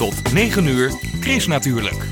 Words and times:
Tot 0.00 0.32
9 0.32 0.66
uur, 0.66 0.92
Chris 1.20 1.46
natuurlijk. 1.46 2.06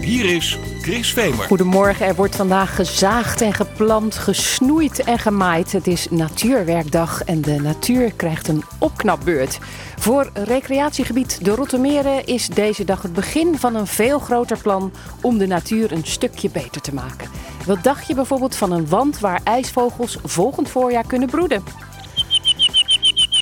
Hier 0.00 0.24
is 0.24 0.58
Chris 0.80 1.12
Vemer. 1.12 1.46
Goedemorgen, 1.46 2.06
er 2.06 2.14
wordt 2.14 2.36
vandaag 2.36 2.74
gezaagd 2.74 3.40
en 3.40 3.52
geplant, 3.52 4.14
gesnoeid 4.14 5.04
en 5.04 5.18
gemaaid. 5.18 5.72
Het 5.72 5.86
is 5.86 6.06
Natuurwerkdag 6.10 7.22
en 7.22 7.40
de 7.40 7.60
natuur 7.60 8.12
krijgt 8.12 8.48
een 8.48 8.64
opknapbeurt. 8.78 9.58
Voor 9.98 10.30
recreatiegebied 10.34 11.44
De 11.44 11.54
Rottermeren 11.54 12.26
is 12.26 12.48
deze 12.48 12.84
dag 12.84 13.02
het 13.02 13.12
begin 13.12 13.58
van 13.58 13.74
een 13.74 13.86
veel 13.86 14.18
groter 14.18 14.58
plan 14.58 14.92
om 15.20 15.38
de 15.38 15.46
natuur 15.46 15.92
een 15.92 16.06
stukje 16.06 16.50
beter 16.50 16.80
te 16.80 16.94
maken. 16.94 17.28
Wat 17.66 17.82
dacht 17.82 18.06
je 18.06 18.14
bijvoorbeeld 18.14 18.56
van 18.56 18.72
een 18.72 18.88
wand 18.88 19.18
waar 19.18 19.40
ijsvogels 19.44 20.18
volgend 20.24 20.68
voorjaar 20.68 21.06
kunnen 21.06 21.28
broeden? 21.28 21.62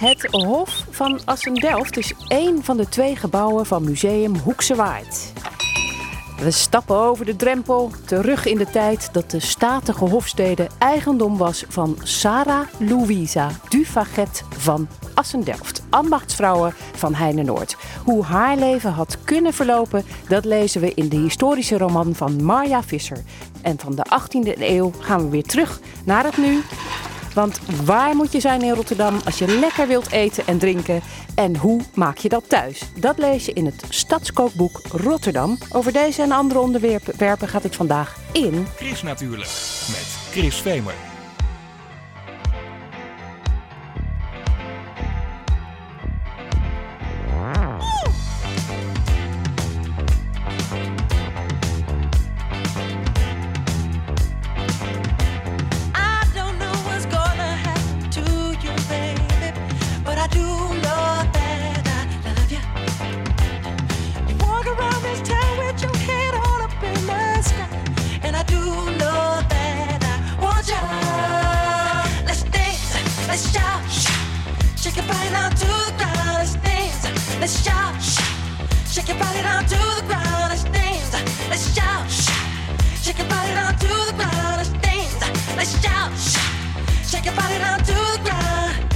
Het 0.03 0.27
Hof 0.31 0.85
van 0.91 1.21
Assendelft 1.25 1.97
is 1.97 2.15
één 2.29 2.65
van 2.65 2.77
de 2.77 2.89
twee 2.89 3.17
gebouwen 3.17 3.67
van 3.67 3.85
Museum 3.85 4.37
Hoekse 4.37 4.75
Waard. 4.75 5.33
We 6.39 6.51
stappen 6.51 6.97
over 6.97 7.25
de 7.25 7.37
drempel, 7.37 7.91
terug 8.07 8.47
in 8.47 8.57
de 8.57 8.71
tijd 8.71 9.09
dat 9.13 9.31
de 9.31 9.41
statige 9.41 10.05
hofstede 10.05 10.67
eigendom 10.79 11.37
was 11.37 11.65
van 11.69 11.97
Sarah 12.03 12.67
Louisa 12.79 13.51
Dufaget 13.69 14.45
van 14.57 14.89
Assendelft, 15.15 15.83
ambachtsvrouwen 15.91 16.75
van 16.95 17.15
Heine 17.15 17.43
Noord. 17.43 17.77
Hoe 18.05 18.25
haar 18.25 18.57
leven 18.57 18.93
had 18.93 19.19
kunnen 19.25 19.53
verlopen, 19.53 20.05
dat 20.29 20.45
lezen 20.45 20.81
we 20.81 20.95
in 20.95 21.09
de 21.09 21.17
historische 21.17 21.79
roman 21.79 22.15
van 22.15 22.45
Marja 22.45 22.83
Visser. 22.83 23.23
En 23.61 23.79
van 23.79 23.95
de 23.95 24.05
18e 24.05 24.61
eeuw 24.61 24.93
gaan 24.99 25.25
we 25.25 25.29
weer 25.29 25.47
terug 25.47 25.81
naar 26.05 26.25
het 26.25 26.37
nu. 26.37 26.61
Want 27.35 27.61
waar 27.85 28.17
moet 28.17 28.33
je 28.33 28.41
zijn 28.41 28.63
in 28.63 28.75
Rotterdam 28.75 29.21
als 29.25 29.39
je 29.39 29.59
lekker 29.59 29.89
wilt 29.89 30.11
eten 30.11 30.47
en 30.47 30.59
drinken? 30.59 31.01
En 31.35 31.57
hoe 31.57 31.81
maak 31.95 32.17
je 32.17 32.29
dat 32.29 32.49
thuis? 32.49 32.83
Dat 32.99 33.19
lees 33.19 33.47
je 33.47 33.53
in 33.53 33.67
het 33.67 33.85
Stadskookboek 33.89 34.81
Rotterdam. 34.93 35.59
Over 35.71 35.93
deze 35.93 36.23
en 36.23 36.33
andere 36.33 36.61
onderwerpen 36.61 37.49
gaat 37.49 37.63
het 37.63 37.77
vandaag 37.77 38.17
in... 38.33 38.67
Chris 38.77 39.03
natuurlijk, 39.03 39.51
met 39.89 40.07
Chris 40.31 40.57
Vemer. 40.57 41.12
Your 75.03 75.15
body 75.15 75.31
down 75.31 75.51
to 75.51 75.67
the 75.67 75.95
ground. 75.97 76.49
Let's 77.41 77.65
shout, 77.65 78.03
shake 78.89 79.09
your 79.09 79.19
body 79.19 79.43
down 79.43 79.65
to 79.65 79.77
the 79.77 80.03
ground. 80.07 80.51
Let's 81.51 81.75
shake 83.03 83.19
your 83.19 83.29
body 83.29 83.53
down 83.53 83.77
to 83.79 83.87
the 83.87 84.13
ground. 84.17 84.69
Let's 85.57 85.83
shout, 85.83 86.13
shake 87.05 87.25
your 87.25 87.35
body 87.35 87.59
down 87.59 87.79
to 87.79 87.93
the 87.93 88.21
ground. 88.23 88.92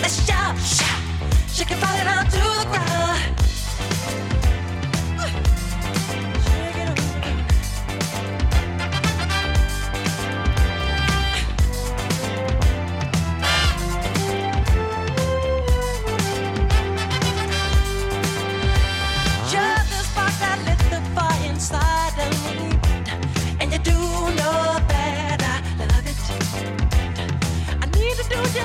Let's 0.00 0.26
shout, 0.26 0.56
shake 1.48 1.70
your 1.70 1.80
body 1.80 2.04
down 2.04 2.24
to 2.24 2.38
the 2.38 2.66
ground. 2.70 3.47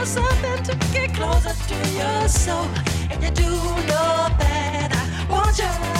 Do 0.03 0.09
something 0.09 0.63
to 0.63 0.75
get 0.91 1.13
closer 1.13 1.53
to 1.67 1.75
your 1.91 2.27
soul, 2.27 2.67
and 3.09 3.23
you 3.23 3.29
do 3.31 3.49
know 3.87 4.27
that 4.37 4.89
I 4.91 5.31
want 5.31 5.57
you. 5.57 5.92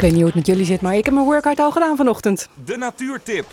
Ik 0.00 0.06
weet 0.06 0.14
niet 0.14 0.24
hoe 0.24 0.34
het 0.34 0.46
met 0.46 0.56
jullie 0.56 0.72
zit, 0.72 0.80
maar 0.80 0.96
ik 0.96 1.04
heb 1.04 1.14
mijn 1.14 1.26
workout 1.26 1.58
al 1.58 1.70
gedaan 1.70 1.96
vanochtend. 1.96 2.48
De 2.64 2.76
natuurtip. 2.76 3.46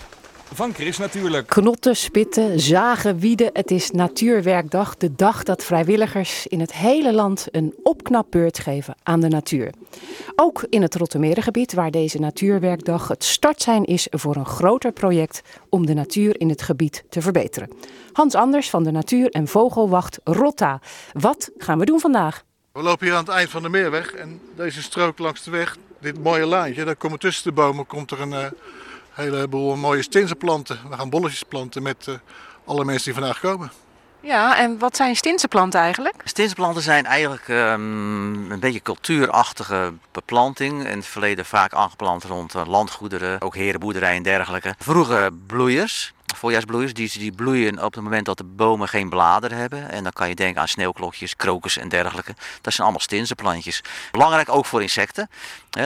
van 0.53 0.73
Chris 0.73 0.97
Natuurlijk. 0.97 1.47
Knotten, 1.47 1.95
spitten, 1.95 2.59
zagen, 2.59 3.19
wieden. 3.19 3.49
Het 3.53 3.71
is 3.71 3.91
Natuurwerkdag. 3.91 4.97
De 4.97 5.15
dag 5.15 5.43
dat 5.43 5.63
vrijwilligers 5.63 6.47
in 6.47 6.59
het 6.59 6.73
hele 6.73 7.13
land 7.13 7.47
een 7.51 7.75
opknapbeurt 7.83 8.59
geven 8.59 8.95
aan 9.03 9.19
de 9.19 9.27
natuur. 9.27 9.73
Ook 10.35 10.65
in 10.69 10.81
het 10.81 10.95
Rottermerengebied, 10.95 11.73
waar 11.73 11.91
deze 11.91 12.19
Natuurwerkdag 12.19 13.07
het 13.07 13.23
startsein 13.23 13.85
is 13.85 14.07
voor 14.09 14.35
een 14.35 14.45
groter 14.45 14.91
project 14.91 15.41
om 15.69 15.85
de 15.85 15.93
natuur 15.93 16.39
in 16.39 16.49
het 16.49 16.61
gebied 16.61 17.03
te 17.09 17.21
verbeteren. 17.21 17.69
Hans 18.11 18.35
Anders 18.35 18.69
van 18.69 18.83
de 18.83 18.91
Natuur- 18.91 19.31
en 19.31 19.47
Vogelwacht 19.47 20.19
Rotta. 20.23 20.79
Wat 21.13 21.49
gaan 21.57 21.79
we 21.79 21.85
doen 21.85 21.99
vandaag? 21.99 22.43
We 22.71 22.81
lopen 22.81 23.05
hier 23.05 23.15
aan 23.15 23.25
het 23.25 23.33
eind 23.33 23.49
van 23.49 23.61
de 23.61 23.69
meerweg 23.69 24.13
en 24.13 24.41
deze 24.55 24.81
strook 24.81 25.19
langs 25.19 25.43
de 25.43 25.51
weg, 25.51 25.77
dit 25.99 26.23
mooie 26.23 26.45
laantje, 26.45 26.85
daar 26.85 26.95
komen 26.95 27.19
tussen 27.19 27.43
de 27.43 27.51
bomen 27.51 27.85
komt 27.85 28.11
er 28.11 28.21
een 28.21 28.31
uh, 28.31 28.45
heleboel 29.11 29.75
mooie 29.75 30.01
stinsenplanten. 30.01 30.79
We 30.89 30.95
gaan 30.95 31.09
bolletjes 31.09 31.43
planten 31.43 31.83
met 31.83 32.05
uh, 32.09 32.15
alle 32.65 32.85
mensen 32.85 33.03
die 33.03 33.21
vandaag 33.21 33.39
komen. 33.39 33.71
Ja, 34.19 34.57
en 34.57 34.79
wat 34.79 34.95
zijn 34.95 35.15
stinsenplanten 35.15 35.79
eigenlijk? 35.79 36.15
Stinsenplanten 36.23 36.81
zijn 36.81 37.05
eigenlijk 37.05 37.47
um, 37.47 38.51
een 38.51 38.59
beetje 38.59 38.81
cultuurachtige 38.81 39.93
beplanting. 40.11 40.87
In 40.87 40.97
het 40.97 41.05
verleden 41.05 41.45
vaak 41.45 41.73
aangeplant 41.73 42.23
rond 42.23 42.55
uh, 42.55 42.65
landgoederen, 42.65 43.41
ook 43.41 43.55
herenboerderijen 43.55 44.17
en 44.17 44.23
dergelijke. 44.23 44.75
Vroeger 44.77 45.33
bloeiers, 45.33 46.13
voorjaarsbloeiers, 46.37 46.93
die, 46.93 47.11
die 47.19 47.31
bloeien 47.31 47.83
op 47.83 47.93
het 47.93 48.03
moment 48.03 48.25
dat 48.25 48.37
de 48.37 48.43
bomen 48.43 48.87
geen 48.87 49.09
bladeren 49.09 49.57
hebben. 49.57 49.89
En 49.89 50.03
dan 50.03 50.11
kan 50.11 50.29
je 50.29 50.35
denken 50.35 50.61
aan 50.61 50.67
sneeuwklokjes, 50.67 51.35
krokus 51.35 51.77
en 51.77 51.89
dergelijke. 51.89 52.35
Dat 52.61 52.73
zijn 52.73 52.87
allemaal 52.87 52.99
stinsenplantjes. 52.99 53.83
Belangrijk 54.11 54.49
ook 54.49 54.65
voor 54.65 54.81
insecten. 54.81 55.29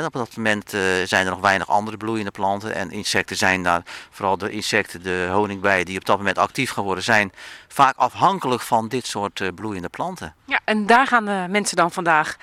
op 0.05 0.13
dat 0.13 0.35
moment 0.35 0.73
uh, 0.73 0.81
zijn 1.05 1.25
er 1.25 1.31
nog 1.31 1.39
weinig 1.39 1.67
andere 1.67 1.97
bloeiende 1.97 2.31
planten. 2.31 2.75
En 2.75 2.91
insecten 2.91 3.35
zijn 3.35 3.63
daar, 3.63 3.81
vooral 4.09 4.37
de 4.37 4.49
insecten, 4.49 5.03
de 5.03 5.29
honingbijen 5.31 5.85
die 5.85 5.97
op 5.97 6.05
dat 6.05 6.17
moment 6.17 6.37
actief 6.37 6.71
geworden 6.71 7.03
zijn, 7.03 7.31
vaak 7.67 7.97
afhankelijk 7.97 8.61
van 8.61 8.87
dit 8.87 9.07
soort 9.07 9.39
uh, 9.39 9.47
bloeiende 9.55 9.89
planten. 9.89 10.35
Ja, 10.45 10.59
en 10.63 10.85
daar 10.85 11.07
gaan 11.07 11.25
de 11.25 11.45
mensen 11.49 11.77
dan 11.77 11.91
vandaag 11.91 12.37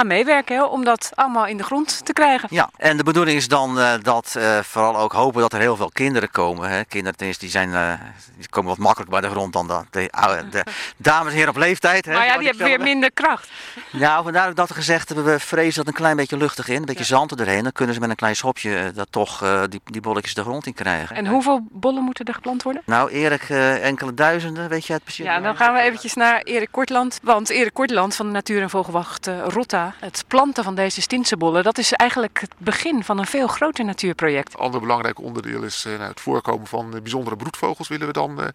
aan 0.00 0.06
meewerken 0.06 0.56
hè, 0.56 0.64
om 0.64 0.84
dat 0.84 1.10
allemaal 1.14 1.46
in 1.46 1.56
de 1.56 1.62
grond 1.62 2.04
te 2.04 2.12
krijgen. 2.12 2.48
Ja, 2.50 2.70
en 2.76 2.96
de 2.96 3.02
bedoeling 3.02 3.36
is 3.36 3.48
dan 3.48 3.78
uh, 3.78 3.92
dat 4.02 4.34
uh, 4.36 4.58
vooral 4.58 4.96
ook 4.96 5.12
hopen 5.12 5.40
dat 5.40 5.52
er 5.52 5.60
heel 5.60 5.76
veel 5.76 5.90
kinderen 5.92 6.30
komen. 6.30 6.70
Hè. 6.70 6.84
Kinderen 6.84 7.16
tenminste, 7.16 7.44
die, 7.44 7.52
zijn, 7.52 7.68
uh, 7.68 7.92
die 8.36 8.48
komen 8.48 8.70
wat 8.70 8.78
makkelijker 8.78 9.20
bij 9.20 9.28
de 9.28 9.34
grond 9.34 9.52
dan 9.52 9.66
de, 9.66 9.84
de, 9.90 10.10
de 10.50 10.64
dames 10.96 11.32
en 11.32 11.34
heren 11.36 11.50
op 11.50 11.56
leeftijd. 11.56 12.04
Hè, 12.04 12.12
maar 12.12 12.26
ja, 12.26 12.38
die 12.38 12.48
hebben 12.48 12.66
weer 12.66 12.80
minder 12.80 13.12
kracht. 13.12 13.48
Ja, 13.90 14.22
vandaar 14.22 14.48
ook 14.48 14.56
dat 14.56 14.68
we 14.68 14.74
gezegd 14.74 15.08
hebben, 15.08 15.26
we 15.26 15.40
vrezen 15.40 15.84
dat 15.84 15.86
een 15.86 16.00
klein 16.00 16.16
beetje 16.16 16.36
luchtig 16.36 16.68
in, 16.68 16.76
een 16.76 16.84
beetje 16.84 17.00
ja. 17.00 17.18
zand 17.18 17.40
erheen. 17.40 17.62
Dan 17.62 17.72
kunnen 17.72 17.94
ze 17.94 18.00
met 18.00 18.10
een 18.10 18.16
klein 18.16 18.36
schopje 18.36 18.92
dat 18.94 19.06
toch 19.10 19.44
die, 19.68 19.80
die 19.84 20.00
bolletjes 20.00 20.34
de 20.34 20.42
grond 20.42 20.66
in 20.66 20.74
krijgen. 20.74 21.16
En 21.16 21.26
hoeveel 21.26 21.66
bollen 21.70 22.02
moeten 22.02 22.24
er 22.24 22.34
geplant 22.34 22.62
worden? 22.62 22.82
Nou, 22.86 23.10
Erik, 23.10 23.48
enkele 23.82 24.14
duizenden, 24.14 24.68
weet 24.68 24.86
je 24.86 24.92
het 24.92 25.04
precies? 25.04 25.24
Ja, 25.24 25.40
dan 25.40 25.56
gaan 25.56 25.74
we 25.74 25.80
eventjes 25.80 26.14
naar 26.14 26.40
Erik 26.42 26.68
Kortland. 26.70 27.18
Want 27.22 27.50
Erik 27.50 27.74
Kortland 27.74 28.16
van 28.16 28.26
de 28.26 28.32
Natuur- 28.32 28.62
en 28.62 28.70
Vogelwacht 28.70 29.30
Rotta 29.44 29.89
het 29.98 30.24
planten 30.26 30.64
van 30.64 30.74
deze 30.74 31.00
stinsenbollen, 31.00 31.64
dat 31.64 31.78
is 31.78 31.92
eigenlijk 31.92 32.40
het 32.40 32.52
begin 32.58 33.04
van 33.04 33.18
een 33.18 33.26
veel 33.26 33.46
groter 33.46 33.84
natuurproject. 33.84 34.54
Een 34.54 34.60
ander 34.60 34.80
belangrijk 34.80 35.20
onderdeel 35.20 35.62
is 35.62 35.84
uh, 35.86 35.98
het 35.98 36.20
voorkomen 36.20 36.66
van 36.66 36.94
uh, 36.94 37.00
bijzondere 37.00 37.36
broedvogels 37.36 37.88
willen 37.88 38.06
we 38.06 38.12
dan 38.12 38.40
uh, 38.40 38.46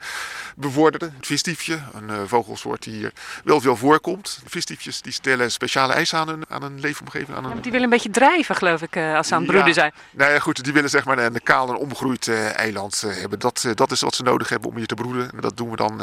bevorderen. 0.55 1.13
Het 1.17 1.25
visdiefje, 1.25 1.79
een 1.93 2.27
vogelsoort 2.27 2.83
die 2.83 2.93
hier 2.93 3.13
wel 3.43 3.61
veel 3.61 3.75
voorkomt. 3.75 4.41
Visdiefjes 4.45 5.01
die 5.01 5.13
stellen 5.13 5.51
speciale 5.51 5.93
eisen 5.93 6.19
aan 6.19 6.27
hun, 6.27 6.43
aan 6.49 6.63
een 6.63 6.79
leefomgeving. 6.79 7.37
Aan. 7.37 7.43
Ja, 7.43 7.53
die 7.53 7.71
willen 7.71 7.83
een 7.83 7.89
beetje 7.89 8.09
drijven, 8.09 8.55
geloof 8.55 8.81
ik, 8.81 8.97
als 8.97 9.27
ze 9.27 9.33
aan 9.33 9.41
het 9.41 9.51
broeden 9.51 9.73
zijn. 9.73 9.93
Nou 10.11 10.31
ja, 10.31 10.39
goed, 10.39 10.63
die 10.63 10.73
willen 10.73 10.89
zeg 10.89 11.05
maar 11.05 11.17
een 11.17 11.43
kaal 11.43 11.69
en 11.69 11.75
omgegroeid 11.75 12.27
eiland 12.55 13.01
hebben. 13.01 13.39
Dat, 13.39 13.67
dat 13.75 13.91
is 13.91 14.01
wat 14.01 14.15
ze 14.15 14.23
nodig 14.23 14.49
hebben 14.49 14.69
om 14.69 14.75
hier 14.75 14.87
te 14.87 14.95
broeden. 14.95 15.31
En 15.31 15.41
dat 15.41 15.57
doen 15.57 15.69
we 15.69 15.75
dan 15.75 16.01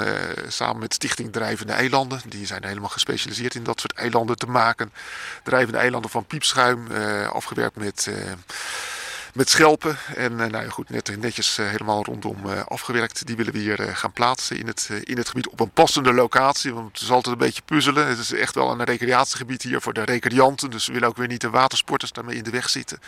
samen 0.48 0.78
met 0.78 0.94
Stichting 0.94 1.32
Drijvende 1.32 1.72
Eilanden. 1.72 2.20
Die 2.28 2.46
zijn 2.46 2.64
helemaal 2.64 2.88
gespecialiseerd 2.88 3.54
in 3.54 3.62
dat 3.62 3.80
soort 3.80 3.92
eilanden 3.92 4.36
te 4.36 4.46
maken. 4.46 4.92
Drijvende 5.42 5.78
eilanden 5.78 6.10
van 6.10 6.24
piepschuim, 6.24 6.86
uh, 6.90 7.30
afgewerkt 7.30 7.76
met, 7.76 8.06
uh, 8.08 8.16
met 9.32 9.50
schelpen. 9.50 9.96
En 10.14 10.32
uh, 10.32 10.38
nou 10.38 10.64
ja, 10.64 10.68
goed, 10.68 10.90
net, 10.90 11.20
netjes 11.20 11.56
helemaal 11.56 12.04
rondom 12.04 12.36
afgewerkt. 12.68 13.26
Die 13.26 13.36
willen 13.36 13.52
we 13.52 13.58
hier 13.58 13.78
gaan 13.78 14.12
plaatsen 14.12 14.58
in 14.58 14.66
het, 14.66 14.90
in 15.02 15.16
het 15.16 15.28
gebied 15.28 15.48
op 15.48 15.60
een 15.60 15.70
passende 15.70 16.12
locatie. 16.12 16.74
Want 16.74 16.92
het 16.92 17.02
is 17.02 17.10
altijd 17.10 17.34
een 17.34 17.46
beetje 17.46 17.62
puzzelen. 17.64 18.06
Het 18.06 18.18
is 18.18 18.32
echt 18.32 18.54
wel 18.54 18.70
een 18.70 18.84
recreatiegebied 18.84 19.62
hier 19.62 19.80
voor 19.80 19.92
de 19.92 20.04
recreanten. 20.04 20.70
Dus 20.70 20.86
we 20.86 20.92
willen 20.92 21.08
ook 21.08 21.16
weer 21.16 21.26
niet 21.26 21.40
de 21.40 21.50
watersporters 21.50 22.12
daarmee 22.12 22.36
in 22.36 22.42
de 22.42 22.50
weg 22.50 22.68
zitten. 22.68 22.98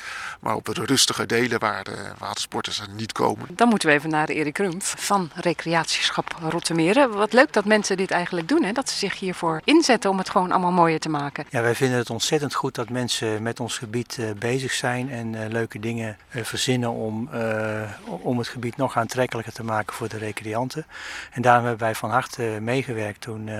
Maar 0.40 0.54
op 0.54 0.74
de 0.74 0.84
rustige 0.84 1.26
delen 1.26 1.60
waar 1.60 1.84
de 1.84 2.12
watersporters 2.18 2.82
niet 2.96 3.12
komen. 3.12 3.46
Dan 3.50 3.68
moeten 3.68 3.88
we 3.88 3.94
even 3.94 4.10
naar 4.10 4.28
Erik 4.28 4.58
Rumpf 4.58 4.94
van 4.98 5.30
Recreatieschap 5.34 6.36
Rottermeren. 6.48 7.10
Wat 7.10 7.32
leuk 7.32 7.52
dat 7.52 7.64
mensen 7.64 7.96
dit 7.96 8.10
eigenlijk 8.10 8.48
doen. 8.48 8.62
Hè? 8.62 8.72
Dat 8.72 8.90
ze 8.90 8.98
zich 8.98 9.18
hiervoor 9.18 9.60
inzetten 9.64 10.10
om 10.10 10.18
het 10.18 10.30
gewoon 10.30 10.50
allemaal 10.50 10.72
mooier 10.72 11.00
te 11.00 11.08
maken. 11.08 11.44
Ja, 11.50 11.62
wij 11.62 11.74
vinden 11.74 11.98
het 11.98 12.10
ontzettend 12.10 12.54
goed 12.54 12.74
dat 12.74 12.88
mensen 12.88 13.42
met 13.42 13.60
ons 13.60 13.78
gebied 13.78 14.16
uh, 14.20 14.30
bezig 14.38 14.72
zijn 14.72 15.10
en 15.10 15.32
uh, 15.32 15.40
leuke 15.48 15.80
dingen 15.80 16.13
uh, 16.32 16.44
verzinnen 16.44 16.90
om, 16.90 17.30
om 18.06 18.38
het 18.38 18.48
gebied 18.48 18.76
nog 18.76 18.96
aantrekkelijker 18.96 19.52
te 19.52 19.64
maken 19.64 19.94
voor 19.94 20.08
de 20.08 20.18
recreanten. 20.18 20.86
En 21.30 21.42
daarom 21.42 21.64
hebben 21.64 21.86
wij 21.86 21.94
van 21.94 22.10
harte 22.10 22.58
meegewerkt 22.60 23.20
toen 23.20 23.50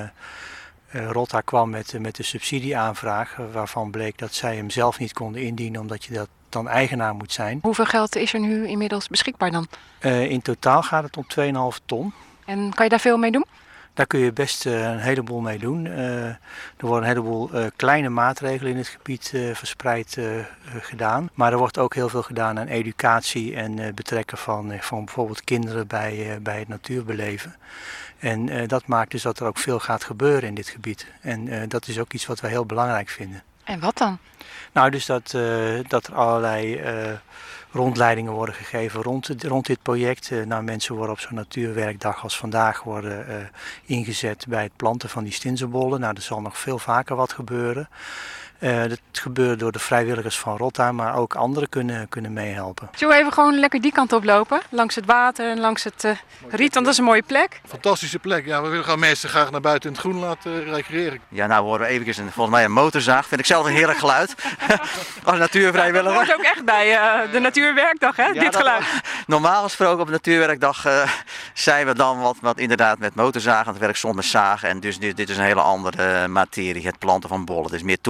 Rotta 0.91 1.41
kwam 1.41 1.71
met, 1.71 2.01
met 2.01 2.17
de 2.17 2.23
subsidieaanvraag, 2.23 3.37
waarvan 3.53 3.91
bleek 3.91 4.19
dat 4.19 4.35
zij 4.35 4.57
hem 4.57 4.71
zelf 4.71 4.99
niet 4.99 5.13
konden 5.13 5.43
indienen 5.43 5.81
omdat 5.81 6.05
je 6.05 6.15
dat 6.15 6.29
dan 6.49 6.69
eigenaar 6.69 7.15
moet 7.15 7.33
zijn. 7.33 7.59
Hoeveel 7.63 7.85
geld 7.85 8.17
is 8.17 8.33
er 8.33 8.41
nu 8.41 8.69
inmiddels 8.69 9.09
beschikbaar 9.09 9.51
dan? 9.51 9.69
in 10.29 10.43
totaal 10.43 10.83
gaat 10.83 11.05
het 11.05 11.17
om 11.17 11.27
2,5 11.75 11.85
ton. 11.85 12.13
En 12.45 12.75
kan 12.75 12.85
je 12.85 12.91
daar 12.91 13.01
veel 13.01 13.17
mee 13.17 13.31
doen? 13.31 13.45
Daar 13.95 14.07
kun 14.07 14.21
je 14.21 14.33
best 14.33 14.67
uh, 14.67 14.91
een 14.91 14.99
heleboel 14.99 15.41
mee 15.41 15.59
doen. 15.59 15.85
Uh, 15.85 16.25
er 16.27 16.39
worden 16.77 17.03
een 17.03 17.17
heleboel 17.17 17.51
uh, 17.55 17.67
kleine 17.77 18.09
maatregelen 18.09 18.73
in 18.73 18.79
het 18.79 18.89
gebied 18.89 19.33
verspreid 19.53 20.19
gedaan. 20.81 21.31
Maar 21.35 21.53
er 21.53 21.59
wordt 21.59 21.79
ook 21.79 21.95
heel 21.95 22.09
veel 22.09 22.23
gedaan 22.23 22.59
aan 22.59 22.67
educatie 22.67 23.57
en 23.57 23.95
betrekken 23.95 24.39
van, 24.39 24.73
van 24.81 25.05
bijvoorbeeld 25.05 25.45
kinderen 25.45 25.87
bij, 25.87 26.39
bij 26.43 26.59
het 26.59 26.69
natuurbeleven. 26.69 27.55
En 28.19 28.67
dat 28.67 28.87
maakt 28.87 29.11
dus 29.11 29.23
dat 29.23 29.41
er 29.41 29.47
ook 29.47 29.59
veel 29.59 29.79
gaat 29.79 30.05
gebeuren 30.05 30.49
in 30.49 30.55
dit 30.55 30.69
gebied. 30.69 31.07
En 31.21 31.69
dat 31.69 31.89
is 31.89 31.99
ook 31.99 32.13
iets 32.13 32.27
wat 32.27 32.41
wij 32.41 32.51
heel 32.51 32.67
belangrijk 32.67 33.09
vinden. 33.09 33.43
En 33.65 33.81
wat 33.81 33.99
dan? 33.99 34.19
Nou, 34.73 34.91
dus 34.91 35.07
dat, 35.07 35.37
dat 35.89 36.07
er 36.07 36.15
allerlei 36.15 36.83
rondleidingen 37.75 38.33
worden 38.33 38.55
gegeven 38.55 39.03
rond, 39.03 39.35
rond 39.43 39.67
dit 39.67 39.83
project. 39.83 40.31
Uh, 40.31 40.45
nou, 40.45 40.63
mensen 40.63 40.95
worden 40.95 41.15
op 41.15 41.21
zo'n 41.21 41.35
natuurwerkdag 41.35 42.23
als 42.23 42.39
vandaag 42.39 42.83
worden 42.83 43.27
uh, 43.29 43.37
ingezet 43.85 44.47
bij 44.49 44.63
het 44.63 44.77
planten 44.77 45.09
van 45.09 45.25
die 45.25 45.33
stinsenbollen. 45.33 46.01
Nou, 46.01 46.15
er 46.15 46.23
zal 46.23 46.41
nog 46.41 46.59
veel 46.59 46.79
vaker 46.79 47.17
wat 47.17 47.33
gebeuren. 47.33 47.89
Uh, 48.59 48.83
dat 48.83 49.01
gebeurt 49.13 49.59
door 49.59 49.73
de 49.73 49.79
vrijwilligers 49.79 50.39
van 50.39 50.57
Rotta, 50.57 50.93
maar 50.93 51.17
ook 51.17 51.35
anderen 51.35 51.69
kunnen, 51.69 52.09
kunnen 52.09 52.33
meehelpen. 52.33 52.89
Zullen 52.95 53.15
we 53.15 53.21
even 53.21 53.33
gewoon 53.33 53.59
lekker 53.59 53.81
die 53.81 53.93
kant 53.93 54.13
op 54.13 54.25
lopen? 54.25 54.61
Langs 54.71 54.95
het 54.95 55.07
water 55.07 55.51
en 55.51 55.61
langs 55.61 55.85
het 55.85 56.05
uh, 56.05 56.11
riet, 56.49 56.75
want 56.75 56.85
dat 56.85 56.95
is 56.95 56.99
een 56.99 57.05
mooie 57.05 57.23
plek. 57.23 57.61
Fantastische 57.67 58.19
plek. 58.19 58.47
Ja, 58.47 58.63
we 58.63 58.69
willen 58.69 58.85
gewoon 58.85 58.99
mensen 58.99 59.29
graag 59.29 59.51
naar 59.51 59.61
buiten 59.61 59.89
in 59.89 59.97
het 59.97 60.05
groen 60.05 60.19
laten 60.19 60.65
recreëren. 60.65 61.21
Ja, 61.29 61.47
nou 61.47 61.65
horen 61.65 61.81
we 61.81 61.87
eventjes 61.87 62.17
een, 62.17 62.31
volgens 62.31 62.57
mij 62.57 62.65
een 62.65 62.73
motorzaag. 62.73 63.27
Vind 63.27 63.41
ik 63.41 63.47
zelf 63.47 63.67
een 63.67 63.73
heerlijk 63.73 63.99
geluid. 63.99 64.35
Als 65.25 65.39
natuurvrijwilliger. 65.39 66.19
Dat 66.19 66.27
hoort 66.27 66.39
ook 66.39 66.45
echt 66.45 66.65
bij 66.65 66.93
uh, 66.93 67.33
de 67.33 67.39
Natuurwerkdag, 67.39 68.17
hè? 68.17 68.27
Ja, 68.27 68.41
dit 68.41 68.57
geluid. 68.57 68.85
Normaal 69.27 69.63
gesproken 69.63 70.01
op 70.01 70.07
de 70.07 70.13
Natuurwerkdag 70.13 70.87
zijn 71.55 71.87
we 71.87 71.95
dan 71.95 72.21
wat, 72.21 72.37
wat 72.41 72.59
inderdaad 72.59 72.99
met 72.99 73.15
motorzagen 73.15 73.67
aan 73.67 73.73
het 73.73 73.83
werk 73.83 73.97
zonder 73.97 74.25
zagen. 74.25 74.69
En 74.69 74.81
dus 74.81 74.99
dit, 74.99 75.17
dit 75.17 75.29
is 75.29 75.37
een 75.37 75.45
hele 75.45 75.61
andere 75.61 76.29
materie, 76.29 76.87
het 76.87 76.99
planten 76.99 77.29
van 77.29 77.45
bollen. 77.45 77.65
Het 77.65 77.73
is 77.73 77.83
meer 77.83 78.01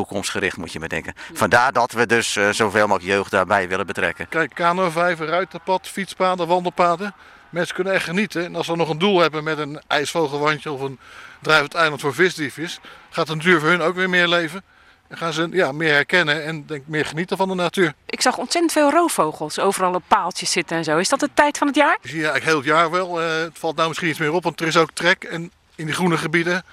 toekomstgericht 0.40 0.56
moet 0.56 0.72
je 0.72 0.78
bedenken. 0.78 1.14
Vandaar 1.32 1.72
dat 1.72 1.92
we 1.92 2.06
dus 2.06 2.36
uh, 2.36 2.50
zoveel 2.50 2.86
mogelijk 2.86 3.12
jeugd 3.14 3.30
daarbij 3.30 3.68
willen 3.68 3.86
betrekken. 3.86 4.28
Kijk, 4.28 4.54
kanovijver, 4.54 5.26
ruiterpad, 5.26 5.88
fietspaden, 5.88 6.46
wandelpaden. 6.46 7.14
Mensen 7.50 7.74
kunnen 7.74 7.92
echt 7.92 8.04
genieten. 8.04 8.44
En 8.44 8.56
als 8.56 8.66
we 8.66 8.76
nog 8.76 8.88
een 8.88 8.98
doel 8.98 9.20
hebben 9.20 9.44
met 9.44 9.58
een 9.58 9.80
ijsvogelwandje 9.86 10.72
of 10.72 10.80
een 10.80 10.98
drijvend 11.40 11.74
eiland 11.74 12.00
voor 12.00 12.14
visdiefjes, 12.14 12.80
gaat 13.10 13.26
de 13.26 13.34
natuur 13.34 13.60
voor 13.60 13.68
hun 13.68 13.80
ook 13.80 13.94
weer 13.94 14.10
meer 14.10 14.28
leven. 14.28 14.62
En 15.08 15.16
gaan 15.16 15.32
ze 15.32 15.48
ja, 15.52 15.72
meer 15.72 15.92
herkennen 15.92 16.44
en 16.44 16.66
denk, 16.66 16.86
meer 16.86 17.04
genieten 17.04 17.36
van 17.36 17.48
de 17.48 17.54
natuur. 17.54 17.94
Ik 18.06 18.20
zag 18.20 18.38
ontzettend 18.38 18.72
veel 18.72 18.90
roofvogels 18.90 19.58
overal 19.58 19.94
op 19.94 20.02
paaltjes 20.08 20.50
zitten 20.50 20.76
en 20.76 20.84
zo. 20.84 20.98
Is 20.98 21.08
dat 21.08 21.20
de 21.20 21.28
tijd 21.34 21.58
van 21.58 21.66
het 21.66 21.76
jaar? 21.76 21.98
Je 22.02 22.08
ziet 22.08 22.14
eigenlijk 22.14 22.44
heel 22.44 22.56
het 22.56 22.64
jaar 22.64 22.90
wel. 22.90 23.22
Uh, 23.22 23.38
het 23.38 23.58
valt 23.58 23.76
nou 23.76 23.88
misschien 23.88 24.08
iets 24.08 24.18
meer 24.18 24.32
op, 24.32 24.42
want 24.42 24.60
er 24.60 24.66
is 24.66 24.76
ook 24.76 24.90
trek. 24.90 25.24
En 25.24 25.50
in 25.74 25.86
die 25.86 25.94
groene 25.94 26.16
gebieden 26.16 26.64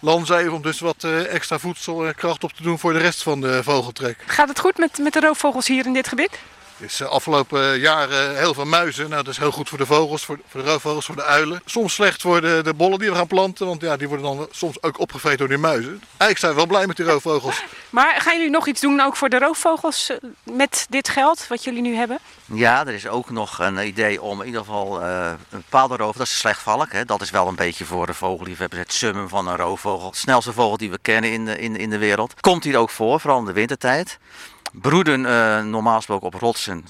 landzeven 0.00 0.52
om 0.52 0.62
dus 0.62 0.80
wat 0.80 1.04
uh, 1.04 1.34
extra 1.34 1.58
voedsel 1.58 2.06
en 2.06 2.14
kracht 2.14 2.44
op 2.44 2.52
te 2.52 2.62
doen 2.62 2.78
voor 2.78 2.92
de 2.92 2.98
rest 2.98 3.22
van 3.22 3.40
de 3.40 3.62
vogeltrek. 3.62 4.22
Gaat 4.26 4.48
het 4.48 4.58
goed 4.58 4.78
met, 4.78 4.98
met 4.98 5.12
de 5.12 5.20
roofvogels 5.20 5.66
hier 5.66 5.86
in 5.86 5.92
dit 5.92 6.08
gebied? 6.08 6.38
Is 6.78 7.00
eh, 7.00 7.08
afgelopen 7.08 7.78
jaren 7.78 8.36
heel 8.36 8.54
veel 8.54 8.64
muizen. 8.64 9.10
Nou, 9.10 9.22
dat 9.22 9.32
is 9.32 9.38
heel 9.38 9.50
goed 9.50 9.68
voor 9.68 9.78
de 9.78 9.86
vogels, 9.86 10.24
voor, 10.24 10.38
de 10.52 10.62
roofvogels, 10.62 11.06
voor 11.06 11.16
de 11.16 11.24
uilen. 11.24 11.62
Soms 11.64 11.94
slecht 11.94 12.22
voor 12.22 12.40
de, 12.40 12.60
de 12.64 12.74
bollen 12.74 12.98
die 12.98 13.10
we 13.10 13.16
gaan 13.16 13.26
planten, 13.26 13.66
want 13.66 13.80
ja, 13.80 13.96
die 13.96 14.08
worden 14.08 14.26
dan 14.26 14.48
soms 14.50 14.82
ook 14.82 14.98
opgevreten 14.98 15.38
door 15.38 15.48
die 15.48 15.58
muizen. 15.58 15.90
Eigenlijk 15.90 16.38
zijn 16.38 16.50
we 16.50 16.56
wel 16.56 16.66
blij 16.66 16.86
met 16.86 16.96
die 16.96 17.06
roofvogels. 17.06 17.62
Maar 17.90 18.20
gaan 18.20 18.36
jullie 18.36 18.50
nog 18.50 18.66
iets 18.66 18.80
doen 18.80 19.00
ook 19.00 19.16
voor 19.16 19.28
de 19.28 19.38
roofvogels 19.38 20.10
eh, 20.10 20.16
met 20.42 20.86
dit 20.88 21.08
geld 21.08 21.48
wat 21.48 21.64
jullie 21.64 21.82
nu 21.82 21.94
hebben? 21.94 22.18
Ja, 22.44 22.86
er 22.86 22.94
is 22.94 23.08
ook 23.08 23.30
nog 23.30 23.58
een 23.58 23.86
idee 23.86 24.22
om 24.22 24.40
in 24.40 24.46
ieder 24.46 24.60
geval 24.60 25.02
eh, 25.02 25.26
een 25.50 25.62
bepaalde 25.70 25.96
roofvogel, 25.96 26.18
dat 26.18 26.26
is 26.26 26.32
de 26.32 26.38
slechtvalk. 26.38 26.92
Hè. 26.92 27.04
Dat 27.04 27.20
is 27.20 27.30
wel 27.30 27.48
een 27.48 27.54
beetje 27.54 27.84
voor 27.84 28.06
de 28.06 28.14
vogelliefhebbers 28.14 28.82
het 28.82 28.92
summum 28.92 29.28
van 29.28 29.48
een 29.48 29.56
roofvogel. 29.56 30.10
De 30.10 30.16
snelste 30.16 30.52
vogel 30.52 30.76
die 30.76 30.90
we 30.90 30.98
kennen 31.02 31.32
in 31.32 31.44
de, 31.44 31.58
in, 31.58 31.76
in 31.76 31.90
de 31.90 31.98
wereld. 31.98 32.40
Komt 32.40 32.64
hier 32.64 32.76
ook 32.76 32.90
voor, 32.90 33.20
vooral 33.20 33.38
in 33.38 33.44
de 33.44 33.52
wintertijd. 33.52 34.18
Broeden 34.72 35.26
eh, 35.26 35.62
normaal 35.62 35.96
gesproken 35.96 36.26
op 36.26 36.34
rotsen 36.34 36.84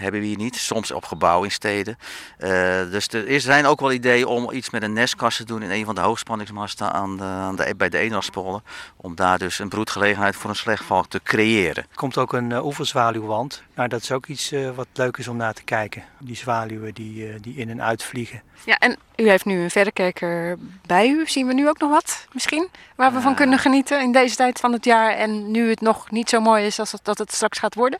hebben 0.00 0.20
we 0.20 0.26
hier 0.26 0.36
niet. 0.36 0.56
Soms 0.56 0.90
op 0.90 1.04
gebouwen 1.04 1.44
in 1.44 1.52
steden. 1.52 1.98
Eh, 2.38 2.50
dus 2.90 3.08
er 3.08 3.28
is- 3.28 3.44
zijn 3.44 3.66
ook 3.66 3.80
wel 3.80 3.92
ideeën 3.92 4.26
om 4.26 4.50
iets 4.50 4.70
met 4.70 4.82
een 4.82 4.92
nestkast 4.92 5.36
te 5.36 5.44
doen 5.44 5.62
in 5.62 5.70
een 5.70 5.84
van 5.84 5.94
de 5.94 6.00
hoogspanningsmasten 6.00 6.92
aan 6.92 7.16
de, 7.16 7.22
aan 7.22 7.56
de, 7.56 7.74
bij 7.76 7.88
de 7.88 7.98
Eendrachtspolder. 7.98 8.60
Om 8.96 9.14
daar 9.14 9.38
dus 9.38 9.58
een 9.58 9.68
broedgelegenheid 9.68 10.36
voor 10.36 10.50
een 10.50 10.56
slechtvalk 10.56 11.06
te 11.08 11.20
creëren. 11.22 11.82
Er 11.90 11.96
komt 11.96 12.18
ook 12.18 12.32
een 12.32 12.50
uh, 12.50 12.64
oeverzwaluwwand. 12.64 13.62
Nou, 13.74 13.88
dat 13.88 14.02
is 14.02 14.12
ook 14.12 14.26
iets 14.26 14.52
eh, 14.52 14.70
wat 14.74 14.86
leuk 14.92 15.16
is 15.16 15.28
om 15.28 15.36
naar 15.36 15.54
te 15.54 15.62
kijken. 15.62 16.02
Die 16.18 16.36
zwaluwen 16.36 16.94
die, 16.94 17.28
eh, 17.28 17.34
die 17.40 17.54
in 17.56 17.70
en 17.70 17.82
uitvliegen. 17.82 18.42
Ja, 18.64 18.76
en 18.78 18.96
u 19.16 19.28
heeft 19.28 19.44
nu 19.44 19.62
een 19.62 19.70
verrekijker 19.70 20.58
bij 20.86 21.08
u. 21.08 21.26
Zien 21.26 21.46
we 21.46 21.54
nu 21.54 21.68
ook 21.68 21.78
nog 21.78 21.90
wat 21.90 22.26
misschien? 22.32 22.68
Waar 22.96 23.12
we 23.12 23.20
van 23.20 23.34
kunnen 23.34 23.58
genieten 23.58 24.00
in 24.02 24.12
deze 24.12 24.36
tijd 24.36 24.60
van 24.60 24.72
het 24.72 24.84
jaar. 24.84 25.10
En 25.14 25.50
nu 25.50 25.68
het 25.68 25.80
nog 25.80 26.10
niet 26.10 26.28
zo 26.28 26.40
mooi 26.40 26.66
is 26.66 26.78
als 26.78 26.92
het, 26.92 27.04
dat 27.04 27.18
het 27.18 27.32
straks 27.32 27.58
gaat 27.58 27.74
worden. 27.74 27.98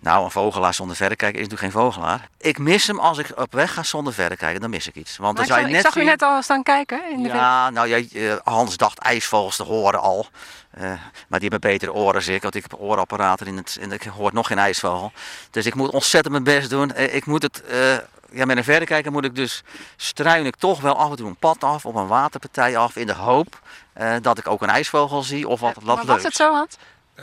Nou, 0.00 0.24
een 0.24 0.30
vogelaar 0.30 0.74
zonder 0.74 0.96
verrekijker 0.96 1.40
is 1.40 1.48
natuurlijk 1.48 1.72
geen 1.72 1.82
vogelaar. 1.82 2.28
Ik 2.38 2.58
mis 2.58 2.86
hem 2.86 2.98
als 2.98 3.18
ik 3.18 3.32
op 3.36 3.52
weg 3.52 3.74
ga 3.74 3.82
zonder 3.82 4.12
verrekijker, 4.12 4.60
dan 4.60 4.70
mis 4.70 4.88
ik 4.88 4.94
iets. 4.94 5.16
Want 5.16 5.36
Maar 5.36 5.46
dan 5.46 5.56
ik, 5.56 5.60
zou 5.60 5.60
zag, 5.60 5.70
je 5.70 5.76
ik 5.76 5.82
net 5.82 5.92
zag 5.92 6.02
u 6.02 6.06
net 6.06 6.22
al 6.22 6.42
staan 6.42 6.62
kijken. 6.62 7.10
In 7.10 7.22
de 7.22 7.28
Ja, 7.28 7.70
nou 7.70 7.88
jij, 7.88 8.08
eh, 8.12 8.36
Hans 8.44 8.76
dacht 8.76 8.98
ijsvogels 8.98 9.56
te 9.56 9.62
horen 9.62 10.00
al. 10.00 10.26
Eh, 10.70 10.82
maar 11.28 11.40
die 11.40 11.48
hebben 11.48 11.70
betere 11.70 11.92
oren 11.92 12.14
als 12.14 12.28
ik, 12.28 12.42
want 12.42 12.54
ik 12.54 12.62
heb 12.62 12.80
oorapparaten 12.80 13.46
in 13.46 13.56
het, 13.56 13.78
en 13.80 13.92
ik 13.92 14.02
hoor 14.02 14.30
nog 14.32 14.46
geen 14.46 14.58
ijsvogel. 14.58 15.12
Dus 15.50 15.66
ik 15.66 15.74
moet 15.74 15.90
ontzettend 15.90 16.32
mijn 16.32 16.58
best 16.58 16.70
doen. 16.70 16.92
Eh, 16.92 17.14
ik 17.14 17.26
moet 17.26 17.42
het, 17.42 17.62
ja, 18.32 18.44
met 18.44 18.56
een 18.56 18.64
verrekijker 18.64 19.12
moet 19.12 19.24
ik 19.24 19.34
dus 19.34 19.62
struin 19.96 20.46
ik 20.46 20.56
toch 20.56 20.80
wel 20.80 20.96
af 20.96 21.10
en 21.10 21.16
toe 21.16 21.28
een 21.28 21.36
pad 21.36 21.64
af, 21.64 21.86
op 21.86 21.94
een 21.94 22.06
waterpartij 22.06 22.76
af, 22.76 22.96
in 22.96 23.06
de 23.06 23.14
hoop 23.14 23.60
dat 24.20 24.38
ik 24.38 24.48
ook 24.48 24.62
een 24.62 24.68
ijsvogel 24.68 25.22
zie 25.22 25.48
of 25.48 25.60
wat, 25.60 25.74
wat 25.74 25.84
maar 25.84 25.94
leuks. 25.94 26.08
was 26.08 26.22
het 26.22 26.34
zo, 26.34 26.52
Hans? 26.52 26.76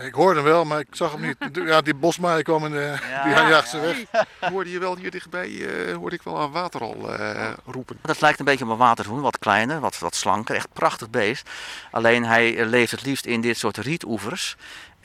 Ik 0.03 0.13
hoorde 0.13 0.35
hem 0.35 0.43
wel, 0.49 0.65
maar 0.65 0.79
ik 0.79 0.87
zag 0.91 1.11
hem 1.11 1.21
niet. 1.21 1.35
Ja, 1.67 1.81
die 1.81 1.93
bosmaaier 1.95 2.43
kwam 2.43 2.65
en 2.65 2.91
eh, 2.91 2.99
die 3.23 3.31
Ja. 3.31 3.49
jaagt 3.49 3.69
ze 3.69 3.79
weg. 3.79 4.25
Hoorde 4.51 4.71
je 4.71 4.79
wel 4.79 4.97
hier 4.97 5.11
dichtbij, 5.11 5.49
eh, 5.87 5.95
hoorde 5.95 6.15
ik 6.15 6.21
wel 6.21 6.39
aan 6.39 6.51
waterrol 6.51 7.13
eh 7.13 7.49
roepen. 7.65 7.99
Dat 8.01 8.21
lijkt 8.21 8.39
een 8.39 8.45
beetje 8.45 8.65
op 8.65 8.71
een 8.71 8.77
waterhoen, 8.77 9.21
wat 9.21 9.39
kleiner, 9.39 9.79
wat, 9.79 9.99
wat 9.99 10.15
slanker. 10.15 10.55
Echt 10.55 10.73
prachtig 10.73 11.09
beest. 11.09 11.49
Alleen 11.91 12.25
hij 12.25 12.65
leeft 12.65 12.91
het 12.91 13.05
liefst 13.05 13.25
in 13.25 13.41
dit 13.41 13.57
soort 13.57 13.77
rietoevers. 13.77 14.55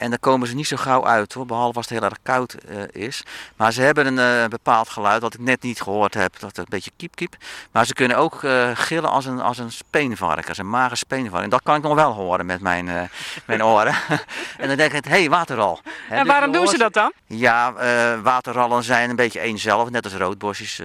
En 0.02 0.10
daar 0.10 0.18
komen 0.18 0.48
ze 0.48 0.54
niet 0.54 0.66
zo 0.66 0.76
gauw 0.76 1.06
uit 1.06 1.32
hoor, 1.32 1.46
behalve 1.46 1.76
als 1.76 1.88
het 1.88 1.98
heel 1.98 2.08
erg 2.08 2.18
koud 2.22 2.52
eh, 2.52 2.76
is. 2.92 3.22
Maar 3.56 3.72
ze 3.72 3.82
hebben 3.82 4.06
een 4.06 4.42
eh, 4.42 4.48
bepaald 4.48 4.88
geluid 4.88 5.20
dat 5.20 5.34
ik 5.34 5.40
net 5.40 5.62
niet 5.62 5.80
gehoord 5.80 6.14
heb, 6.14 6.38
dat 6.38 6.56
een 6.56 6.64
beetje 6.68 6.90
kiep 6.96 7.14
kiep. 7.14 7.36
Maar 7.70 7.86
ze 7.86 7.92
kunnen 7.92 8.16
ook 8.16 8.42
eh, 8.42 8.70
gillen 8.74 9.10
als 9.10 9.24
een, 9.24 9.40
als 9.40 9.58
een 9.58 9.72
speenvark, 9.72 10.48
als 10.48 10.58
een 10.58 10.70
mager 10.70 10.96
speenvark. 10.96 11.44
En 11.44 11.50
dat 11.50 11.62
kan 11.62 11.76
ik 11.76 11.82
nog 11.82 11.94
wel 11.94 12.12
horen 12.12 12.46
met 12.46 12.60
mijn, 12.60 13.10
mijn 13.44 13.64
oren. 13.74 13.94
en 14.58 14.68
dan 14.68 14.76
denk 14.76 14.92
ik, 14.92 15.04
hé, 15.04 15.10
hey, 15.10 15.30
waterral. 15.30 15.80
En 16.08 16.18
dus 16.18 16.32
waarom 16.32 16.52
doen 16.52 16.68
ze 16.68 16.78
dat 16.78 16.92
dan? 16.92 17.12
ja, 17.26 17.72
waterrallen 18.22 18.82
zijn 18.82 19.10
een 19.10 19.16
beetje 19.16 19.40
eenzelfde, 19.40 19.90
net 19.90 20.04
als 20.04 20.14
roodborstjes. 20.14 20.82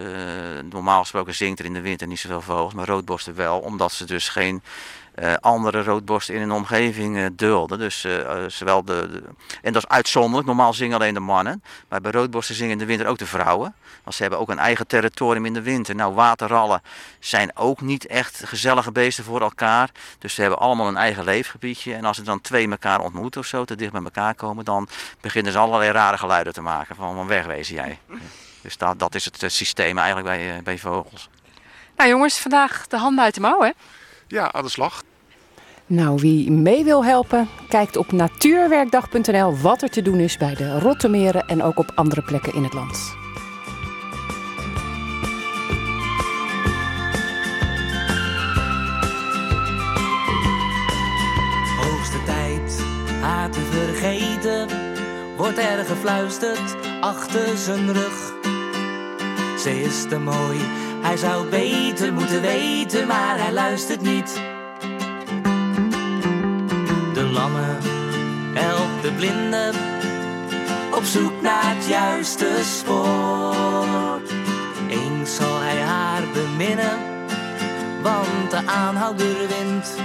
Normaal 0.70 1.02
gesproken 1.02 1.36
zingt 1.36 1.60
er 1.60 1.66
in 1.66 1.74
de 1.74 1.82
winter 1.82 2.08
niet 2.08 2.20
zoveel 2.20 2.42
vogels, 2.42 2.74
maar 2.74 2.88
roodborsten 2.88 3.36
wel, 3.36 3.60
omdat 3.60 3.92
ze 3.92 4.06
dus 4.06 4.30
geen 4.30 4.62
eh, 5.18 5.34
andere 5.40 5.84
roodborsten 5.84 6.34
in 6.36 6.40
hun 6.42 6.52
omgeving 6.52 7.18
eh, 7.18 7.26
dulden. 7.34 7.80
Dus 7.80 8.04
eh, 8.04 8.44
zowel 8.48 8.84
de, 8.86 9.10
de- 9.12 9.24
en 9.62 9.74
dat 9.74 9.84
is 9.84 9.90
uitzonderlijk, 9.90 10.46
normaal 10.48 10.74
zingen 10.74 10.96
alleen 10.96 11.14
de 11.14 11.20
mannen, 11.20 11.64
maar 11.90 12.02
bij 12.02 12.12
roodborsten 12.12 12.56
zingen 12.56 12.72
in 12.72 12.78
de 12.78 12.86
winter 12.86 13.08
ook 13.08 13.18
de 13.18 13.26
vrouwen. 13.26 13.76
Want 14.04 14.16
ze 14.16 14.22
hebben 14.22 14.40
ook 14.40 14.50
een 14.50 14.60
eigen 14.60 14.88
territorium 14.88 15.46
in 15.46 15.54
de 15.54 15.62
winter. 15.62 15.96
Nou, 15.96 16.14
waterrallen 16.14 16.82
zijn 17.20 17.52
ook 17.58 17.82
niet 17.82 18.06
echt 18.06 18.42
gezellige 18.46 18.92
beesten 18.92 19.24
voor 19.24 19.42
elkaar. 19.42 19.90
Dus 20.20 20.34
ze 20.34 20.42
hebben 20.42 20.60
allemaal 20.60 20.88
een 20.88 20.98
eigen 20.98 21.24
leefgebiedje. 21.24 21.94
En 21.94 22.06
als 22.06 22.18
er 22.18 22.24
dan 22.24 22.42
twee 22.42 22.70
elkaar 22.70 23.00
ontmoeten 23.02 23.42
of 23.42 23.48
zo, 23.48 23.66
te 23.66 23.76
dicht 23.76 23.92
bij 23.92 24.02
elkaar 24.04 24.36
komen, 24.36 24.66
dan 24.66 24.88
beginnen 25.22 25.52
ze 25.52 25.58
allerlei 25.58 25.92
rare 25.92 26.18
geluiden 26.18 26.54
te 26.54 26.62
maken. 26.62 26.96
Van, 26.96 27.16
van 27.16 27.28
wegwezen 27.28 27.76
jij. 27.76 28.00
Dus 28.62 28.78
dat, 28.78 29.00
dat 29.00 29.16
is 29.16 29.26
het 29.26 29.44
systeem 29.48 29.98
eigenlijk 29.98 30.28
bij, 30.28 30.62
bij 30.64 30.78
vogels. 30.78 31.30
Nou 31.98 32.10
jongens, 32.10 32.40
vandaag 32.40 32.88
de 32.88 32.98
handen 32.98 33.24
uit 33.24 33.34
de 33.34 33.42
mouw 33.42 33.62
hè? 33.62 33.72
Ja, 34.28 34.52
aan 34.52 34.64
de 34.64 34.70
slag. 34.70 35.04
Nou, 35.86 36.20
wie 36.20 36.52
mee 36.52 36.84
wil 36.84 37.06
helpen, 37.06 37.48
kijkt 37.70 37.98
op 37.98 38.12
natuurwerkdag.nl 38.12 39.58
wat 39.58 39.82
er 39.82 39.90
te 39.90 40.02
doen 40.02 40.20
is 40.20 40.38
bij 40.38 40.56
de 40.56 40.80
Rottemeren 40.80 41.48
en 41.48 41.64
ook 41.64 41.78
op 41.78 41.92
andere 41.96 42.22
plekken 42.22 42.54
in 42.54 42.64
het 42.64 42.74
land. 42.74 43.16
Hoogste 51.80 52.24
tijd 52.26 52.84
haar 53.22 53.50
te 53.52 53.62
vergeten, 53.62 54.68
wordt 55.38 55.58
er 55.58 55.86
gefluisterd 55.86 56.76
achter 57.02 57.58
zijn 57.58 57.94
rug. 57.94 58.34
Ze 59.60 59.82
is 59.82 60.08
te 60.08 60.20
mooi, 60.20 60.60
hij 61.08 61.18
zou 61.18 61.50
beter 61.50 62.14
moeten 62.14 62.42
weten, 62.42 63.08
maar 63.08 63.40
hij 63.40 63.54
luistert 63.54 64.02
niet. 64.02 64.42
De 67.14 67.24
lamme 67.24 67.66
helpt 68.54 69.02
de 69.02 69.12
blinde 69.12 69.72
op 70.94 71.04
zoek 71.04 71.42
naar 71.42 71.76
het 71.76 71.88
juiste 71.88 72.60
spoor. 72.64 74.22
Eens 74.90 75.36
zal 75.36 75.60
hij 75.60 75.82
haar 75.82 76.24
beminnen, 76.34 76.98
want 78.02 78.52
de 78.52 78.66
aanhouder 78.66 79.36
wint. 79.48 79.96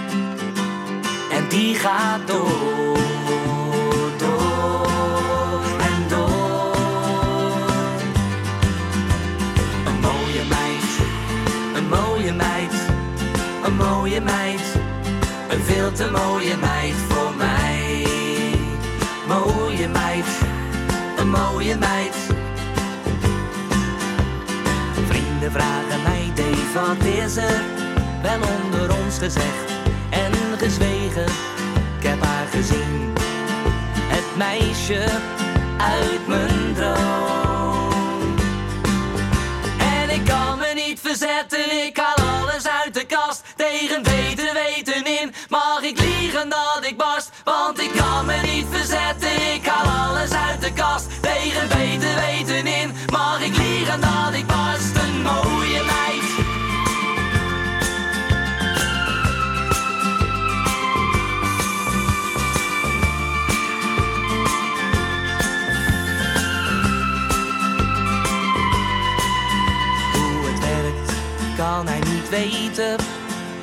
En 1.30 1.48
die 1.48 1.74
gaat 1.74 2.26
door 2.26 3.11
mooie 13.84 14.20
meid. 14.20 14.62
Een 15.48 15.62
veel 15.62 15.92
te 15.92 16.10
mooie 16.10 16.56
meid 16.56 16.94
voor 17.08 17.32
mij. 17.36 18.06
Mooie 19.28 19.88
meid, 19.88 20.26
een 21.16 21.30
mooie 21.30 21.76
meid. 21.76 22.16
Vrienden 25.08 25.52
vragen 25.52 26.02
mij, 26.02 26.32
Dave, 26.34 26.86
wat 26.86 27.04
is 27.06 27.36
er 27.36 27.60
wel 28.22 28.40
onder 28.62 28.96
ons 29.04 29.18
gezegd 29.18 29.72
en 30.10 30.32
gezwegen? 30.58 31.26
Ik 31.98 32.08
heb 32.08 32.22
haar 32.22 32.46
gezien, 32.46 33.12
het 33.94 34.36
meisje 34.36 35.04
uit 35.78 36.26
mijn 36.26 36.74
droom. 36.74 38.34
En 39.78 40.10
ik 40.10 40.24
kan 40.24 40.58
me 40.58 40.72
niet 40.74 41.00
verzetten, 41.00 41.84
ik 41.84 41.92
de 50.62 50.72
kast. 50.72 51.06
Tegen 51.20 51.68
beter 51.68 52.14
weten 52.14 52.66
in, 52.66 52.92
mag 53.12 53.40
ik 53.42 53.56
liegen 53.56 54.00
dat 54.00 54.34
ik 54.34 54.46
barst? 54.46 54.96
Een 54.96 55.22
mooie 55.22 55.82
meid. 55.84 56.24
Hoe 70.12 70.50
het 70.50 70.60
werkt 70.60 71.12
kan 71.56 71.86
hij 71.86 71.98
niet 71.98 72.28
weten. 72.28 72.96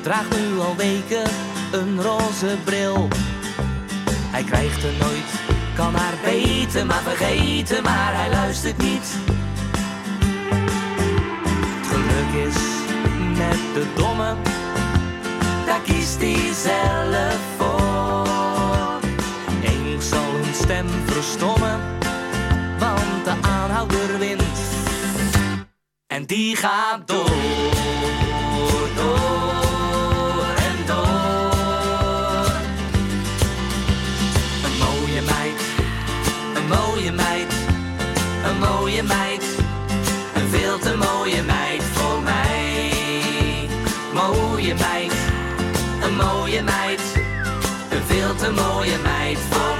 Draagt 0.02 0.38
nu 0.38 0.58
al 0.58 0.76
weken 0.76 1.30
een 1.72 2.02
roze 2.02 2.56
bril. 2.64 3.08
Hij 4.30 4.44
krijgt 4.44 4.82
er 4.82 4.92
nooit, 4.98 5.39
kan 5.80 5.94
haar 5.94 6.14
beten, 6.24 6.86
maar 6.86 7.02
vergeten, 7.02 7.82
maar 7.82 8.14
hij 8.14 8.30
luistert 8.30 8.78
niet. 8.78 9.16
Het 11.76 11.86
geluk 11.86 12.46
is 12.46 12.60
met 13.38 13.74
de 13.74 13.86
domme, 13.94 14.34
daar 15.66 15.80
kiest 15.80 16.20
hij 16.20 16.52
zelf 16.54 17.38
voor. 17.58 19.00
Eens 19.62 20.08
zal 20.08 20.32
hun 20.32 20.54
stem 20.54 20.86
verstommen, 21.06 21.80
want 22.78 23.24
de 23.24 23.34
aanhouder 23.40 24.18
wint. 24.18 24.58
En 26.06 26.26
die 26.26 26.56
gaat 26.56 27.08
door. 27.08 27.79
Mooie 36.70 37.12
meid, 37.12 37.52
een 38.44 38.58
mooie 38.58 39.02
meid, 39.02 39.44
een 40.34 40.48
veel 40.48 40.78
te 40.78 40.96
mooie 40.96 41.42
meid 41.42 41.82
voor 41.82 42.22
mij. 42.22 42.92
Mooie 44.12 44.74
meid, 44.74 45.14
een 46.02 46.14
mooie 46.14 46.62
meid, 46.62 47.00
een 47.90 48.04
veel 48.06 48.34
te 48.34 48.50
mooie 48.50 48.98
meid 49.02 49.38
voor 49.38 49.78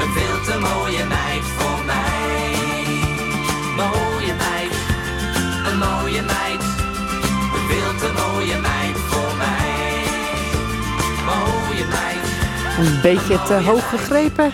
Een 0.00 0.12
veel 0.12 0.40
te 0.52 0.58
mooie 0.58 1.04
meid 1.04 1.44
voor 1.44 1.84
mij. 1.84 2.54
Mooie 3.76 4.34
meid, 4.34 4.72
een 5.66 5.78
mooie 5.78 6.22
meid, 6.22 6.62
een 7.54 7.66
veel 7.68 7.94
te 7.98 8.12
mooie 8.22 8.58
meid 8.60 8.96
voor 8.96 9.36
mij. 9.36 10.04
Mooie 11.24 11.84
meid. 11.84 12.86
Een 12.86 13.00
beetje 13.00 13.42
te 13.42 13.54
hoog 13.54 13.88
gegrepen 13.88 14.52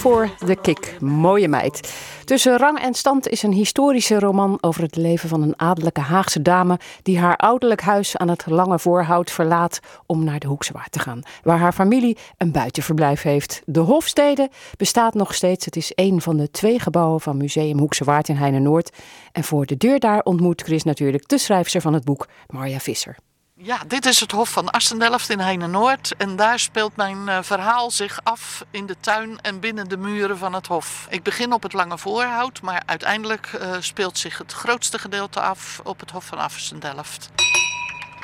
voor 0.00 0.28
de 0.46 0.56
kick. 0.56 0.96
Mooie 1.00 1.48
meid. 1.48 1.92
Tussen 2.30 2.58
rang 2.58 2.78
en 2.78 2.94
stand 2.94 3.28
is 3.28 3.42
een 3.42 3.52
historische 3.52 4.18
roman 4.18 4.58
over 4.60 4.82
het 4.82 4.96
leven 4.96 5.28
van 5.28 5.42
een 5.42 5.58
adellijke 5.60 6.00
Haagse 6.00 6.42
dame 6.42 6.78
die 7.02 7.18
haar 7.18 7.36
ouderlijk 7.36 7.80
huis 7.80 8.16
aan 8.16 8.28
het 8.28 8.46
Lange 8.46 8.78
Voorhout 8.78 9.30
verlaat 9.30 9.80
om 10.06 10.24
naar 10.24 10.38
de 10.38 10.46
Hoekse 10.46 10.72
Waard 10.72 10.92
te 10.92 10.98
gaan, 10.98 11.22
waar 11.42 11.58
haar 11.58 11.72
familie 11.72 12.16
een 12.36 12.52
buitenverblijf 12.52 13.22
heeft. 13.22 13.62
De 13.64 13.80
Hofstede 13.80 14.50
bestaat 14.76 15.14
nog 15.14 15.34
steeds. 15.34 15.64
Het 15.64 15.76
is 15.76 15.92
een 15.94 16.20
van 16.20 16.36
de 16.36 16.50
twee 16.50 16.78
gebouwen 16.78 17.20
van 17.20 17.36
Museum 17.36 17.78
Hoekse 17.78 18.04
Waard 18.04 18.28
in 18.28 18.36
Heine-Noord. 18.36 18.96
En 19.32 19.44
voor 19.44 19.66
de 19.66 19.76
deur 19.76 19.98
daar 19.98 20.22
ontmoet 20.22 20.62
Chris 20.62 20.82
natuurlijk 20.82 21.28
de 21.28 21.38
schrijfster 21.38 21.80
van 21.80 21.92
het 21.92 22.04
boek, 22.04 22.28
Marja 22.46 22.78
Visser. 22.78 23.16
Ja, 23.62 23.78
dit 23.86 24.06
is 24.06 24.20
het 24.20 24.30
Hof 24.30 24.50
van 24.50 24.70
Assendelft 24.70 25.30
in 25.30 25.38
Heine-Noord. 25.38 26.14
En 26.16 26.36
daar 26.36 26.58
speelt 26.58 26.96
mijn 26.96 27.28
eh, 27.28 27.38
verhaal 27.42 27.90
zich 27.90 28.20
af 28.22 28.64
in 28.70 28.86
de 28.86 28.96
tuin 29.00 29.38
en 29.40 29.60
binnen 29.60 29.88
de 29.88 29.96
muren 29.96 30.38
van 30.38 30.52
het 30.52 30.66
Hof. 30.66 31.06
Ik 31.10 31.22
begin 31.22 31.52
op 31.52 31.62
het 31.62 31.72
Lange 31.72 31.98
Voorhout, 31.98 32.62
maar 32.62 32.82
uiteindelijk 32.86 33.46
eh, 33.46 33.76
speelt 33.80 34.18
zich 34.18 34.38
het 34.38 34.52
grootste 34.52 34.98
gedeelte 34.98 35.40
af 35.40 35.80
op 35.84 36.00
het 36.00 36.10
Hof 36.10 36.24
van 36.24 36.38
Assendelft. 36.38 37.30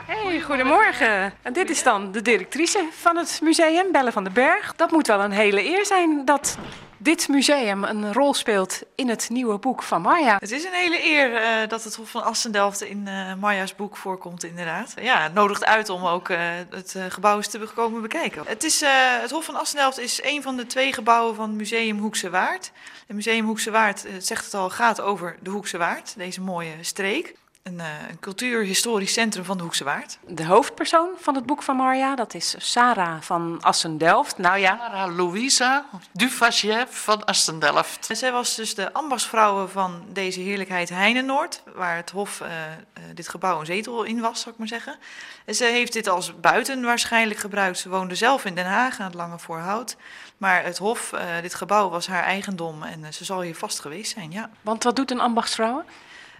Hey, 0.06 0.40
goedemorgen. 0.40 1.32
En 1.42 1.52
dit 1.52 1.70
is 1.70 1.82
dan 1.82 2.12
de 2.12 2.22
directrice 2.22 2.88
van 2.90 3.16
het 3.16 3.40
museum, 3.42 3.92
Belle 3.92 4.12
van 4.12 4.24
den 4.24 4.32
Berg. 4.32 4.74
Dat 4.76 4.90
moet 4.90 5.06
wel 5.06 5.20
een 5.20 5.30
hele 5.30 5.64
eer 5.64 5.86
zijn 5.86 6.24
dat 6.24 6.58
dit 6.96 7.28
museum 7.28 7.84
een 7.84 8.12
rol 8.12 8.34
speelt 8.34 8.82
in 8.94 9.08
het 9.08 9.28
nieuwe 9.30 9.58
boek 9.58 9.82
van 9.82 10.02
Marja. 10.02 10.36
Het 10.38 10.50
is 10.50 10.64
een 10.64 10.72
hele 10.72 11.06
eer 11.06 11.34
eh, 11.34 11.68
dat 11.68 11.84
het 11.84 11.94
Hof 11.94 12.10
van 12.10 12.24
Assendelft 12.24 12.82
in 12.82 13.08
eh 13.08 13.34
Marja's 13.34 13.74
boek 13.74 13.96
voorkomt, 13.96 14.44
inderdaad. 14.44 14.94
Ja, 15.00 15.22
het 15.22 15.34
nodigt 15.34 15.64
uit 15.64 15.88
om 15.88 16.06
ook 16.06 16.28
eh, 16.28 16.38
het 16.70 16.96
gebouw 17.08 17.36
eens 17.36 17.48
te 17.48 17.58
komen 17.74 18.02
bekijken. 18.02 18.42
Het, 18.46 18.64
is, 18.64 18.84
het 19.20 19.30
Hof 19.30 19.44
van 19.44 19.56
Assendelft 19.56 19.98
is 19.98 20.20
een 20.22 20.42
van 20.42 20.56
de 20.56 20.66
twee 20.66 20.92
gebouwen 20.92 21.34
van 21.34 21.56
Museum 21.56 21.98
Hoekse 21.98 22.30
Waard. 22.30 22.72
Het 23.06 23.16
Museum 23.16 23.44
Hoekse 23.44 23.70
Waard, 23.70 24.04
zegt 24.18 24.44
het 24.44 24.54
al, 24.54 24.70
gaat 24.70 25.00
over 25.00 25.36
de 25.40 25.50
Hoekse 25.50 25.78
Waard, 25.78 26.14
deze 26.16 26.40
mooie 26.40 26.74
streek. 26.80 27.34
Een, 27.66 27.80
eh, 27.80 27.86
een 28.08 28.18
cultuurhistorisch 28.20 29.12
centrum 29.12 29.44
van 29.44 29.56
de 29.56 29.62
Hoekse 29.62 29.84
Waard. 29.84 30.18
De 30.26 30.44
hoofdpersoon 30.44 31.08
van 31.18 31.34
het 31.34 31.46
boek 31.46 31.62
van 31.62 31.76
Marja, 31.76 32.14
dat 32.14 32.34
is 32.34 32.54
Sarah 32.58 33.20
van 33.20 33.58
Assendelft. 33.60 34.38
Nou 34.38 34.58
ja, 34.58 34.76
Sarah 34.78 35.16
Louisa 35.16 35.86
Duvachiev 36.12 36.90
van 36.90 37.24
Assendelft. 37.24 38.06
En 38.10 38.16
zij 38.16 38.32
was 38.32 38.54
dus 38.54 38.74
de 38.74 38.92
ambachtsvrouw 38.92 39.66
van 39.66 40.04
deze 40.12 40.40
heerlijkheid 40.40 40.88
Heinenoord, 40.88 41.62
waar 41.74 41.96
het 41.96 42.10
hof, 42.10 42.40
eh, 42.40 42.48
eh, 42.72 42.78
dit 43.14 43.28
gebouw 43.28 43.60
een 43.60 43.66
zetel 43.66 44.02
in 44.02 44.20
was, 44.20 44.40
zou 44.40 44.50
ik 44.50 44.58
maar 44.58 44.68
zeggen. 44.68 44.96
En 45.44 45.54
ze 45.54 45.64
heeft 45.64 45.92
dit 45.92 46.08
als 46.08 46.40
buiten 46.40 46.82
waarschijnlijk 46.82 47.40
gebruikt. 47.40 47.78
Ze 47.78 47.88
woonde 47.88 48.14
zelf 48.14 48.44
in 48.44 48.54
Den 48.54 48.66
Haag 48.66 48.98
aan 48.98 49.06
het 49.06 49.14
Lange 49.14 49.38
Voorhout. 49.38 49.96
Maar 50.36 50.64
het 50.64 50.78
hof, 50.78 51.12
eh, 51.12 51.24
dit 51.42 51.54
gebouw 51.54 51.88
was 51.88 52.06
haar 52.06 52.22
eigendom 52.22 52.82
en 52.82 53.12
ze 53.12 53.24
zal 53.24 53.40
hier 53.40 53.56
vast 53.56 53.80
geweest 53.80 54.12
zijn, 54.12 54.30
ja. 54.30 54.50
want 54.62 54.82
wat 54.82 54.96
doet 54.96 55.10
een 55.10 55.20
ambachtsvrouw? 55.20 55.84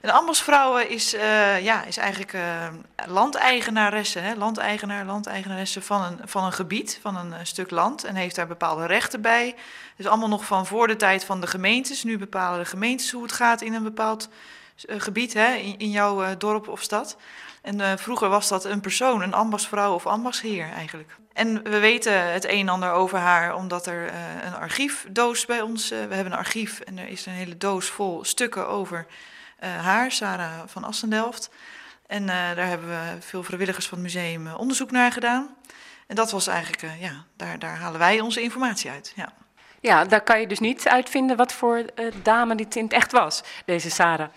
Een 0.01 0.11
ambachtsvrouw 0.11 0.77
is, 0.79 1.15
eh, 1.15 1.65
ja, 1.65 1.85
is 1.85 1.97
eigenlijk 1.97 2.33
eh 2.33 2.69
landeigenaresse, 3.07 4.19
hè? 4.19 4.35
landeigenaar, 4.35 5.05
landeigenaresse 5.05 5.83
van 5.83 6.03
een, 6.03 6.19
van 6.25 6.45
een 6.45 6.53
gebied, 6.53 6.99
van 7.03 7.17
een, 7.17 7.33
eh, 7.33 7.39
stuk 7.43 7.71
land 7.71 8.05
en 8.05 8.15
heeft 8.15 8.35
daar 8.35 8.47
bepaalde 8.47 8.87
rechten 8.87 9.21
bij. 9.21 9.55
Dus 9.97 10.07
allemaal 10.07 10.29
nog 10.29 10.45
van 10.45 10.67
voor 10.67 10.87
de 10.87 10.97
tijd 10.97 11.25
van 11.25 11.41
de 11.41 11.47
gemeentes. 11.47 12.05
Nu 12.05 12.19
bepalen 12.19 12.59
de 12.59 12.65
gemeentes 12.65 13.11
hoe 13.11 13.23
het 13.23 13.33
gaat 13.33 13.63
in 13.63 13.75
een 13.75 13.83
bepaald 13.83 14.29
gebied, 14.87 15.35
hè? 15.35 15.55
In, 15.55 15.79
in 15.79 15.91
jouw 15.91 16.37
dorp 16.37 16.69
of 16.69 16.83
stad. 16.83 17.17
En 17.63 17.99
vroeger 17.99 18.29
was 18.29 18.49
dat 18.49 18.65
een 18.65 18.81
persoon, 18.81 19.23
een 19.23 19.35
ambachtsvrouw 19.35 19.95
of 19.95 20.07
ambachtsheer 20.07 20.71
eigenlijk. 20.73 21.17
En 21.33 21.63
we 21.63 21.79
weten 21.79 22.33
het 22.33 22.45
een 22.45 22.61
en 22.61 22.69
ander 22.69 22.91
over 22.91 23.19
haar 23.19 23.55
omdat 23.55 23.87
er 23.87 24.13
een 24.45 24.55
archiefdoos 24.55 25.47
bij 25.47 25.61
ons, 25.61 25.89
we 25.89 25.97
hebben 25.97 26.33
een 26.33 26.39
archief 26.39 26.81
en 26.81 26.99
er 26.99 27.09
is 27.09 27.27
een 27.27 27.33
hele 27.33 27.57
doos 27.57 27.87
vol 27.87 28.25
stukken 28.25 28.69
over 28.69 29.07
haar, 29.59 30.13
Sarah 30.13 30.63
van 30.67 30.85
Assendelft. 30.85 31.51
En 32.07 32.23
eh, 32.23 32.29
daar 32.29 32.67
hebben 32.67 32.89
we 32.89 33.21
veel 33.21 33.43
vrijwilligers 33.43 33.87
van 33.89 33.99
het 33.99 34.07
museum 34.07 34.47
eh, 34.47 34.59
onderzoek 34.59 34.91
naar 34.91 35.13
gedaan. 35.13 35.57
En 36.07 36.17
dat 36.17 36.31
was 36.31 36.47
eigenlijk, 36.47 36.83
eh, 36.83 37.01
ja, 37.01 37.25
daar, 37.37 37.59
daar 37.59 37.77
halen 37.77 37.99
wij 37.99 38.21
onze 38.21 38.41
informatie 38.43 38.91
uit. 38.91 39.13
Ja. 39.17 39.33
Ja, 39.81 40.05
daar 40.05 40.21
kan 40.21 40.41
je 40.41 40.47
dus 40.47 40.59
niet 40.59 40.89
uitvinden 40.89 41.37
wat 41.37 41.53
voor 41.53 41.77
eh, 41.77 42.13
dame 42.23 42.55
dit 42.55 42.77
in 42.77 42.85
het 42.85 42.93
echt 42.93 43.13
was, 43.13 43.43
deze 43.65 43.91
Sarah. 43.91 44.29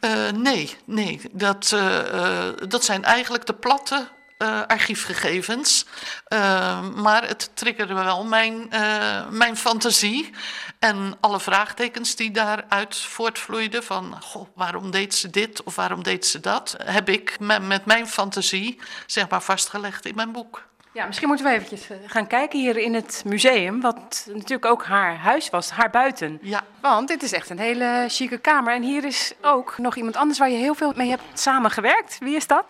Eh, 0.00 0.30
nee, 0.30 0.76
nee. 0.84 1.20
Dat, 1.32 1.72
eh, 1.72 2.48
eh, 2.48 2.54
dat 2.68 2.84
zijn 2.84 3.04
eigenlijk 3.04 3.46
de 3.46 3.54
platte 3.54 4.08
eh, 4.42 4.60
archiefgegevens. 4.66 5.86
Eh, 6.24 6.80
maar 6.94 7.28
het 7.28 7.50
triggerde 7.54 7.94
wel 7.94 8.24
mijn, 8.24 8.70
eh, 8.70 9.28
mijn 9.30 9.56
fantasie. 9.56 10.30
En 10.78 11.16
alle 11.20 11.40
vraagtekens 11.40 12.16
die 12.16 12.30
daaruit 12.30 12.96
voortvloeiden 12.96 13.82
van... 13.84 14.16
Goh, 14.22 14.48
waarom 14.54 14.90
deed 14.90 15.14
ze 15.14 15.30
dit 15.30 15.62
of 15.62 15.76
waarom 15.76 16.02
deed 16.02 16.26
ze 16.26 16.40
dat... 16.40 16.76
heb 16.84 17.08
ik 17.08 17.36
me- 17.40 17.60
met 17.60 17.84
mijn 17.84 18.06
fantasie 18.08 18.80
zeg 19.06 19.28
maar 19.28 19.42
vastgelegd 19.42 20.06
in 20.06 20.14
mijn 20.14 20.32
boek. 20.32 20.62
Ja, 20.94 21.06
misschien 21.06 21.28
moeten 21.28 21.46
we 21.46 21.52
eventjes 21.52 21.90
eh, 21.90 21.96
gaan 22.06 22.26
kijken 22.26 22.58
hier 22.58 22.76
in 22.76 22.94
het 22.94 23.22
museum, 23.26 23.80
wat 23.80 24.26
natuurlijk 24.32 24.64
ook 24.64 24.84
haar 24.84 25.16
huis 25.16 25.50
was, 25.50 25.70
haar 25.70 25.90
buiten. 25.90 26.38
Ja, 26.42 26.64
Want 26.80 27.08
dit 27.08 27.22
is 27.22 27.32
echt 27.32 27.50
een 27.50 27.58
hele 27.58 28.04
chique 28.08 28.38
kamer. 28.38 28.74
En 28.74 28.82
hier 28.82 29.04
is 29.04 29.32
ook 29.40 29.78
nog 29.78 29.96
iemand 29.96 30.16
anders 30.16 30.38
waar 30.38 30.50
je 30.50 30.56
heel 30.56 30.74
veel 30.74 30.92
mee 30.96 31.08
hebt 31.08 31.22
samengewerkt. 31.34 32.18
Wie 32.18 32.36
is 32.36 32.46
dat? 32.46 32.64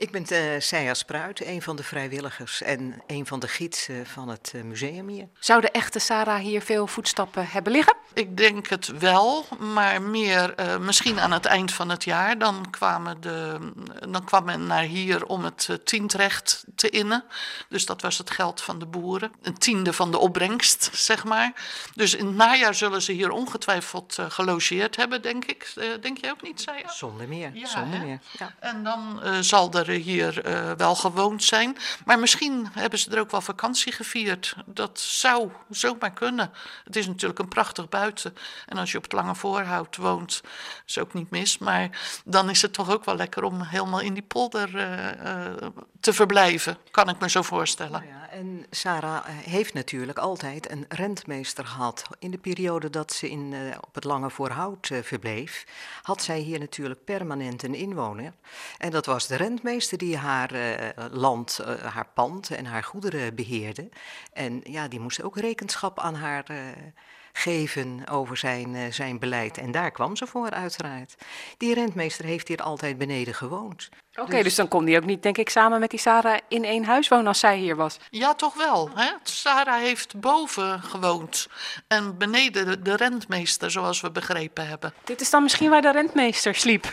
Ik 0.00 0.10
ben 0.10 0.26
uh, 0.32 0.60
Seija 0.60 0.94
Spruit, 0.94 1.44
een 1.44 1.62
van 1.62 1.76
de 1.76 1.82
vrijwilligers 1.82 2.62
en 2.62 3.02
een 3.06 3.26
van 3.26 3.40
de 3.40 3.48
gidsen 3.48 4.06
van 4.06 4.28
het 4.28 4.52
eh, 4.54 4.62
museum 4.62 5.08
hier. 5.08 5.28
Zou 5.38 5.60
de 5.60 5.70
echte 5.70 5.98
Sarah 5.98 6.40
hier 6.40 6.62
veel 6.62 6.86
voetstappen 6.86 7.46
hebben 7.46 7.72
liggen? 7.72 7.96
Ik 8.14 8.36
denk 8.36 8.66
het 8.66 8.86
wel, 8.86 9.44
maar 9.58 10.02
meer 10.02 10.54
eh, 10.54 10.78
misschien 10.78 11.20
aan 11.20 11.32
het 11.32 11.44
eind 11.44 11.72
van 11.72 11.88
het 11.88 12.04
jaar. 12.04 12.38
Dan, 12.38 12.70
kwamen 12.70 13.20
de, 13.20 13.58
dan 14.08 14.24
kwam 14.24 14.44
men 14.44 14.66
naar 14.66 14.82
hier 14.82 15.26
om 15.26 15.44
het 15.44 15.66
eh, 15.70 15.76
tiendrecht 15.76 16.64
te 16.74 16.90
innen. 16.90 17.24
Dus 17.68 17.86
dat 17.86 18.02
was 18.02 18.18
het 18.18 18.30
geld 18.30 18.60
van 18.60 18.78
de 18.78 18.86
boeren. 18.86 19.32
Een 19.42 19.58
tiende 19.58 19.92
van 19.92 20.10
de 20.10 20.18
opbrengst, 20.18 20.90
zeg 20.92 21.24
maar. 21.24 21.52
Dus 21.94 22.14
in 22.14 22.26
het 22.26 22.36
najaar 22.36 22.74
zullen 22.74 23.02
ze 23.02 23.12
hier 23.12 23.30
ongetwijfeld 23.30 24.18
eh, 24.18 24.30
gelogeerd 24.30 24.96
hebben, 24.96 25.22
denk 25.22 25.44
ik. 25.44 25.72
Eh, 25.76 25.86
denk 26.00 26.18
jij 26.18 26.30
ook 26.30 26.42
niet, 26.42 26.64
je? 26.64 26.84
Zonder 26.86 27.28
meer, 27.28 27.50
Ja, 27.54 27.66
zonder 27.66 27.98
hè? 27.98 28.04
meer. 28.04 28.18
Ja. 28.38 28.54
En 28.58 28.84
dan 28.84 29.22
eh, 29.22 29.38
zal 29.40 29.70
er 29.90 30.00
hier 30.00 30.44
eh, 30.44 30.72
wel 30.76 30.94
gewoond 30.94 31.44
zijn. 31.44 31.76
Maar 32.04 32.18
misschien 32.18 32.68
hebben 32.72 32.98
ze 32.98 33.10
er 33.10 33.20
ook 33.20 33.30
wel 33.30 33.40
vakantie 33.40 33.92
gevierd. 33.92 34.54
Dat 34.66 35.00
zou 35.00 35.50
zomaar 35.70 36.12
kunnen. 36.12 36.50
Het 36.84 36.96
is 36.96 37.06
natuurlijk 37.06 37.38
een 37.38 37.48
prachtig 37.48 37.88
buiten. 37.88 38.36
En 38.66 38.78
als 38.78 38.90
je 38.92 38.96
op 38.96 39.02
het 39.02 39.12
Lange 39.12 39.34
Voorhout 39.34 39.96
woont, 39.96 40.40
is 40.86 40.98
ook 40.98 41.14
niet 41.14 41.30
mis. 41.30 41.58
Maar 41.58 42.20
dan 42.24 42.50
is 42.50 42.62
het 42.62 42.72
toch 42.72 42.90
ook 42.90 43.04
wel 43.04 43.16
lekker 43.16 43.42
om 43.42 43.62
helemaal 43.62 44.00
in 44.00 44.14
die 44.14 44.22
polder 44.22 44.76
eh, 44.76 45.46
eh, 45.46 45.66
te 46.00 46.12
verblijven. 46.12 46.78
Kan 46.90 47.08
ik 47.08 47.18
me 47.18 47.30
zo 47.30 47.42
voorstellen. 47.42 47.92
Nou 47.92 48.12
ja, 48.12 48.28
en 48.30 48.66
Sarah 48.70 49.24
heeft 49.26 49.74
natuurlijk 49.74 50.18
altijd 50.18 50.70
een 50.70 50.84
rentmeester 50.88 51.66
gehad. 51.66 52.04
In 52.18 52.30
de 52.30 52.38
periode 52.38 52.90
dat 52.90 53.12
ze 53.12 53.30
in, 53.30 53.54
op 53.80 53.94
het 53.94 54.04
Lange 54.04 54.30
Voorhout 54.30 54.90
verbleef, 55.02 55.66
had 56.02 56.22
zij 56.22 56.38
hier 56.38 56.58
natuurlijk 56.58 57.04
permanent 57.04 57.62
een 57.62 57.74
inwoner. 57.74 58.32
En 58.78 58.90
dat 58.90 59.06
was 59.06 59.26
de 59.26 59.36
rentmeester 59.36 59.69
die 59.78 60.16
haar 60.16 60.50
eh, 60.50 61.04
land, 61.10 61.58
eh, 61.58 61.74
haar 61.94 62.08
pand 62.14 62.50
en 62.50 62.64
haar 62.64 62.84
goederen 62.84 63.34
beheerde. 63.34 63.88
En 64.32 64.60
ja, 64.64 64.88
die 64.88 65.00
moest 65.00 65.22
ook 65.22 65.36
rekenschap 65.36 65.98
aan 65.98 66.14
haar, 66.14 66.44
eh, 66.46 66.56
geven 67.32 68.08
over 68.08 68.36
zijn, 68.36 68.92
zijn 68.92 69.18
beleid. 69.18 69.58
En 69.58 69.70
daar 69.70 69.90
kwam 69.90 70.16
ze 70.16 70.26
voor, 70.26 70.50
uiteraard. 70.50 71.14
Die 71.56 71.74
rentmeester 71.74 72.24
heeft 72.24 72.48
hier 72.48 72.62
altijd 72.62 72.98
beneden 72.98 73.34
gewoond. 73.34 73.88
Oké, 74.14 74.42
dus... 74.42 74.54
dan 74.54 74.68
kon 74.68 74.84
die 74.84 74.96
ook 74.96 75.04
niet, 75.04 75.22
denk 75.22 75.38
ik, 75.38 75.48
samen 75.48 75.80
met 75.80 75.90
die 75.90 75.98
Sarah 75.98 76.38
in 76.48 76.64
één 76.64 76.84
huis 76.84 77.08
wonen 77.08 77.26
als 77.26 77.38
zij 77.38 77.58
hier 77.58 77.76
was. 77.76 77.98
Ja, 78.10 78.34
toch 78.34 78.54
wel. 78.54 78.90
Hè? 78.94 79.10
Sarah 79.22 79.80
heeft 79.80 80.20
boven 80.20 80.82
gewoond 80.82 81.48
en 81.88 82.18
beneden 82.18 82.66
de, 82.66 82.82
de 82.82 82.96
rentmeester, 82.96 83.70
zoals 83.70 84.00
we 84.00 84.10
begrepen 84.10 84.66
hebben. 84.66 84.92
Dit 85.04 85.20
is 85.20 85.30
dan 85.30 85.42
misschien 85.42 85.70
waar 85.70 85.82
de 85.82 85.92
rentmeester 85.92 86.54
sliep. 86.54 86.92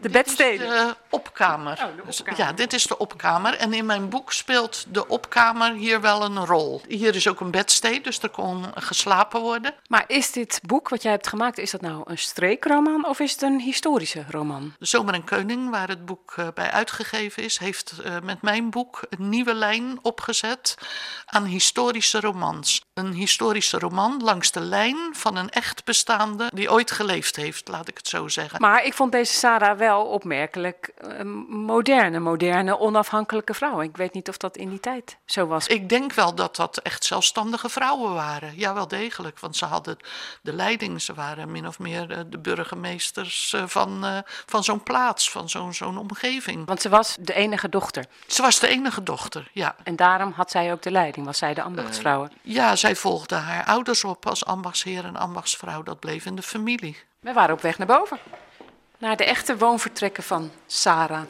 De 0.00 0.08
bedsteden. 0.08 0.68
De 0.68 0.96
opkamer. 1.10 1.88
Dus, 2.06 2.22
Ja, 2.36 2.52
dit 2.52 2.72
is 2.72 2.84
de 2.84 2.98
opkamer. 2.98 3.54
En 3.54 3.72
in 3.72 3.86
mijn 3.86 4.08
boek 4.08 4.32
speelt 4.32 4.84
de 4.88 5.08
opkamer 5.08 5.72
hier 5.72 6.00
wel 6.00 6.24
een 6.24 6.46
rol. 6.46 6.82
Hier 6.88 7.14
is 7.14 7.28
ook 7.28 7.40
een 7.40 7.50
bedstee, 7.50 8.00
dus 8.00 8.22
er 8.22 8.28
kon 8.28 8.64
geslapen 8.74 9.40
worden. 9.40 9.74
Maar 9.88 10.04
is 10.06 10.32
dit 10.32 10.60
boek 10.62 10.88
wat 10.88 11.02
jij 11.02 11.12
hebt 11.12 11.26
gemaakt, 11.26 11.58
is 11.58 11.70
dat 11.70 11.80
nou 11.80 12.02
een 12.04 12.18
streekroman 12.18 13.06
of 13.06 13.20
is 13.20 13.32
het 13.32 13.42
een 13.42 13.60
historische 13.60 14.24
roman? 14.30 14.74
Zomer 14.78 15.14
en 15.14 15.24
Keuning, 15.24 15.70
waar 15.70 15.88
het 15.88 16.04
boek 16.04 16.34
eh, 16.36 16.46
bij 16.54 16.70
uitgegeven 16.70 17.42
is, 17.42 17.58
heeft 17.58 17.94
eh, 18.04 18.16
met 18.22 18.42
mijn 18.42 18.70
boek 18.70 19.00
een 19.10 19.28
nieuwe 19.28 19.54
lijn 19.54 19.98
opgezet 20.02 20.74
aan 21.26 21.44
historische 21.44 22.20
romans. 22.20 22.84
Een 22.94 23.12
historische 23.12 23.78
roman 23.78 24.22
langs 24.22 24.50
de 24.50 24.60
lijn 24.60 24.96
van 25.12 25.36
een 25.36 25.50
echt 25.50 25.84
bestaande 25.84 26.50
die 26.54 26.72
ooit 26.72 26.90
geleefd 26.90 27.36
heeft, 27.36 27.68
laat 27.68 27.88
ik 27.88 27.96
het 27.96 28.08
zo 28.08 28.28
zeggen. 28.28 28.60
Maar 28.60 28.84
ik 28.84 28.94
vond 28.94 29.12
deze 29.12 29.34
Sarah 29.34 29.65
wel 29.74 30.04
opmerkelijk 30.04 30.92
eh, 30.96 31.22
moderne, 31.48 32.18
moderne, 32.18 32.78
onafhankelijke 32.78 33.54
vrouw. 33.54 33.80
Ik 33.80 33.96
weet 33.96 34.12
niet 34.12 34.28
of 34.28 34.36
dat 34.36 34.56
in 34.56 34.68
die 34.68 34.80
tijd 34.80 35.16
zo 35.24 35.46
was. 35.46 35.66
Ik 35.66 35.88
denk 35.88 36.12
wel 36.12 36.34
dat 36.34 36.56
dat 36.56 36.76
echt 36.78 37.04
zelfstandige 37.04 37.68
vrouwen 37.68 38.14
waren. 38.14 38.52
Ja, 38.56 38.74
wel 38.74 38.88
degelijk. 38.88 39.40
Want 39.40 39.56
ze 39.56 39.64
hadden 39.64 39.96
de 40.42 40.52
leiding. 40.52 41.02
Ze 41.02 41.14
waren 41.14 41.50
min 41.50 41.66
of 41.66 41.78
meer 41.78 42.10
eh, 42.10 42.18
de 42.26 42.38
burgemeesters 42.38 43.52
eh, 43.52 43.62
van, 43.66 44.04
eh, 44.04 44.18
van 44.46 44.64
zo'n 44.64 44.82
plaats, 44.82 45.30
van 45.30 45.48
zo'n 45.48 45.74
zo'n 45.74 45.98
omgeving. 45.98 46.66
Want 46.66 46.82
ze 46.82 46.88
was 46.88 47.16
de 47.20 47.34
enige 47.34 47.68
dochter. 47.68 48.04
Ze 48.26 48.42
was 48.42 48.58
de 48.58 48.68
enige 48.68 49.02
dochter, 49.02 49.50
ja. 49.52 49.76
En 49.82 49.96
daarom 49.96 50.32
had 50.32 50.50
zij 50.50 50.72
ook 50.72 50.82
de 50.82 50.90
leiding, 50.90 51.26
was 51.26 51.38
zij 51.38 51.54
de 51.54 51.62
ambachtsvrouw. 51.62 52.28
Ja, 52.42 52.76
zij 52.76 52.96
volgde 52.96 53.34
haar 53.34 53.64
ouders 53.64 54.04
op 54.04 54.26
als 54.26 54.44
ambachtsheer 54.44 55.04
en 55.04 55.16
ambachtsvrouw. 55.16 55.82
Dat 55.82 56.00
bleef 56.00 56.24
in 56.24 56.34
de 56.34 56.42
familie. 56.42 56.96
We 57.20 57.32
waren 57.32 57.54
op 57.54 57.60
weg 57.60 57.78
naar 57.78 57.86
boven. 57.86 58.18
Naar 58.98 59.16
de 59.16 59.24
echte 59.24 59.56
woonvertrekken 59.56 60.22
van 60.22 60.50
Sarah. 60.66 61.22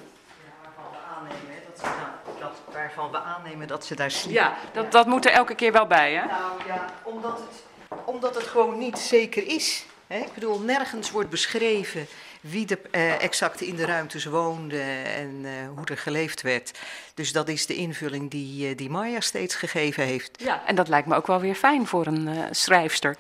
Waarvan 2.72 3.11
we 3.11 3.18
aannemen 3.18 3.68
dat 3.68 3.85
ze 3.85 3.94
daar 3.94 4.11
sliep. 4.11 4.35
Ja, 4.35 4.57
dat, 4.72 4.92
dat 4.92 5.07
moet 5.07 5.24
er 5.24 5.33
elke 5.33 5.55
keer 5.55 5.72
wel 5.72 5.87
bij, 5.87 6.12
hè? 6.12 6.26
Nou 6.26 6.66
ja, 6.66 6.85
omdat 7.02 7.38
het, 7.38 7.62
omdat 8.05 8.35
het 8.35 8.44
gewoon 8.44 8.79
niet 8.79 8.98
zeker 8.98 9.46
is. 9.46 9.87
Hè? 10.07 10.18
Ik 10.18 10.35
bedoel, 10.35 10.59
nergens 10.59 11.11
wordt 11.11 11.31
beschreven 11.31 12.07
wie 12.40 12.66
er 12.68 12.79
eh, 12.90 13.22
exact 13.22 13.61
in 13.61 13.76
de 13.76 13.85
ruimtes 13.85 14.24
woonde 14.24 14.83
en 15.05 15.40
eh, 15.44 15.52
hoe 15.76 15.87
er 15.87 15.98
geleefd 15.98 16.42
werd. 16.42 16.79
Dus 17.16 17.33
dat 17.33 17.48
is 17.48 17.66
de 17.66 17.74
invulling 17.74 18.31
die, 18.31 18.68
eh, 18.68 18.76
die 18.76 18.90
Maya 18.90 19.20
steeds 19.20 19.55
gegeven 19.55 20.05
heeft. 20.05 20.31
Ja, 20.40 20.62
en 20.66 20.74
dat 20.74 20.88
lijkt 20.88 21.09
me 21.09 21.14
ook 21.14 21.26
wel 21.26 21.40
weer 21.40 21.55
fijn 21.55 21.87
voor 21.87 22.07
een 22.07 22.29
eh, 22.29 22.44
schrijfster. 22.50 23.16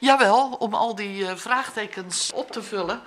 Jawel, 0.00 0.56
om 0.58 0.74
al 0.74 0.94
die 0.94 1.26
eh, 1.26 1.36
vraagtekens 1.36 2.30
op 2.34 2.50
te 2.50 2.62
vullen 2.62 3.00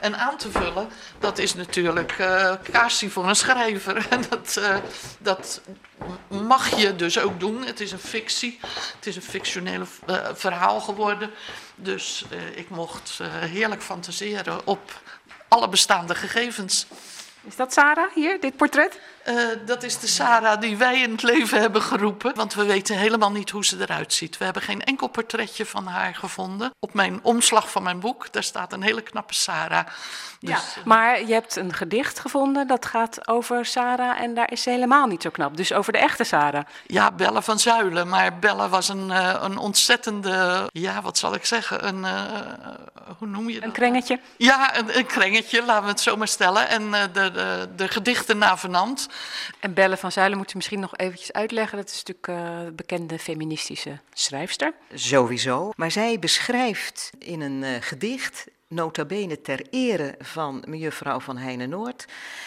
en 0.00 0.18
aan 0.18 0.36
te 0.36 0.50
vullen, 0.50 0.88
dat 1.18 1.38
is 1.38 1.54
natuurlijk 1.54 2.12
eh 2.18 2.52
casie 2.62 3.10
voor 3.10 3.28
een 3.28 3.36
schrijver. 3.36 4.06
En 4.10 4.24
dat, 4.28 4.56
eh, 4.56 4.76
dat 5.18 5.60
mag 6.28 6.76
je 6.80 6.96
dus 6.96 7.18
ook 7.18 7.40
doen. 7.40 7.66
Het 7.66 7.80
is 7.80 7.92
een 7.92 7.98
fictie, 7.98 8.58
het 8.96 9.06
is 9.06 9.16
een 9.16 9.22
fictioneel 9.22 9.82
eh, 10.06 10.28
verhaal 10.32 10.80
geworden. 10.80 11.30
Dus 11.74 12.24
eh, 12.30 12.58
ik 12.58 12.68
mocht 12.68 13.18
eh, 13.20 13.26
heerlijk 13.32 13.82
fantaseren 13.82 14.66
op 14.66 15.00
alle 15.48 15.68
bestaande 15.68 16.14
gegevens. 16.14 16.86
Is 17.42 17.56
dat 17.56 17.72
Sarah 17.72 18.12
hier, 18.14 18.40
dit 18.40 18.56
portret? 18.56 19.00
Eh, 19.24 19.34
dat 19.66 19.82
is 19.82 19.98
de 19.98 20.06
Sarah 20.06 20.60
die 20.60 20.76
wij 20.76 21.00
in 21.00 21.10
het 21.10 21.22
leven 21.22 21.60
hebben 21.60 21.82
geroepen. 21.82 22.34
Want 22.34 22.54
we 22.54 22.64
weten 22.64 22.96
helemaal 22.96 23.30
niet 23.30 23.50
hoe 23.50 23.64
ze 23.64 23.76
eruit 23.80 24.12
ziet. 24.12 24.38
We 24.38 24.44
hebben 24.44 24.62
geen 24.62 24.84
enkel 24.84 25.06
portretje 25.06 25.66
van 25.66 25.86
haar 25.86 26.14
gevonden. 26.14 26.70
Op 26.78 26.94
mijn 26.94 27.20
omslag 27.22 27.70
van 27.70 27.82
mijn 27.82 28.00
boek, 28.00 28.32
daar 28.32 28.42
staat 28.42 28.72
een 28.72 28.82
hele 28.82 29.00
knappe 29.00 29.34
Sarah. 29.34 29.86
Dus, 30.40 30.50
ja, 30.50 30.82
maar 30.84 31.26
je 31.26 31.32
hebt 31.32 31.56
een 31.56 31.72
gedicht 31.72 32.18
gevonden 32.18 32.66
dat 32.66 32.86
gaat 32.86 33.28
over 33.28 33.66
Sarah 33.66 34.20
en 34.20 34.34
daar 34.34 34.50
is 34.50 34.62
ze 34.62 34.70
helemaal 34.70 35.06
niet 35.06 35.22
zo 35.22 35.30
knap. 35.30 35.56
Dus 35.56 35.72
over 35.72 35.92
de 35.92 35.98
echte 35.98 36.24
Sarah. 36.24 36.64
Ja, 36.86 37.10
Belle 37.10 37.42
van 37.42 37.58
Zuilen. 37.58 38.08
Maar 38.08 38.38
Belle 38.38 38.68
was 38.68 38.88
een, 38.88 39.10
eh, 39.10 39.34
een 39.40 39.58
ontzettende, 39.58 40.68
ja, 40.72 41.02
wat 41.02 41.18
zal 41.18 41.34
ik 41.34 41.44
zeggen, 41.44 41.86
een, 41.88 42.04
eh, 42.04 42.22
hoe 43.18 43.28
noem 43.28 43.48
je 43.48 43.54
dat? 43.54 43.64
Een 43.64 43.72
krengetje. 43.72 44.20
Ja, 44.36 44.78
een, 44.78 44.98
een 44.98 45.06
krengetje, 45.06 45.64
laten 45.64 45.84
we 45.84 45.90
het 45.90 46.00
zo 46.00 46.16
maar 46.16 46.28
stellen. 46.28 46.68
En 46.68 46.94
eh, 46.94 47.02
de, 47.12 47.30
de, 47.30 47.68
de 47.76 47.88
gedichten 47.88 48.38
navenant. 48.38 49.08
En 49.60 49.74
Belle 49.74 49.96
van 49.96 50.12
Zuilen 50.12 50.36
moeten 50.36 50.56
misschien 50.56 50.80
nog 50.80 50.96
eventjes 50.96 51.32
uitleggen. 51.32 51.78
Dat 51.78 51.90
is 51.90 52.02
natuurlijk 52.04 52.28
eh, 52.28 52.74
bekende 52.74 53.18
feministische 53.18 53.98
schrijfster. 54.12 54.72
Sowieso. 54.94 55.72
Maar 55.76 55.90
zij 55.90 56.18
beschrijft 56.18 57.10
in 57.18 57.40
een 57.40 57.62
eh, 57.62 57.70
gedicht, 57.80 58.46
nota 58.68 59.04
bene 59.04 59.40
ter 59.40 59.66
ere 59.70 60.14
van 60.18 60.64
mejuffrouw 60.66 61.20
van 61.20 61.36
Heijnen-Noord. 61.36 62.04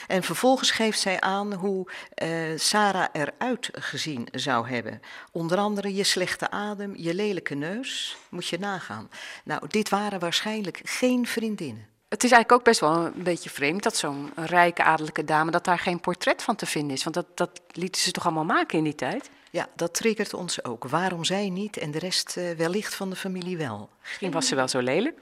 En 0.07 0.23
vervolgens 0.23 0.71
geeft 0.71 0.99
zij 0.99 1.19
aan 1.21 1.53
hoe 1.53 1.87
eh, 2.13 2.29
Sarah 2.55 3.07
eruit 3.11 3.69
gezien 3.71 4.27
zou 4.31 4.67
hebben. 4.67 5.01
Onder 5.31 5.57
andere 5.57 5.95
je 5.95 6.03
slechte 6.03 6.49
adem, 6.49 6.95
je 6.95 7.13
lelijke 7.13 7.55
neus, 7.55 8.17
moet 8.29 8.47
je 8.47 8.59
nagaan. 8.59 9.09
Nou, 9.43 9.67
dit 9.67 9.89
waren 9.89 10.19
waarschijnlijk 10.19 10.81
geen 10.83 11.27
vriendinnen. 11.27 11.92
Het 12.13 12.23
is 12.23 12.31
eigenlijk 12.31 12.61
ook 12.61 12.67
best 12.67 12.79
wel 12.79 13.05
een 13.05 13.23
beetje 13.23 13.49
vreemd 13.49 13.83
dat 13.83 13.95
zo'n 13.95 14.31
rijke 14.35 14.83
adellijke 14.83 15.23
dame, 15.23 15.51
dat 15.51 15.65
daar 15.65 15.79
geen 15.79 15.99
portret 15.99 16.43
van 16.43 16.55
te 16.55 16.65
vinden 16.65 16.95
is. 16.95 17.03
Want 17.03 17.15
dat, 17.15 17.25
dat 17.33 17.61
lieten 17.71 18.01
ze 18.01 18.11
toch 18.11 18.25
allemaal 18.25 18.45
maken 18.45 18.77
in 18.77 18.83
die 18.83 18.95
tijd? 18.95 19.29
Ja, 19.51 19.67
dat 19.75 19.93
triggert 19.93 20.33
ons 20.33 20.63
ook. 20.63 20.87
Waarom 20.87 21.23
zij 21.23 21.49
niet 21.49 21.77
en 21.77 21.91
de 21.91 21.99
rest 21.99 22.37
eh, 22.37 22.51
wellicht 22.51 22.95
van 22.95 23.09
de 23.09 23.15
familie 23.15 23.57
wel? 23.57 23.89
Misschien 24.01 24.31
was 24.31 24.47
ze 24.47 24.55
wel 24.55 24.67
zo 24.67 24.79
lelijk. 24.79 25.19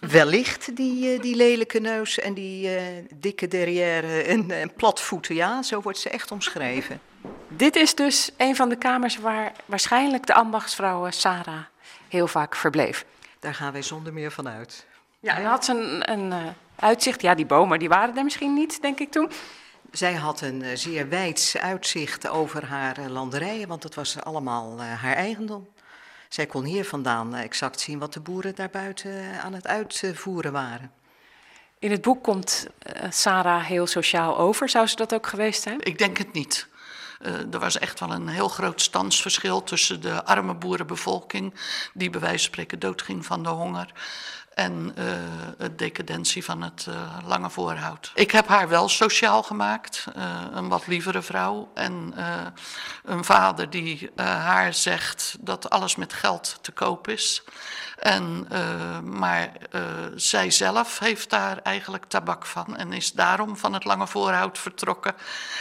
Wellicht 0.00 0.76
die, 0.76 1.14
eh, 1.14 1.22
die 1.22 1.36
lelijke 1.36 1.78
neus 1.78 2.18
en 2.18 2.34
die 2.34 2.76
eh, 2.76 2.82
dikke 3.14 3.48
derrière 3.48 4.22
en, 4.22 4.50
en 4.50 4.74
platvoeten, 4.74 5.34
ja, 5.34 5.62
zo 5.62 5.80
wordt 5.80 5.98
ze 5.98 6.08
echt 6.10 6.30
omschreven. 6.30 7.00
Dit 7.48 7.76
is 7.76 7.94
dus 7.94 8.30
een 8.36 8.56
van 8.56 8.68
de 8.68 8.76
kamers 8.76 9.16
waar 9.16 9.52
waarschijnlijk 9.64 10.26
de 10.26 10.34
ambachtsvrouw 10.34 11.10
Sarah 11.10 11.64
heel 12.08 12.26
vaak 12.26 12.56
verbleef. 12.56 13.04
Daar 13.38 13.54
gaan 13.54 13.72
wij 13.72 13.82
zonder 13.82 14.12
meer 14.12 14.30
van 14.30 14.48
uit. 14.48 14.88
Ja, 15.20 15.36
en 15.36 15.44
had 15.44 15.64
ze 15.64 15.72
een, 15.72 16.10
een 16.10 16.32
eh, 16.32 16.48
uitzicht. 16.76 17.22
Ja, 17.22 17.34
die 17.34 17.46
bomen 17.46 17.78
die 17.78 17.88
waren 17.88 18.16
er 18.16 18.24
misschien 18.24 18.54
niet, 18.54 18.82
denk 18.82 18.98
ik 18.98 19.10
toen. 19.10 19.30
Zij 19.90 20.14
had 20.14 20.40
een 20.40 20.62
eh, 20.62 20.76
zeer 20.76 21.08
wijds 21.08 21.56
uitzicht 21.56 22.28
over 22.28 22.64
haar 22.64 22.98
eh, 22.98 23.06
landerijen, 23.06 23.68
want 23.68 23.82
dat 23.82 23.94
was 23.94 24.22
allemaal 24.22 24.78
eh, 24.78 25.02
haar 25.02 25.14
eigendom. 25.14 25.68
Zij 26.28 26.46
kon 26.46 26.64
hier 26.64 26.84
vandaan 26.84 27.34
exact 27.34 27.80
zien 27.80 27.98
wat 27.98 28.12
de 28.12 28.20
boeren 28.20 28.54
daarbuiten 28.54 29.40
aan 29.42 29.52
het 29.52 29.66
uitvoeren 29.66 30.52
waren. 30.52 30.92
In 31.80 31.90
het 31.90 32.02
boek 32.02 32.22
komt 32.22 32.66
eh, 32.78 33.10
Sarah 33.10 33.64
heel 33.64 33.86
sociaal 33.86 34.38
over. 34.38 34.68
Zou 34.68 34.86
ze 34.86 34.96
dat 34.96 35.14
ook 35.14 35.26
geweest 35.26 35.62
zijn? 35.62 35.80
Ik 35.80 35.98
denk 35.98 36.18
het 36.18 36.32
niet. 36.32 36.68
Eh, 37.20 37.32
er 37.52 37.58
was 37.58 37.78
echt 37.78 38.00
wel 38.00 38.12
een 38.12 38.28
heel 38.28 38.48
groot 38.48 38.80
standsverschil 38.80 39.62
tussen 39.62 40.00
de 40.00 40.24
arme 40.24 40.54
boerenbevolking, 40.54 41.54
die 41.94 42.10
bij 42.10 42.20
wijze 42.20 42.36
van 42.36 42.44
spreken 42.44 42.78
doodging 42.78 43.26
van 43.26 43.42
de 43.42 43.48
honger, 43.48 43.92
en 44.54 44.92
eh, 44.96 45.04
de 45.58 45.74
decadentie 45.74 46.44
van 46.44 46.62
het 46.62 46.86
eh, 46.88 47.18
lange 47.24 47.50
voorhout. 47.50 48.12
Ik 48.14 48.30
heb 48.30 48.48
haar 48.48 48.68
wel 48.68 48.88
sociaal 48.88 49.42
gemaakt, 49.42 50.06
eh, 50.14 50.44
een 50.52 50.68
wat 50.68 50.86
lievere 50.86 51.22
vrouw. 51.22 51.70
En 51.74 52.14
een 53.04 53.24
vader 53.24 53.70
die 53.70 54.10
haar 54.14 54.74
zegt 54.74 55.36
dat 55.40 55.70
alles 55.70 55.96
met 55.96 56.12
geld 56.12 56.58
te 56.60 56.72
koop 56.72 57.08
is. 57.08 57.42
En, 58.00 58.46
eh, 58.48 59.00
maar 59.00 59.52
eh, 59.70 59.80
zij 60.14 60.50
zelf 60.50 60.98
heeft 60.98 61.30
daar 61.30 61.58
eigenlijk 61.62 62.04
tabak 62.04 62.46
van 62.46 62.76
en 62.76 62.92
is 62.92 63.12
daarom 63.12 63.56
van 63.56 63.72
het 63.72 63.84
lange 63.84 64.06
voorhout 64.06 64.58
vertrokken 64.58 65.14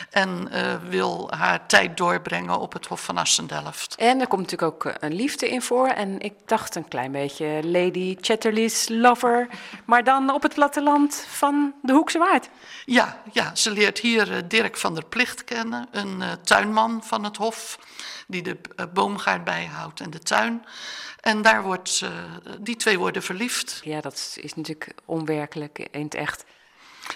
en 0.09 0.47
eh, 0.51 0.75
wil 0.89 1.31
haar 1.37 1.65
tijd 1.65 1.97
doorbrengen 1.97 2.59
op 2.59 2.73
het 2.73 2.85
Hof 2.85 3.03
van 3.03 3.17
Assendelft. 3.17 3.95
En 3.95 4.19
er 4.19 4.27
komt 4.27 4.41
natuurlijk 4.41 4.85
ook 4.85 4.93
een 4.99 5.13
liefde 5.13 5.49
in 5.49 5.61
voor. 5.61 5.87
En 5.87 6.19
ik 6.19 6.33
dacht 6.45 6.75
een 6.75 6.87
klein 6.87 7.11
beetje 7.11 7.59
Lady 7.63 8.17
Chatterley's 8.21 8.87
lover. 8.89 9.47
Maar 9.85 10.03
dan 10.03 10.33
op 10.33 10.43
het 10.43 10.53
platteland 10.53 11.25
van 11.29 11.73
de 11.81 11.93
Hoekse 11.93 12.17
Waard. 12.17 12.49
Ja, 12.85 13.21
ja, 13.31 13.55
ze 13.55 13.71
leert 13.71 13.99
hier 13.99 14.47
Dirk 14.47 14.77
van 14.77 14.93
der 14.93 15.05
Plicht 15.05 15.43
kennen, 15.43 15.87
een 15.91 16.23
tuinman 16.43 17.03
van 17.03 17.23
het 17.23 17.37
Hof, 17.37 17.79
die 18.27 18.41
de 18.41 18.57
boomgaard 18.93 19.43
bijhoudt 19.43 19.99
en 19.99 20.09
de 20.09 20.19
tuin. 20.19 20.63
En 21.21 21.41
daar 21.41 21.63
wordt 21.63 21.89
ze, 21.89 22.09
die 22.59 22.75
twee 22.75 22.99
worden 22.99 23.23
verliefd. 23.23 23.81
Ja, 23.83 24.01
dat 24.01 24.37
is 24.41 24.53
natuurlijk 24.53 24.93
onwerkelijk 25.05 25.87
in 25.91 26.03
het 26.03 26.15
echt. 26.15 26.45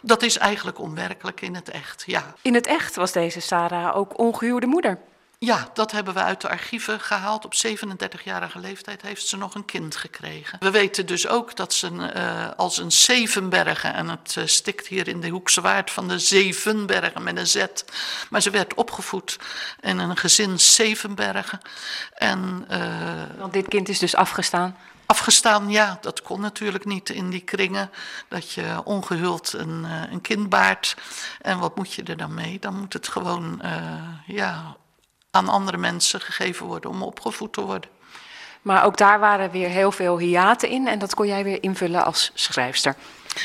Dat 0.02 0.22
is 0.22 0.38
eigenlijk 0.38 0.80
onwerkelijk 0.80 1.42
in 1.42 1.56
het 1.56 1.70
echt, 1.70 2.04
ja. 2.06 2.36
In 2.42 2.54
het 2.54 2.68
echt 2.68 2.96
was 2.96 3.12
deze 3.12 3.40
Sarah 3.40 3.96
ook 3.96 4.20
ongehuwde 4.20 4.68
moeder. 4.68 5.00
Ja, 5.46 5.70
dat 5.74 5.92
hebben 5.92 6.14
we 6.14 6.22
uit 6.22 6.42
de 6.42 6.50
archieven 6.50 7.00
gehaald. 7.00 7.46
Op 7.46 7.54
37-jarige 7.68 8.60
leeftijd 8.60 9.02
heeft 9.02 9.28
ze 9.28 9.38
nog 9.38 9.56
een 9.56 9.66
kind 9.66 9.96
gekregen. 9.96 10.60
We 10.60 10.72
weten 10.72 11.06
dus 11.06 11.28
ook 11.28 11.56
dat 11.56 11.74
ze 11.74 11.92
uh, 11.92 12.50
als 12.58 12.78
een 12.78 12.92
Zevenbergen, 12.92 13.94
en 13.94 14.10
het 14.10 14.36
uh, 14.38 14.46
stikt 14.46 14.88
hier 14.88 15.08
in 15.08 15.22
de 15.22 15.30
Hoekse 15.30 15.62
Waard 15.62 15.92
van 15.92 16.08
de 16.08 16.20
Zevenbergen 16.20 17.24
met 17.24 17.38
een 17.38 17.48
Z, 17.48 17.66
maar 18.30 18.42
ze 18.42 18.50
werd 18.50 18.74
opgevoed 18.74 19.40
in 19.80 20.00
een 20.00 20.18
gezin 20.18 20.60
Zevenbergen. 20.60 21.60
En, 22.14 22.66
uh, 22.72 22.80
Want 23.38 23.54
dit 23.54 23.68
kind 23.68 23.90
is 23.90 24.00
dus 24.00 24.16
afgestaan? 24.16 24.78
Afgestaan, 25.06 25.70
ja, 25.70 25.98
dat 26.02 26.22
kon 26.22 26.42
natuurlijk 26.42 26.86
niet 26.86 27.10
in 27.10 27.30
die 27.30 27.42
kringen. 27.42 27.92
Dat 28.28 28.52
je 28.52 28.82
ongehuld 28.84 29.54
een, 29.54 29.84
een 30.12 30.22
kind 30.22 30.50
baart. 30.50 30.96
En 31.42 31.60
wat 31.60 31.76
moet 31.76 31.94
je 31.94 32.04
er 32.04 32.18
dan 32.18 32.34
mee? 32.34 32.60
Dan 32.60 32.80
moet 32.80 32.94
het 32.94 33.08
gewoon, 33.08 33.62
ja 34.26 34.76
aan 35.34 35.50
andere 35.50 35.78
mensen 35.78 36.22
gegeven 36.22 36.66
worden 36.66 36.90
om 36.90 37.04
opgevoed 37.04 37.54
te 37.54 37.62
worden. 37.62 37.90
Maar 38.62 38.86
ook 38.86 38.98
daar 38.98 39.20
waren 39.20 39.52
weer 39.52 39.70
heel 39.70 39.92
veel 39.92 40.18
hiaten 40.18 40.70
in 40.70 40.88
en 40.88 41.00
dat 41.00 41.14
kon 41.14 41.28
jij 41.28 41.44
weer 41.44 41.64
invullen 41.64 42.06
als 42.06 42.32
schrijfster. 42.34 42.96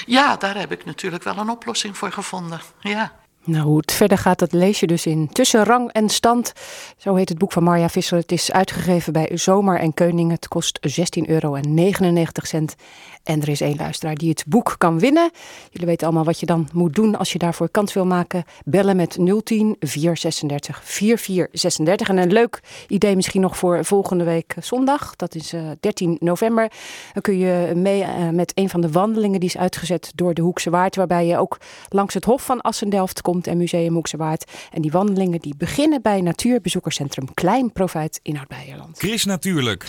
Ja, 0.06 0.36
daar 0.36 0.56
heb 0.56 0.72
ik 0.72 0.84
natuurlijk 0.84 1.22
wel 1.22 1.36
een 1.36 1.50
oplossing 1.50 1.96
voor 1.96 2.12
gevonden. 2.12 2.60
Ja. 2.80 3.12
Nou, 3.48 3.64
hoe 3.64 3.76
het 3.76 3.92
verder 3.92 4.18
gaat, 4.18 4.38
dat 4.38 4.52
lees 4.52 4.80
je 4.80 4.86
dus 4.86 5.06
in 5.06 5.28
Tussen 5.28 5.64
Rang 5.64 5.92
en 5.92 6.08
Stand. 6.08 6.52
Zo 6.96 7.14
heet 7.14 7.28
het 7.28 7.38
boek 7.38 7.52
van 7.52 7.62
Marja 7.62 7.88
Visser. 7.88 8.18
Het 8.18 8.32
is 8.32 8.52
uitgegeven 8.52 9.12
bij 9.12 9.30
Zomer 9.34 9.78
en 9.78 9.94
Keuning. 9.94 10.30
Het 10.30 10.48
kost 10.48 10.78
16,99 10.88 11.28
euro. 11.28 11.54
En 11.54 13.40
er 13.42 13.48
is 13.48 13.60
één 13.60 13.76
luisteraar 13.76 14.14
die 14.14 14.28
het 14.28 14.44
boek 14.46 14.74
kan 14.78 14.98
winnen. 14.98 15.30
Jullie 15.70 15.86
weten 15.86 16.06
allemaal 16.06 16.24
wat 16.24 16.40
je 16.40 16.46
dan 16.46 16.68
moet 16.72 16.94
doen 16.94 17.16
als 17.16 17.32
je 17.32 17.38
daarvoor 17.38 17.68
kans 17.68 17.92
wil 17.92 18.06
maken. 18.06 18.44
Bellen 18.64 18.96
met 18.96 19.18
010 19.44 19.76
436 19.80 20.80
4436. 20.84 22.08
En 22.08 22.16
een 22.16 22.32
leuk 22.32 22.60
idee 22.88 23.16
misschien 23.16 23.40
nog 23.40 23.56
voor 23.56 23.84
volgende 23.84 24.24
week 24.24 24.54
zondag. 24.60 25.16
Dat 25.16 25.34
is 25.34 25.54
uh, 25.54 25.60
13 25.80 26.16
november. 26.20 26.70
Dan 27.12 27.22
kun 27.22 27.38
je 27.38 27.72
mee 27.74 28.02
uh, 28.02 28.28
met 28.28 28.52
een 28.54 28.68
van 28.68 28.80
de 28.80 28.90
wandelingen 28.90 29.40
die 29.40 29.48
is 29.48 29.58
uitgezet 29.58 30.12
door 30.14 30.34
de 30.34 30.42
Hoekse 30.42 30.70
Waard. 30.70 30.96
Waarbij 30.96 31.26
je 31.26 31.38
ook 31.38 31.58
langs 31.88 32.14
het 32.14 32.24
Hof 32.24 32.44
van 32.44 32.60
Assendelft 32.60 33.20
komt 33.20 33.37
en 33.46 33.56
Museum 33.56 33.94
Hoekse 33.94 34.16
Waard. 34.16 34.50
En 34.72 34.82
die 34.82 34.90
wandelingen 34.90 35.40
die 35.40 35.54
beginnen 35.56 36.02
bij 36.02 36.20
Natuurbezoekerscentrum 36.20 37.34
Klein 37.34 37.72
Profijt 37.72 38.20
in 38.22 38.38
Oud-Beijerland. 38.38 38.98
Chris 38.98 39.24
Natuurlijk. 39.24 39.84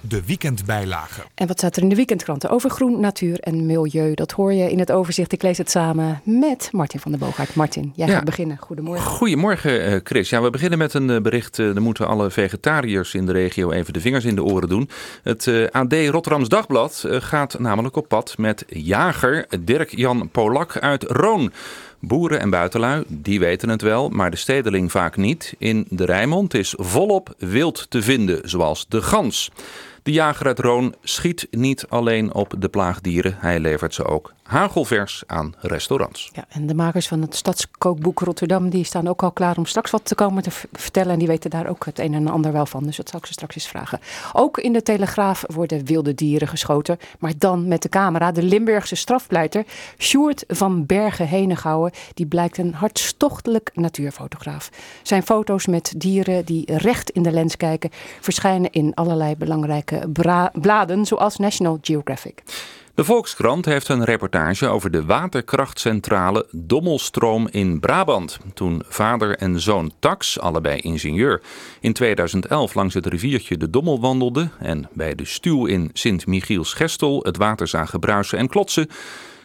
De 0.00 0.24
weekendbijlage. 0.26 1.20
En 1.34 1.46
wat 1.46 1.58
staat 1.58 1.76
er 1.76 1.82
in 1.82 1.88
de 1.88 1.94
weekendkranten 1.94 2.50
over 2.50 2.70
groen, 2.70 3.00
natuur 3.00 3.40
en 3.40 3.66
milieu? 3.66 4.14
Dat 4.14 4.32
hoor 4.32 4.52
je 4.52 4.70
in 4.70 4.78
het 4.78 4.92
overzicht. 4.92 5.32
Ik 5.32 5.42
lees 5.42 5.58
het 5.58 5.70
samen 5.70 6.20
met 6.24 6.68
Martin 6.72 7.00
van 7.00 7.10
der 7.10 7.20
Boogaard. 7.20 7.54
Martin, 7.54 7.92
jij 7.94 8.06
ja. 8.06 8.14
gaat 8.14 8.24
beginnen. 8.24 8.56
Goedemorgen. 8.60 9.06
Goedemorgen, 9.06 10.00
Chris. 10.04 10.30
Ja, 10.30 10.42
we 10.42 10.50
beginnen 10.50 10.78
met 10.78 10.94
een 10.94 11.22
bericht. 11.22 11.58
Er 11.58 11.82
moeten 11.82 12.08
alle 12.08 12.30
vegetariërs 12.30 13.14
in 13.14 13.26
de 13.26 13.32
regio 13.32 13.70
even 13.70 13.92
de 13.92 14.00
vingers 14.00 14.24
in 14.24 14.34
de 14.34 14.44
oren 14.44 14.68
doen. 14.68 14.88
Het 15.22 15.70
AD 15.70 15.92
Rotterdams 15.92 16.48
Dagblad 16.48 17.04
gaat 17.08 17.58
namelijk 17.58 17.96
op 17.96 18.08
pad 18.08 18.38
met 18.38 18.64
jager 18.68 19.46
Dirk-Jan 19.60 20.28
Polak 20.30 20.78
uit 20.78 21.02
Roon. 21.02 21.52
Boeren 22.00 22.40
en 22.40 22.50
buitenlui, 22.50 23.04
die 23.08 23.40
weten 23.40 23.68
het 23.68 23.82
wel, 23.82 24.08
maar 24.08 24.30
de 24.30 24.36
stedeling 24.36 24.90
vaak 24.90 25.16
niet. 25.16 25.54
In 25.58 25.86
de 25.88 26.04
Rijnmond 26.04 26.54
is 26.54 26.74
volop 26.76 27.34
wild 27.38 27.86
te 27.90 28.02
vinden, 28.02 28.48
zoals 28.48 28.86
de 28.88 29.02
gans. 29.02 29.50
De 30.02 30.12
jager 30.12 30.46
uit 30.46 30.58
Roon 30.58 30.94
schiet 31.02 31.46
niet 31.50 31.86
alleen 31.88 32.34
op 32.34 32.54
de 32.58 32.68
plaagdieren, 32.68 33.36
hij 33.38 33.60
levert 33.60 33.94
ze 33.94 34.04
ook 34.04 34.32
hagelvers 34.50 35.22
aan 35.26 35.54
restaurants. 35.58 36.30
Ja, 36.32 36.44
en 36.48 36.66
de 36.66 36.74
makers 36.74 37.08
van 37.08 37.20
het 37.20 37.34
Stadskookboek 37.34 38.20
Rotterdam 38.20 38.68
die 38.68 38.84
staan 38.84 39.08
ook 39.08 39.22
al 39.22 39.30
klaar 39.30 39.56
om 39.56 39.66
straks 39.66 39.90
wat 39.90 40.04
te 40.04 40.14
komen 40.14 40.42
te 40.42 40.50
vertellen. 40.72 41.12
En 41.12 41.18
die 41.18 41.28
weten 41.28 41.50
daar 41.50 41.68
ook 41.68 41.84
het 41.84 41.98
een 41.98 42.14
en 42.14 42.28
ander 42.28 42.52
wel 42.52 42.66
van. 42.66 42.84
Dus 42.84 42.96
dat 42.96 43.08
zal 43.08 43.18
ik 43.18 43.26
ze 43.26 43.32
straks 43.32 43.54
eens 43.54 43.68
vragen. 43.68 44.00
Ook 44.32 44.58
in 44.58 44.72
de 44.72 44.82
Telegraaf 44.82 45.44
worden 45.46 45.84
wilde 45.84 46.14
dieren 46.14 46.48
geschoten. 46.48 46.98
Maar 47.18 47.32
dan 47.38 47.68
met 47.68 47.82
de 47.82 47.88
camera. 47.88 48.32
De 48.32 48.42
Limburgse 48.42 48.94
strafpleiter 48.94 49.64
Sjoerd 49.98 50.44
van 50.48 50.86
Bergen 50.86 51.26
Henegouwen. 51.26 51.92
Die 52.14 52.26
blijkt 52.26 52.58
een 52.58 52.74
hartstochtelijk 52.74 53.70
natuurfotograaf. 53.74 54.70
Zijn 55.02 55.22
foto's 55.22 55.66
met 55.66 55.92
dieren 55.96 56.44
die 56.44 56.76
recht 56.76 57.10
in 57.10 57.22
de 57.22 57.32
lens 57.32 57.56
kijken 57.56 57.90
verschijnen 58.20 58.70
in 58.70 58.94
allerlei 58.94 59.36
belangrijke 59.36 60.10
bladen. 60.52 61.06
Zoals 61.06 61.36
National 61.36 61.78
Geographic. 61.80 62.42
De 63.00 63.06
Volkskrant 63.06 63.64
heeft 63.64 63.88
een 63.88 64.04
reportage 64.04 64.66
over 64.66 64.90
de 64.90 65.04
waterkrachtcentrale 65.04 66.46
Dommelstroom 66.50 67.48
in 67.50 67.80
Brabant. 67.80 68.38
Toen 68.54 68.82
vader 68.86 69.36
en 69.36 69.60
zoon 69.60 69.92
Tax, 69.98 70.40
allebei 70.40 70.80
ingenieur, 70.80 71.42
in 71.80 71.92
2011 71.92 72.74
langs 72.74 72.94
het 72.94 73.06
riviertje 73.06 73.56
de 73.56 73.70
Dommel 73.70 74.00
wandelden 74.00 74.52
en 74.58 74.88
bij 74.92 75.14
de 75.14 75.24
stuw 75.24 75.66
in 75.66 75.90
Sint-Michiels-Gestel 75.92 77.20
het 77.22 77.36
water 77.36 77.68
zagen 77.68 78.00
bruisen 78.00 78.38
en 78.38 78.48
klotsen, 78.48 78.88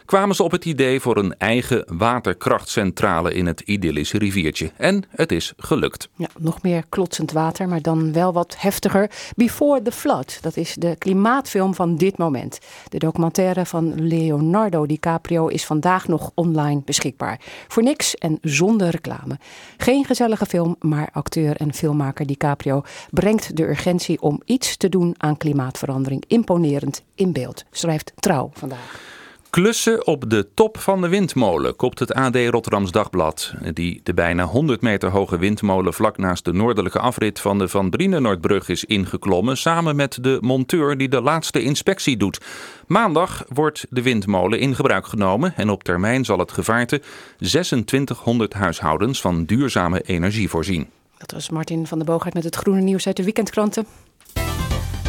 kwamen 0.06 0.36
ze 0.36 0.42
op 0.42 0.50
het 0.50 0.64
idee 0.64 1.00
voor 1.00 1.16
een 1.16 1.34
eigen 1.38 1.84
waterkrachtcentrale 1.86 3.34
in 3.34 3.46
het 3.46 3.60
idyllische 3.60 4.18
riviertje. 4.18 4.70
En 4.76 5.04
het 5.10 5.32
is 5.32 5.52
gelukt. 5.56 6.08
Ja, 6.14 6.28
nog 6.38 6.62
meer 6.62 6.84
klotsend 6.88 7.32
water, 7.32 7.68
maar 7.68 7.82
dan 7.82 8.12
wel 8.12 8.32
wat 8.32 8.56
heftiger. 8.58 9.10
Before 9.36 9.82
the 9.82 9.92
Flood, 9.92 10.38
dat 10.42 10.56
is 10.56 10.74
de 10.74 10.96
klimaatfilm 10.98 11.74
van 11.74 11.96
dit 11.96 12.18
moment. 12.18 12.58
De 12.88 12.98
documentaire 12.98 13.66
van 13.66 14.08
Leonardo 14.08 14.86
DiCaprio 14.86 15.46
is 15.46 15.64
vandaag 15.64 16.08
nog 16.08 16.30
online 16.34 16.82
beschikbaar. 16.84 17.40
Voor 17.68 17.82
niks 17.82 18.14
en 18.14 18.38
zonder 18.42 18.90
reclame. 18.90 19.38
Geen 19.76 20.04
gezellige 20.04 20.46
film, 20.46 20.76
maar 20.80 21.08
acteur 21.12 21.56
en 21.56 21.74
filmmaker 21.74 22.26
DiCaprio 22.26 22.82
brengt 23.10 23.56
de 23.56 23.68
urgentie 23.68 24.20
om 24.20 24.40
iets 24.44 24.76
te 24.76 24.88
doen 24.88 25.14
aan 25.16 25.36
klimaatverandering 25.36 26.24
imponerend 26.26 27.02
in 27.14 27.32
beeld, 27.32 27.64
schrijft 27.70 28.12
Trouw 28.16 28.50
vandaag. 28.52 29.15
Klussen 29.56 30.06
op 30.06 30.30
de 30.30 30.48
top 30.54 30.78
van 30.78 31.00
de 31.00 31.08
windmolen, 31.08 31.76
kopt 31.76 31.98
het 31.98 32.14
AD 32.14 32.36
Rotterdams 32.36 32.90
Dagblad. 32.90 33.54
Die 33.72 34.00
de 34.02 34.14
bijna 34.14 34.44
100 34.44 34.80
meter 34.80 35.10
hoge 35.10 35.38
windmolen 35.38 35.94
vlak 35.94 36.18
naast 36.18 36.44
de 36.44 36.52
noordelijke 36.52 36.98
afrit 36.98 37.40
van 37.40 37.58
de 37.58 37.68
Van 37.68 37.90
Brienenoordbrug 37.90 38.68
is 38.68 38.84
ingeklommen. 38.84 39.56
Samen 39.56 39.96
met 39.96 40.18
de 40.22 40.38
monteur 40.40 40.96
die 40.98 41.08
de 41.08 41.20
laatste 41.20 41.62
inspectie 41.62 42.16
doet. 42.16 42.40
Maandag 42.86 43.44
wordt 43.48 43.86
de 43.90 44.02
windmolen 44.02 44.58
in 44.58 44.74
gebruik 44.74 45.06
genomen. 45.06 45.52
En 45.56 45.70
op 45.70 45.84
termijn 45.84 46.24
zal 46.24 46.38
het 46.38 46.52
gevaarte 46.52 47.00
2600 47.38 48.52
huishoudens 48.52 49.20
van 49.20 49.44
duurzame 49.44 50.00
energie 50.00 50.48
voorzien. 50.48 50.88
Dat 51.18 51.32
was 51.32 51.50
Martin 51.50 51.86
van 51.86 51.98
der 51.98 52.06
Boogaard 52.06 52.34
met 52.34 52.44
het 52.44 52.56
groene 52.56 52.80
nieuws 52.80 53.06
uit 53.06 53.16
de 53.16 53.24
weekendkranten. 53.24 53.86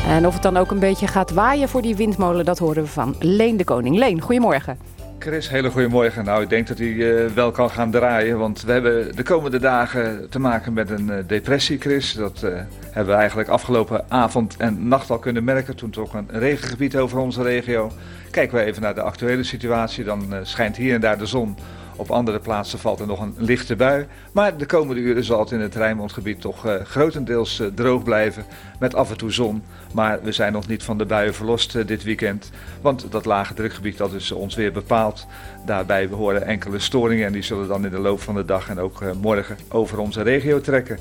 En 0.08 0.28
of 0.28 0.34
het 0.34 0.44
dan 0.44 0.58
ook 0.58 0.72
een 0.72 0.80
beetje 0.80 1.08
gaat 1.08 1.32
waaien 1.32 1.70
voor 1.70 1.82
die 1.82 1.96
windmolen, 1.96 2.46
dat 2.46 2.58
horen 2.58 2.84
we 2.84 2.90
van 2.90 3.16
Leen 3.20 3.58
de 3.58 3.64
Koning. 3.64 3.98
Leen, 3.98 4.22
goedemorgen. 4.22 4.78
Chris, 5.20 5.50
hele 5.50 5.70
goedemorgen. 5.70 6.26
Nou, 6.26 6.42
ik 6.42 6.50
denk 6.50 6.68
dat 6.68 6.78
hij 6.78 6.88
uh, 6.88 7.26
wel 7.26 7.52
kan 7.52 7.70
gaan 7.70 7.92
draaien, 7.92 8.38
want 8.38 8.62
we 8.62 8.72
hebben 8.72 9.16
de 9.16 9.24
komende 9.24 9.60
dagen 9.60 10.30
te 10.30 10.40
maken 10.40 10.74
met 10.74 10.90
een 10.90 11.08
uh, 11.08 11.16
depressie, 11.28 11.80
Chris. 11.80 12.14
Dat 12.14 12.42
uh, 12.44 12.52
hebben 12.92 13.14
we 13.14 13.20
eigenlijk 13.20 13.50
afgelopen 13.50 14.06
avond 14.08 14.56
en 14.58 14.88
nacht 14.88 15.10
al 15.10 15.20
kunnen 15.20 15.44
merken 15.44 15.76
toen 15.76 15.94
ook 16.00 16.14
een 16.14 16.28
regengebied 16.32 16.98
over 16.98 17.18
onze 17.18 17.42
regio. 17.42 17.92
Kijken 18.32 18.58
we 18.58 18.64
even 18.64 18.82
naar 18.82 18.96
de 18.96 19.02
actuele 19.02 19.44
situatie, 19.44 20.04
dan 20.04 20.34
schijnt 20.42 20.76
hier 20.76 20.94
en 20.94 21.02
daar 21.02 21.18
de 21.18 21.26
zon. 21.26 21.58
Op 21.98 22.12
andere 22.12 22.40
plaatsen 22.40 22.80
valt 22.80 23.00
er 23.00 23.08
nog 23.08 23.22
een 23.22 23.34
lichte 23.38 23.76
bui. 23.76 24.08
Maar 24.32 24.58
de 24.58 24.66
komende 24.66 25.02
uren 25.02 25.24
zal 25.24 25.40
het 25.40 25.52
in 25.52 25.60
het 25.60 25.76
Rijnmondgebied 25.76 26.42
toch 26.42 26.66
uh, 26.66 26.74
grotendeels 26.84 27.60
uh, 27.60 27.68
droog 27.68 28.04
blijven. 28.04 28.46
Met 28.80 28.96
af 28.96 29.10
en 29.10 29.18
toe 29.18 29.32
zon. 29.32 29.64
Maar 29.94 30.20
we 30.24 30.32
zijn 30.32 30.54
nog 30.54 30.68
niet 30.68 30.84
van 30.84 30.98
de 30.98 31.06
buien 31.06 31.34
verlost 31.34 31.76
uh, 31.76 31.86
dit 31.86 32.04
weekend. 32.04 32.52
Want 32.82 33.12
dat 33.12 33.26
lage 33.26 33.54
drukgebied 33.54 33.98
dat 33.98 34.14
is 34.14 34.32
ons 34.32 34.56
weer 34.56 34.72
bepaald. 34.72 35.28
Daarbij 35.66 36.10
behoren 36.10 36.46
enkele 36.46 36.80
storingen. 36.80 37.26
En 37.26 37.34
die 37.34 37.42
zullen 37.42 37.68
dan 37.68 37.86
in 37.86 37.92
de 37.92 38.00
loop 38.00 38.22
van 38.22 38.36
de 38.36 38.46
dag 38.46 38.70
en 38.70 38.80
ook 38.80 39.02
morgen 39.22 39.58
over 39.70 40.00
onze 40.00 40.22
regio 40.22 40.62
trekken. 40.62 41.00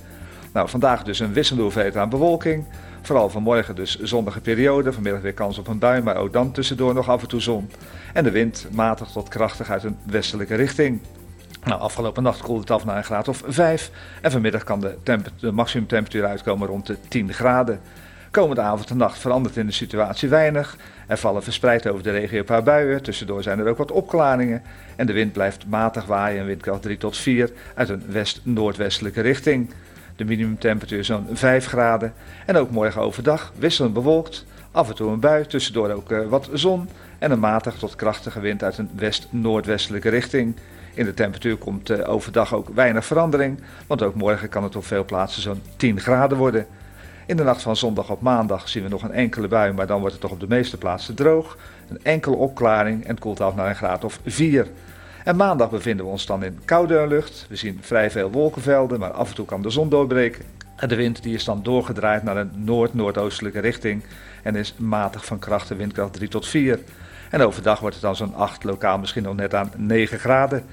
Nou, 0.53 0.69
vandaag 0.69 1.03
dus 1.03 1.21
een 1.21 1.33
wisselende 1.33 1.63
hoeveelheid 1.63 1.97
aan 1.97 2.09
bewolking. 2.09 2.65
Vooral 3.07 3.31
vanmorgen 3.31 3.75
dus 3.75 3.99
zonnige 3.99 4.41
periode. 4.41 4.93
Vanmiddag 4.93 5.21
weer 5.21 5.33
kans 5.33 5.59
op 5.59 5.69
een 5.69 5.79
bui, 5.79 6.03
maar 6.03 6.17
ook 6.17 6.33
dan 6.33 6.53
tussendoor 6.53 6.95
nog 6.95 7.09
af 7.09 7.23
en 7.23 7.29
toe 7.29 7.41
zon. 7.41 7.71
En 8.13 8.25
de 8.25 8.31
wind 8.31 8.69
matig 8.73 9.09
tot 9.09 9.29
krachtig 9.29 9.71
uit 9.71 9.85
een 9.85 9.97
westelijke 10.07 10.55
richting. 10.55 11.01
Nou, 11.65 11.81
afgelopen 11.81 12.23
nacht 12.23 12.41
koelde 12.41 12.61
het 12.61 12.71
af 12.71 12.85
naar 12.85 12.97
een 12.97 13.05
graad 13.05 13.29
of 13.29 13.43
5. 13.47 13.91
En 14.23 14.31
vanmiddag 14.31 14.65
kan 14.65 14.81
de, 14.81 14.97
de 15.41 15.53
maximumtemperatuur 15.53 16.25
uitkomen 16.25 16.69
rond 16.69 16.87
de 16.87 16.97
10 17.09 17.33
graden. 17.33 17.81
Komende 18.31 18.63
avond 18.63 18.91
en 18.91 18.97
nacht 18.97 19.19
verandert 19.19 19.57
in 19.57 19.67
de 19.67 19.73
situatie 19.73 20.29
weinig. 20.29 20.77
Er 21.07 21.17
vallen 21.19 21.43
verspreid 21.43 21.89
over 21.89 22.03
de 22.03 22.11
regio 22.11 22.39
een 22.39 22.45
paar 22.45 22.63
buien. 22.63 23.03
Tussendoor 23.03 23.43
zijn 23.43 23.59
er 23.59 23.69
ook 23.69 23.79
wat 23.79 23.93
opklaringen. 23.93 24.63
En 24.97 25.07
de 25.07 25.13
wind 25.13 25.33
blijft 25.33 25.67
matig 25.67 26.05
waaien, 26.05 26.47
windkracht 26.47 26.83
3 26.83 26.97
tot 26.97 27.17
4 27.17 27.51
uit 27.75 27.89
een 27.89 28.03
west-noordwestelijke 28.07 29.21
richting. 29.21 29.71
De 30.17 30.25
minimumtemperatuur 30.25 31.05
zo'n 31.05 31.27
5 31.33 31.67
graden. 31.67 32.15
En 32.47 32.57
ook 32.57 32.71
morgen 32.71 33.01
overdag 33.01 33.53
wisselend 33.59 33.95
bewolkt. 33.95 34.47
Af 34.71 34.89
en 34.89 34.95
toe 34.95 35.11
een 35.11 35.21
bui, 35.21 35.47
tussendoor 35.47 35.91
ook 35.91 36.11
uh, 36.11 36.29
wat 36.29 36.49
zon. 36.53 36.89
En 37.19 37.31
een 37.31 37.39
matig 37.39 37.75
tot 37.75 37.97
krachtige 37.97 38.41
wind 38.41 38.63
uit 38.63 38.79
een 38.79 38.91
west-noordwestelijke 38.95 40.09
richting. 40.09 40.57
In 40.95 41.05
de 41.05 41.15
temperatuur 41.15 41.57
komt 41.57 41.91
eh, 41.91 42.09
overdag 42.09 42.55
ook 42.55 42.69
weinig 42.69 43.05
verandering, 43.05 43.61
want 43.87 44.03
ook 44.03 44.15
morgen 44.15 44.49
kan 44.49 44.63
het 44.63 44.77
op 44.77 44.85
veel 44.85 45.05
plaatsen 45.05 45.43
zo'n 45.43 45.63
10 45.77 46.01
graden 46.01 46.39
worden. 46.39 46.67
In 47.27 47.37
de 47.37 47.43
nacht 47.43 47.63
van 47.63 47.77
zondag 47.77 48.11
op 48.11 48.21
maandag 48.21 48.69
zien 48.69 48.83
we 48.83 48.89
nog 48.89 49.03
een 49.03 49.13
enkele 49.13 49.49
bui, 49.49 49.73
maar 49.73 49.87
dan 49.87 49.99
wordt 49.99 50.13
het 50.13 50.23
toch 50.23 50.31
op 50.31 50.41
de 50.41 50.49
meeste 50.49 50.79
plaatsen 50.79 51.15
droog. 51.15 51.59
Een 51.89 52.01
enkele 52.03 52.37
opklaring 52.37 53.07
en 53.07 53.19
koelt 53.19 53.41
af 53.41 53.55
naar 53.55 53.69
een 53.69 53.77
graad 53.77 54.05
of 54.05 54.21
4. 54.25 54.67
En 55.27 55.37
maandag 55.37 55.71
bevinden 55.71 56.05
we 56.05 56.11
ons 56.11 56.27
dan 56.27 56.45
in 56.45 56.61
koude 56.65 57.07
lucht. 57.07 57.47
We 57.49 57.57
zien 57.57 57.79
vrij 57.81 58.11
veel 58.11 58.31
wolkenvelden, 58.31 59.01
maar 59.01 59.11
af 59.11 59.29
en 59.29 59.35
toe 59.35 59.47
kan 59.47 59.63
de 59.63 59.71
zon 59.71 59.89
doorbreken. 59.89 60.45
En 60.77 60.89
de 60.89 60.97
wind 60.97 61.23
die 61.23 61.35
is 61.35 61.45
dan 61.45 61.63
doorgedraaid 61.63 62.23
naar 62.23 62.37
een 62.37 62.51
noord-noordoostelijke 62.55 63.61
richting 63.61 64.03
en 64.43 64.57
is 64.57 64.75
matig 64.77 65.25
van 65.25 65.39
kracht, 65.39 65.69
de 65.69 65.75
windkracht 65.75 66.13
3 66.13 66.29
tot 66.29 66.47
4. 66.47 66.79
En 67.31 67.41
overdag 67.41 67.81
wordt 67.81 67.95
het 67.95 68.05
dan 68.05 68.17
zo'n 68.17 68.35
8, 68.35 68.65
lokaal 68.65 68.99
misschien 68.99 69.23
nog 69.23 69.37
net 69.37 69.55
aan 69.55 69.71
9 69.77 70.19
graden. 70.19 70.65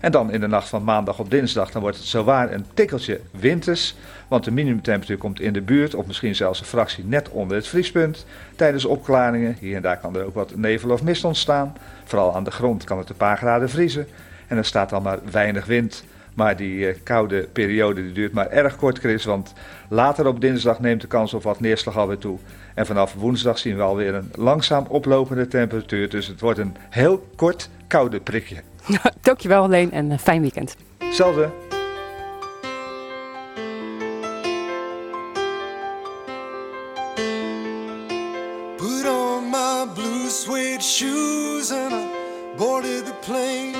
En 0.00 0.12
dan 0.12 0.30
in 0.32 0.40
de 0.40 0.46
nacht 0.46 0.68
van 0.68 0.84
maandag 0.84 1.18
op 1.18 1.30
dinsdag, 1.30 1.70
dan 1.70 1.82
wordt 1.82 1.96
het 1.96 2.06
zowaar 2.06 2.52
een 2.52 2.66
tikkeltje 2.74 3.20
winters. 3.30 3.96
Want 4.28 4.44
de 4.44 4.50
minimumtemperatuur 4.50 5.18
komt 5.18 5.40
in 5.40 5.52
de 5.52 5.60
buurt, 5.60 5.94
of 5.94 6.06
misschien 6.06 6.34
zelfs 6.34 6.60
een 6.60 6.66
fractie 6.66 7.04
net 7.04 7.28
onder 7.28 7.56
het 7.56 7.68
vriespunt. 7.68 8.26
Tijdens 8.56 8.84
opklaringen, 8.84 9.56
hier 9.60 9.76
en 9.76 9.82
daar 9.82 9.98
kan 9.98 10.16
er 10.16 10.24
ook 10.24 10.34
wat 10.34 10.56
nevel 10.56 10.90
of 10.90 11.02
mist 11.02 11.24
ontstaan. 11.24 11.76
Vooral 12.10 12.34
aan 12.34 12.44
de 12.44 12.50
grond 12.50 12.84
kan 12.84 12.98
het 12.98 13.08
een 13.08 13.16
paar 13.16 13.36
graden 13.36 13.68
vriezen. 13.68 14.06
En 14.46 14.56
er 14.56 14.64
staat 14.64 14.90
dan 14.90 15.02
maar 15.02 15.18
weinig 15.30 15.66
wind. 15.66 16.04
Maar 16.34 16.56
die 16.56 16.88
eh, 16.88 16.96
koude 17.02 17.48
periode 17.52 18.02
die 18.02 18.12
duurt 18.12 18.32
maar 18.32 18.48
erg 18.48 18.76
kort, 18.76 18.98
Chris. 18.98 19.24
Want 19.24 19.52
later 19.88 20.26
op 20.26 20.40
dinsdag 20.40 20.80
neemt 20.80 21.00
de 21.00 21.06
kans 21.06 21.34
op 21.34 21.42
wat 21.42 21.60
neerslag 21.60 21.96
alweer 21.96 22.18
toe. 22.18 22.38
En 22.74 22.86
vanaf 22.86 23.14
woensdag 23.14 23.58
zien 23.58 23.76
we 23.76 23.82
alweer 23.82 24.14
een 24.14 24.30
langzaam 24.34 24.86
oplopende 24.88 25.48
temperatuur. 25.48 26.08
Dus 26.08 26.26
het 26.26 26.40
wordt 26.40 26.58
een 26.58 26.76
heel 26.88 27.26
kort 27.36 27.70
koude 27.86 28.20
prikje. 28.20 28.56
Dankjewel 29.20 29.68
Leen 29.68 29.92
en 29.92 30.10
een 30.10 30.18
fijn 30.18 30.40
weekend. 30.40 30.76
Hetzelfde. 30.98 31.50
Put 38.76 39.08
on 39.08 39.50
my 39.50 39.86
blue 39.94 40.28
suede 40.28 40.82
shoes 40.82 41.49
and 41.68 41.92
I 41.94 42.56
boarded 42.56 43.04
the 43.04 43.12
plane. 43.20 43.74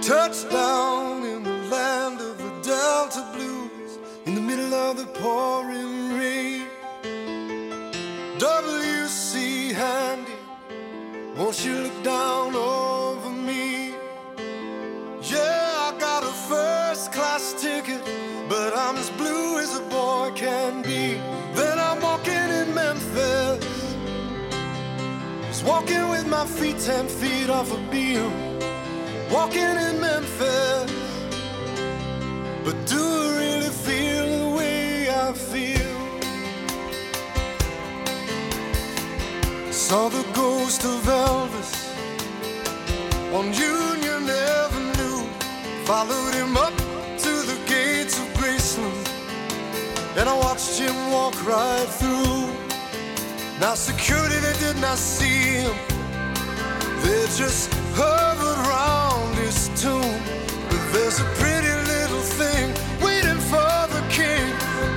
Touchdown 0.00 1.22
in 1.22 1.42
the 1.42 1.58
land 1.68 2.18
of 2.18 2.38
the 2.38 2.50
Delta 2.62 3.22
Blues 3.34 3.98
in 4.24 4.34
the 4.34 4.40
middle 4.40 4.72
of 4.72 4.96
the 4.96 5.04
pouring 5.20 6.14
rain. 6.18 6.66
W.C. 8.38 9.74
Handy, 9.74 10.32
won't 11.36 11.62
you 11.62 11.74
look 11.74 12.02
down 12.02 12.54
over 12.54 12.85
walking 25.66 26.08
with 26.08 26.26
my 26.26 26.46
feet 26.46 26.78
ten 26.78 27.08
feet 27.08 27.50
off 27.50 27.72
a 27.72 27.78
beam. 27.90 28.30
Walking 29.30 29.76
in 29.86 30.00
Memphis, 30.00 30.92
but 32.64 32.76
do 32.86 33.02
I 33.02 33.36
really 33.40 33.72
feel 33.86 34.26
the 34.38 34.56
way 34.56 35.10
I 35.10 35.32
feel? 35.32 35.94
Saw 39.72 40.08
the 40.08 40.24
ghost 40.32 40.84
of 40.84 41.02
Elvis 41.02 41.72
on 43.34 43.46
Union 43.52 44.30
Avenue. 44.30 45.26
Followed 45.84 46.34
him 46.34 46.56
up 46.56 46.76
to 47.24 47.32
the 47.50 47.58
gates 47.66 48.18
of 48.18 48.26
Graceland, 48.38 49.08
and 50.16 50.28
I 50.28 50.34
watched 50.38 50.78
him 50.78 50.96
walk 51.10 51.34
right 51.46 51.88
through. 51.98 52.55
Now 53.58 53.74
security 53.74 54.36
they 54.36 54.52
did 54.58 54.78
not 54.82 54.98
see 54.98 55.62
him, 55.62 55.74
they 57.02 57.24
just 57.36 57.72
hovered 57.94 58.60
round 58.68 59.34
his 59.36 59.70
tomb. 59.80 60.20
But 60.68 60.92
there's 60.92 61.20
a 61.20 61.24
pretty 61.40 61.74
little 61.92 62.20
thing 62.20 62.74
waiting 63.00 63.40
for 63.40 63.88
the 63.96 64.04
king 64.10 64.52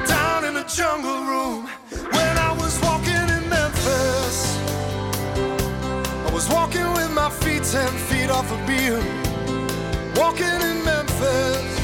down 0.08 0.44
in 0.44 0.56
the 0.56 0.66
jungle 0.66 1.24
room. 1.24 1.70
When 2.12 2.38
I 2.38 2.52
was 2.60 2.78
walking 2.82 3.26
in 3.38 3.48
Memphis, 3.50 4.58
I 6.28 6.30
was 6.34 6.50
walking 6.50 6.92
with 6.94 7.12
my 7.12 7.30
feet 7.30 7.64
ten 7.64 7.92
feet 8.10 8.30
off 8.30 8.52
a 8.52 8.58
beam. 8.68 9.00
Walking 10.16 10.60
in 10.70 10.84
Memphis, 10.84 11.79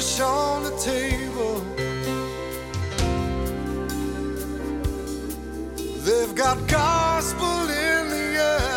catfish 0.00 0.20
on 0.20 0.62
the 0.62 0.70
table. 0.78 1.60
They've 6.04 6.34
got 6.34 6.56
gospel 6.68 7.68
in 7.68 8.08
the 8.08 8.26
air. 8.40 8.70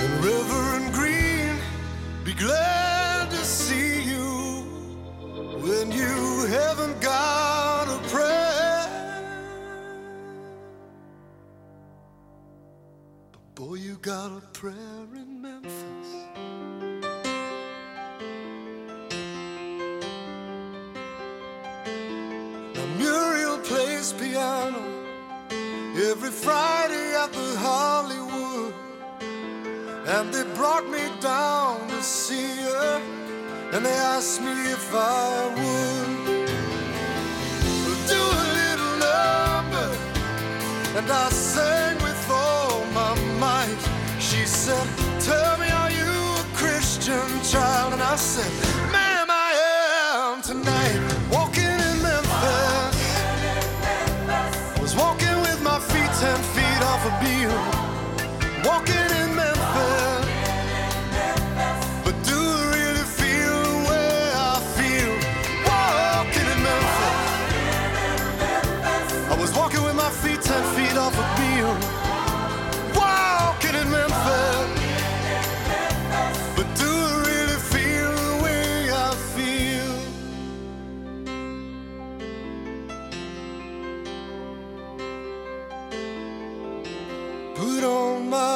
And 0.00 0.24
Reverend 0.24 0.92
Green, 0.92 1.56
be 2.24 2.34
glad 2.34 3.30
to 3.30 3.44
see 3.44 4.02
you 4.02 4.62
when 5.62 5.90
you 5.90 6.46
haven't 6.48 7.00
got 7.00 7.88
a 7.88 7.98
prayer. 8.08 8.86
But 13.32 13.54
boy, 13.54 13.74
you 13.76 13.96
got 13.96 14.32
a 14.32 14.40
prayer 14.52 14.99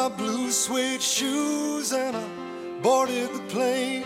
my 0.05 0.11
blue 0.17 0.51
suede 0.51 1.01
shoes 1.01 1.91
and 1.93 2.15
I 2.15 2.27
boarded 2.83 3.33
the 3.33 3.41
plane. 3.49 4.05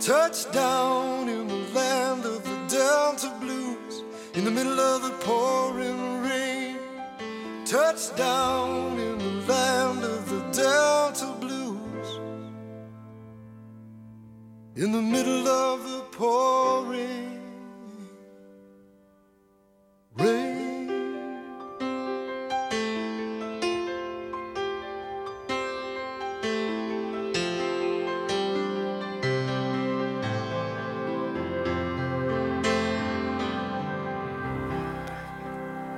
Touchdown 0.00 1.28
in 1.28 1.46
the 1.46 1.62
land 1.72 2.24
of 2.24 2.42
the 2.42 2.56
Delta 2.76 3.32
Blues 3.40 4.02
in 4.34 4.44
the 4.44 4.50
middle 4.50 4.80
of 4.80 5.02
the 5.02 5.14
pouring 5.24 6.22
rain. 6.24 6.78
Touchdown 7.64 8.98
in 8.98 9.18
the 9.18 9.52
land 9.52 10.02
of 10.02 10.28
the 10.32 10.40
Delta 10.62 11.32
Blues 11.38 12.08
in 14.74 14.90
the 14.90 15.02
middle 15.14 15.46
of 15.46 15.88
the 15.88 16.00
pouring 16.10 17.25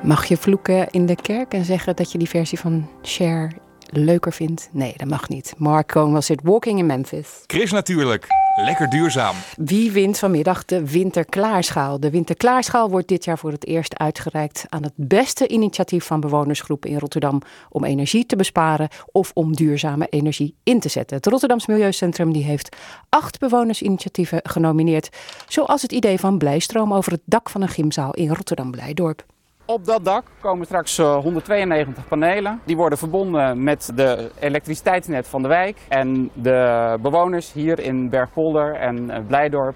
Mag 0.09 0.25
je 0.25 0.37
vloeken 0.37 0.91
in 0.91 1.07
de 1.07 1.17
kerk 1.17 1.55
en 1.55 1.65
zeggen 1.65 1.97
dat 1.97 2.13
je 2.13 2.19
die 2.19 2.29
versie 2.29 2.59
van 2.59 2.89
Cher 3.03 3.53
leuker 3.91 4.33
vindt? 4.33 4.69
Nee, 4.73 4.95
dat 4.97 5.09
mag 5.09 5.29
niet. 5.29 5.55
Mark 5.57 5.89
Cohn 5.89 6.13
was 6.13 6.29
het 6.29 6.41
Walking 6.43 6.79
in 6.79 6.87
Memphis. 6.87 7.43
Chris 7.47 7.71
natuurlijk. 7.71 8.27
Lekker 8.57 8.91
duurzaam. 8.91 9.35
Wie 9.57 9.93
wint 9.93 10.19
vanmiddag 10.19 10.65
de 10.65 10.91
Winterklaarschaal? 10.91 12.01
De 12.01 12.11
Winterklaarschaal 12.11 12.91
wordt 12.91 13.09
dit 13.09 13.25
jaar 13.25 13.39
voor 13.39 13.51
het 13.51 13.67
eerst 13.67 13.99
uitgereikt 13.99 14.65
aan 14.69 14.83
het 14.83 14.93
beste 14.95 15.49
initiatief 15.49 16.05
van 16.05 16.21
bewonersgroepen 16.21 16.91
in 16.91 16.99
Rotterdam 16.99 17.43
om 17.69 17.85
energie 17.85 18.27
te 18.27 18.37
besparen 18.37 18.89
of 19.13 19.31
om 19.35 19.55
duurzame 19.55 20.07
energie 20.11 20.55
in 20.63 20.81
te 20.81 20.89
zetten. 20.89 21.17
Het 21.17 21.27
Rotterdams 21.27 21.67
Milieucentrum 21.67 22.33
die 22.33 22.45
heeft 22.45 22.77
acht 23.09 23.39
bewonersinitiatieven 23.39 24.41
genomineerd, 24.43 25.09
zoals 25.49 25.83
het 25.83 25.93
idee 25.93 26.19
van 26.19 26.39
Blijstroom 26.39 26.95
over 26.95 27.13
het 27.13 27.23
dak 27.25 27.51
van 27.51 27.63
een 27.63 27.69
gymzaal 27.69 28.15
in 28.15 28.29
Rotterdam 28.29 28.71
Blijdorp. 28.71 29.25
Op 29.71 29.85
dat 29.85 30.05
dak 30.05 30.25
komen 30.41 30.67
straks 30.67 30.99
eh, 30.99 31.17
192 31.17 32.09
panelen. 32.09 32.61
Die 32.65 32.77
worden 32.77 32.99
verbonden 32.99 33.63
met 33.63 33.91
de 33.95 34.31
elektriciteitsnet 34.41 35.29
van 35.29 35.43
de 35.43 35.49
wijk. 35.49 35.79
En 35.89 36.31
de 36.33 36.97
bewoners 37.01 37.53
hier 37.53 37.79
in 37.79 38.09
Bergpolder 38.11 38.75
en 38.75 39.11
eh, 39.11 39.19
Blijdorp... 39.27 39.75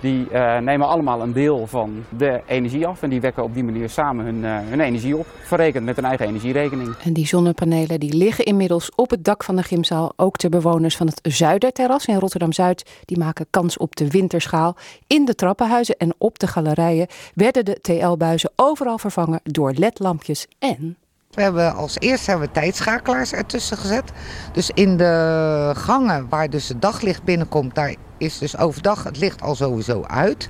die 0.00 0.30
eh, 0.30 0.58
nemen 0.58 0.88
allemaal 0.88 1.22
een 1.22 1.32
deel 1.32 1.66
van 1.66 2.04
de 2.08 2.40
energie 2.46 2.86
af. 2.86 3.02
En 3.02 3.10
die 3.10 3.20
wekken 3.20 3.42
op 3.42 3.54
die 3.54 3.64
manier 3.64 3.88
samen 3.88 4.24
hun, 4.24 4.44
eh, 4.44 4.58
hun 4.68 4.80
energie 4.80 5.16
op. 5.16 5.26
Verrekend 5.42 5.84
met 5.84 5.96
hun 5.96 6.04
eigen 6.04 6.26
energierekening. 6.26 6.94
En 7.04 7.12
die 7.12 7.26
zonnepanelen 7.26 8.00
die 8.00 8.14
liggen 8.14 8.44
inmiddels 8.44 8.90
op 8.94 9.10
het 9.10 9.24
dak 9.24 9.44
van 9.44 9.56
de 9.56 9.62
gymzaal. 9.62 10.12
Ook 10.16 10.38
de 10.38 10.48
bewoners 10.48 10.96
van 10.96 11.06
het 11.06 11.20
Zuiderterras 11.22 12.06
in 12.06 12.18
Rotterdam-Zuid... 12.18 12.90
die 13.04 13.18
maken 13.18 13.46
kans 13.50 13.76
op 13.76 13.96
de 13.96 14.08
winterschaal. 14.08 14.76
In 15.06 15.24
de 15.24 15.34
trappenhuizen 15.34 15.96
en 15.96 16.14
op 16.18 16.38
de 16.38 16.46
galerijen... 16.46 17.06
werden 17.34 17.64
de 17.64 17.78
TL-buizen 17.80 18.50
overal 18.56 18.98
vervangen 18.98 19.40
door 19.42 19.72
ledlampjes 19.72 20.46
en... 20.58 20.96
We 21.30 21.42
hebben 21.42 21.74
als 21.74 21.98
eerste 21.98 22.30
hebben 22.30 22.48
we 22.48 22.54
tijdschakelaars 22.54 23.32
ertussen 23.32 23.76
gezet. 23.76 24.12
Dus 24.52 24.70
in 24.74 24.96
de 24.96 25.72
gangen 25.76 26.28
waar 26.28 26.50
dus 26.50 26.68
het 26.68 26.82
daglicht 26.82 27.22
binnenkomt, 27.22 27.74
daar 27.74 27.94
is 28.18 28.38
dus 28.38 28.58
overdag 28.58 29.04
het 29.04 29.18
licht 29.18 29.42
al 29.42 29.54
sowieso 29.54 30.02
uit. 30.02 30.48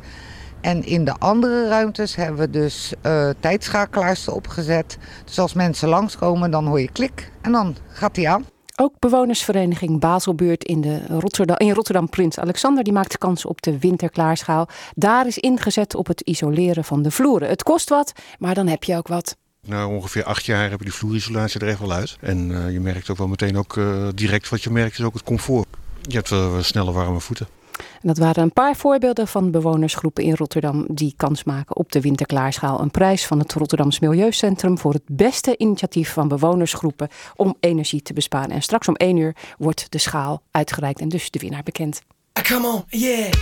En 0.60 0.84
in 0.84 1.04
de 1.04 1.14
andere 1.18 1.68
ruimtes 1.68 2.16
hebben 2.16 2.40
we 2.40 2.50
dus 2.50 2.92
eh, 3.00 3.28
tijdschakelaars 3.40 4.26
erop 4.26 4.46
gezet. 4.48 4.98
Dus 5.24 5.38
als 5.38 5.52
mensen 5.52 5.88
langskomen, 5.88 6.50
dan 6.50 6.66
hoor 6.66 6.80
je 6.80 6.92
klik 6.92 7.30
en 7.40 7.52
dan 7.52 7.76
gaat 7.88 8.14
die 8.14 8.28
aan. 8.28 8.44
Ook 8.76 8.98
bewonersvereniging 8.98 10.00
Baselbuurt 10.00 10.64
in, 10.64 10.80
de 10.80 11.06
Rotterdam, 11.06 11.56
in 11.56 11.72
Rotterdam 11.72 12.08
Prins 12.08 12.38
Alexander 12.38 12.84
die 12.84 12.92
maakt 12.92 13.18
kans 13.18 13.44
op 13.44 13.62
de 13.62 13.78
winterklaarschaal. 13.78 14.68
Daar 14.94 15.26
is 15.26 15.38
ingezet 15.38 15.94
op 15.94 16.06
het 16.06 16.20
isoleren 16.20 16.84
van 16.84 17.02
de 17.02 17.10
vloeren. 17.10 17.48
Het 17.48 17.62
kost 17.62 17.88
wat, 17.88 18.12
maar 18.38 18.54
dan 18.54 18.66
heb 18.66 18.84
je 18.84 18.96
ook 18.96 19.08
wat. 19.08 19.36
Na 19.66 19.88
ongeveer 19.88 20.24
acht 20.24 20.44
jaar 20.44 20.68
hebben 20.68 20.86
die 20.86 20.94
vloerisolatie 20.94 21.60
er 21.60 21.68
echt 21.68 21.78
wel 21.78 21.92
uit. 21.92 22.16
En 22.20 22.64
eh, 22.64 22.72
je 22.72 22.80
merkt 22.80 23.10
ook 23.10 23.16
wel 23.16 23.28
meteen 23.28 23.58
ook 23.58 23.76
eh, 23.76 24.08
direct 24.14 24.48
wat 24.48 24.62
je 24.62 24.70
merkt 24.70 24.98
is 24.98 25.04
ook 25.04 25.14
het 25.14 25.22
comfort. 25.22 25.66
Je 26.02 26.16
hebt 26.16 26.30
wel 26.30 26.62
snelle 26.62 26.92
warme 26.92 27.20
voeten. 27.20 27.46
Dat 28.06 28.18
waren 28.18 28.42
een 28.42 28.52
paar 28.52 28.76
voorbeelden 28.76 29.28
van 29.28 29.50
bewonersgroepen 29.50 30.24
in 30.24 30.34
Rotterdam 30.34 30.86
die 30.88 31.14
kans 31.16 31.44
maken 31.44 31.76
op 31.76 31.92
de 31.92 32.00
winterklaarschaal. 32.00 32.80
Een 32.80 32.90
prijs 32.90 33.26
van 33.26 33.38
het 33.38 33.52
Rotterdams 33.52 33.98
Milieucentrum 33.98 34.78
voor 34.78 34.92
het 34.92 35.02
beste 35.06 35.56
initiatief 35.56 36.12
van 36.12 36.28
bewonersgroepen 36.28 37.08
om 37.36 37.56
energie 37.60 38.02
te 38.02 38.12
besparen. 38.12 38.50
En 38.50 38.62
straks 38.62 38.88
om 38.88 38.94
één 38.94 39.16
uur 39.16 39.36
wordt 39.58 39.86
de 39.90 39.98
schaal 39.98 40.42
uitgereikt 40.50 41.00
en 41.00 41.08
dus 41.08 41.30
de 41.30 41.38
winnaar 41.38 41.62
bekend. 41.62 42.02
Ah, 42.32 42.44
come 42.44 42.68
on, 42.68 42.84
yeah. 42.88 43.32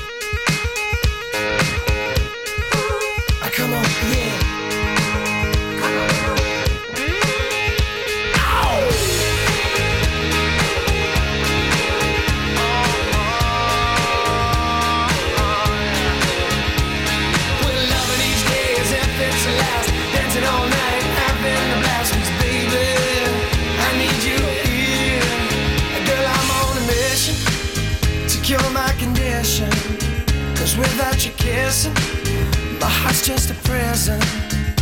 Heart's 33.14 33.26
just 33.26 33.50
a 33.50 33.54
prison. 33.68 34.20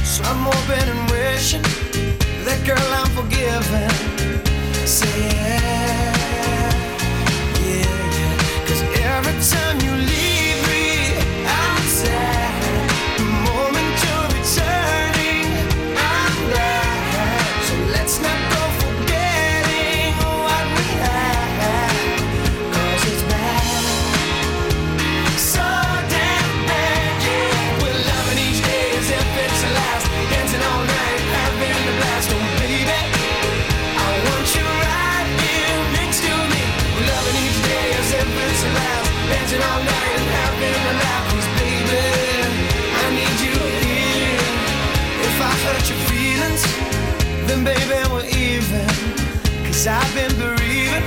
So 0.04 0.22
I'm 0.24 0.44
hoping 0.44 0.88
and 0.88 1.10
wishing 1.10 1.62
that 2.44 2.62
girl 2.66 2.78
I'm 2.78 3.08
forgiven. 3.10 4.11
Baby, 47.64 47.94
we're 48.10 48.24
even. 48.26 48.86
Cause 49.64 49.86
I've 49.86 50.14
been 50.14 50.34
bereaving 50.36 51.04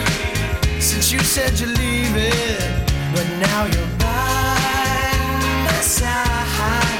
since 0.79 1.11
you 1.11 1.19
said 1.19 1.59
you're 1.59 1.69
leaving. 1.69 2.85
But 3.13 3.27
now 3.39 3.65
you're 3.65 3.97
by 3.99 5.11
my 5.65 5.79
side. 5.81 6.95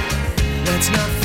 Let's 0.65 0.89
not 0.91 1.24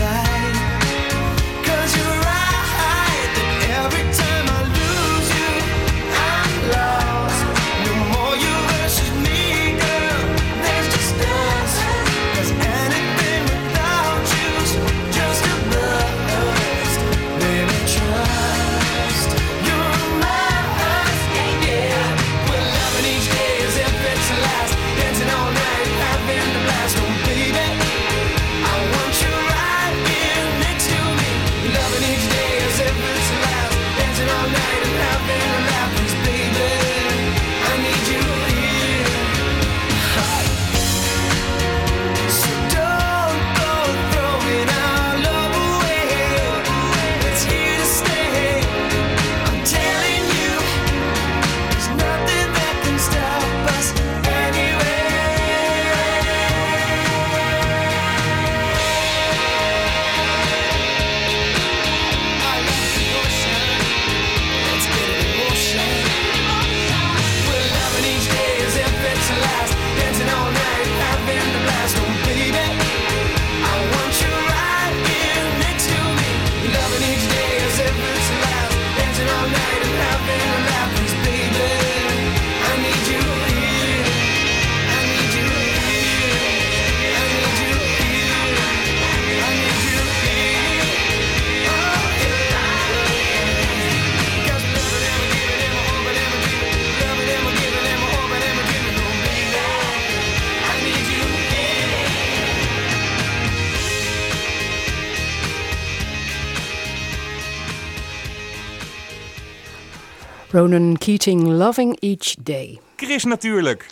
Ronan 110.61 110.99
Keating, 110.99 111.47
Loving 111.47 112.01
Each 112.01 112.35
Day. 112.43 112.81
Chris 112.97 113.25
natuurlijk. 113.25 113.87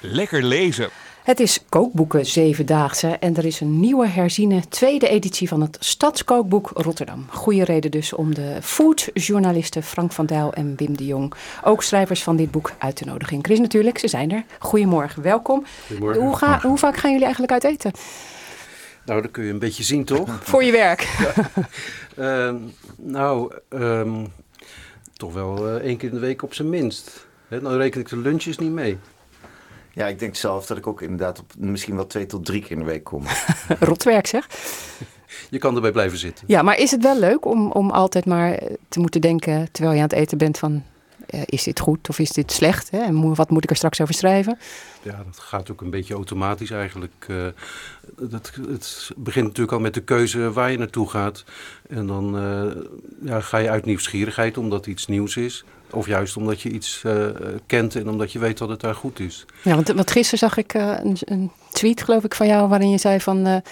Lekker 0.00 0.42
lezen. 0.42 0.88
Het 1.22 1.40
is 1.40 1.64
kookboeken 1.68 2.26
zevendaagse 2.26 3.08
en 3.08 3.36
er 3.36 3.44
is 3.44 3.60
een 3.60 3.80
nieuwe 3.80 4.06
herziene 4.06 4.68
tweede 4.68 5.08
editie 5.08 5.48
van 5.48 5.60
het 5.60 5.76
Stadskookboek 5.80 6.70
Rotterdam. 6.74 7.26
Goede 7.30 7.64
reden 7.64 7.90
dus 7.90 8.12
om 8.12 8.34
de 8.34 8.58
foodjournalisten 8.62 9.82
Frank 9.82 10.12
van 10.12 10.26
Dijl 10.26 10.52
en 10.52 10.74
Wim 10.76 10.96
de 10.96 11.06
Jong, 11.06 11.32
ook 11.64 11.82
schrijvers 11.82 12.22
van 12.22 12.36
dit 12.36 12.50
boek, 12.50 12.72
uit 12.78 12.96
te 12.96 13.04
nodigen. 13.04 13.44
Chris 13.44 13.58
natuurlijk, 13.58 13.98
ze 13.98 14.08
zijn 14.08 14.30
er. 14.30 14.44
Goedemorgen, 14.58 15.22
welkom. 15.22 15.64
Goedemorgen. 15.86 16.22
Hoe, 16.22 16.36
ga, 16.36 16.60
hoe 16.60 16.78
vaak 16.78 16.96
gaan 16.96 17.10
jullie 17.10 17.26
eigenlijk 17.26 17.52
uit 17.52 17.64
eten? 17.64 17.92
Nou, 19.04 19.22
dat 19.22 19.30
kun 19.30 19.44
je 19.44 19.50
een 19.52 19.58
beetje 19.58 19.82
zien, 19.82 20.04
toch? 20.04 20.40
Voor 20.42 20.64
je 20.64 20.72
werk. 20.72 21.08
Ehm, 22.16 22.56
nou, 22.96 23.52
ehm, 23.68 24.24
toch 25.18 25.32
wel 25.32 25.68
eh, 25.68 25.74
één 25.74 25.96
keer 25.96 26.08
in 26.08 26.14
de 26.14 26.20
week 26.20 26.42
op 26.42 26.54
zijn 26.54 26.68
minst. 26.68 27.26
Hè, 27.48 27.60
dan 27.60 27.76
reken 27.76 28.00
ik 28.00 28.08
de 28.08 28.16
lunches 28.16 28.58
niet 28.58 28.70
mee. 28.70 28.98
Ja, 29.92 30.06
ik 30.06 30.18
denk 30.18 30.34
zelf 30.34 30.66
dat 30.66 30.76
ik 30.76 30.86
ook 30.86 31.02
inderdaad 31.02 31.38
op 31.38 31.52
misschien 31.58 31.94
wel 31.94 32.06
twee 32.06 32.26
tot 32.26 32.44
drie 32.44 32.60
keer 32.60 32.70
in 32.70 32.78
de 32.78 32.84
week 32.84 33.04
kom. 33.04 33.22
Rotwerk 33.80 34.26
zeg. 34.26 34.46
Je 35.50 35.58
kan 35.58 35.74
erbij 35.74 35.92
blijven 35.92 36.18
zitten. 36.18 36.44
Ja, 36.48 36.62
maar 36.62 36.78
is 36.78 36.90
het 36.90 37.02
wel 37.02 37.18
leuk 37.18 37.44
om, 37.44 37.70
om 37.70 37.90
altijd 37.90 38.26
maar 38.26 38.60
te 38.88 39.00
moeten 39.00 39.20
denken 39.20 39.68
terwijl 39.72 39.94
je 39.94 40.02
aan 40.02 40.08
het 40.08 40.18
eten 40.18 40.38
bent 40.38 40.58
van 40.58 40.82
eh, 41.28 41.40
is 41.44 41.62
dit 41.62 41.80
goed 41.80 42.08
of 42.08 42.18
is 42.18 42.30
dit 42.30 42.52
slecht? 42.52 42.90
Hè? 42.90 42.98
En 42.98 43.14
mo- 43.14 43.34
wat 43.34 43.50
moet 43.50 43.64
ik 43.64 43.70
er 43.70 43.76
straks 43.76 44.00
over 44.00 44.14
schrijven? 44.14 44.58
Ja, 45.02 45.22
dat 45.26 45.38
gaat 45.38 45.70
ook 45.70 45.80
een 45.80 45.90
beetje 45.90 46.14
automatisch 46.14 46.70
eigenlijk. 46.70 47.26
Eh, 47.28 47.36
dat, 48.30 48.52
het 48.68 49.10
begint 49.16 49.46
natuurlijk 49.46 49.76
al 49.76 49.80
met 49.80 49.94
de 49.94 50.00
keuze 50.00 50.52
waar 50.52 50.70
je 50.70 50.78
naartoe 50.78 51.08
gaat. 51.08 51.44
En 51.88 52.06
dan 52.06 52.38
eh, 52.38 52.82
ja, 53.30 53.40
ga 53.40 53.58
je 53.58 53.70
uit 53.70 53.84
nieuwsgierigheid 53.84 54.58
omdat 54.58 54.86
iets 54.86 55.06
nieuws 55.06 55.36
is. 55.36 55.64
Of 55.90 56.06
juist 56.06 56.36
omdat 56.36 56.60
je 56.60 56.70
iets 56.70 57.04
kent 57.66 57.96
en 57.96 58.08
omdat 58.08 58.32
je 58.32 58.38
weet 58.38 58.58
dat 58.58 58.68
het 58.68 58.80
daar 58.80 58.94
goed 58.94 59.20
is. 59.20 59.44
Ja, 59.62 59.74
want, 59.74 59.88
want 59.88 60.10
gisteren 60.10 60.38
zag 60.38 60.56
ik 60.56 60.74
een, 60.74 61.16
een 61.20 61.50
tweet 61.70 62.02
geloof 62.02 62.24
ik 62.24 62.34
van 62.34 62.46
jou 62.46 62.68
waarin 62.68 62.90
je 62.90 62.98
zei 62.98 63.20
van... 63.20 63.62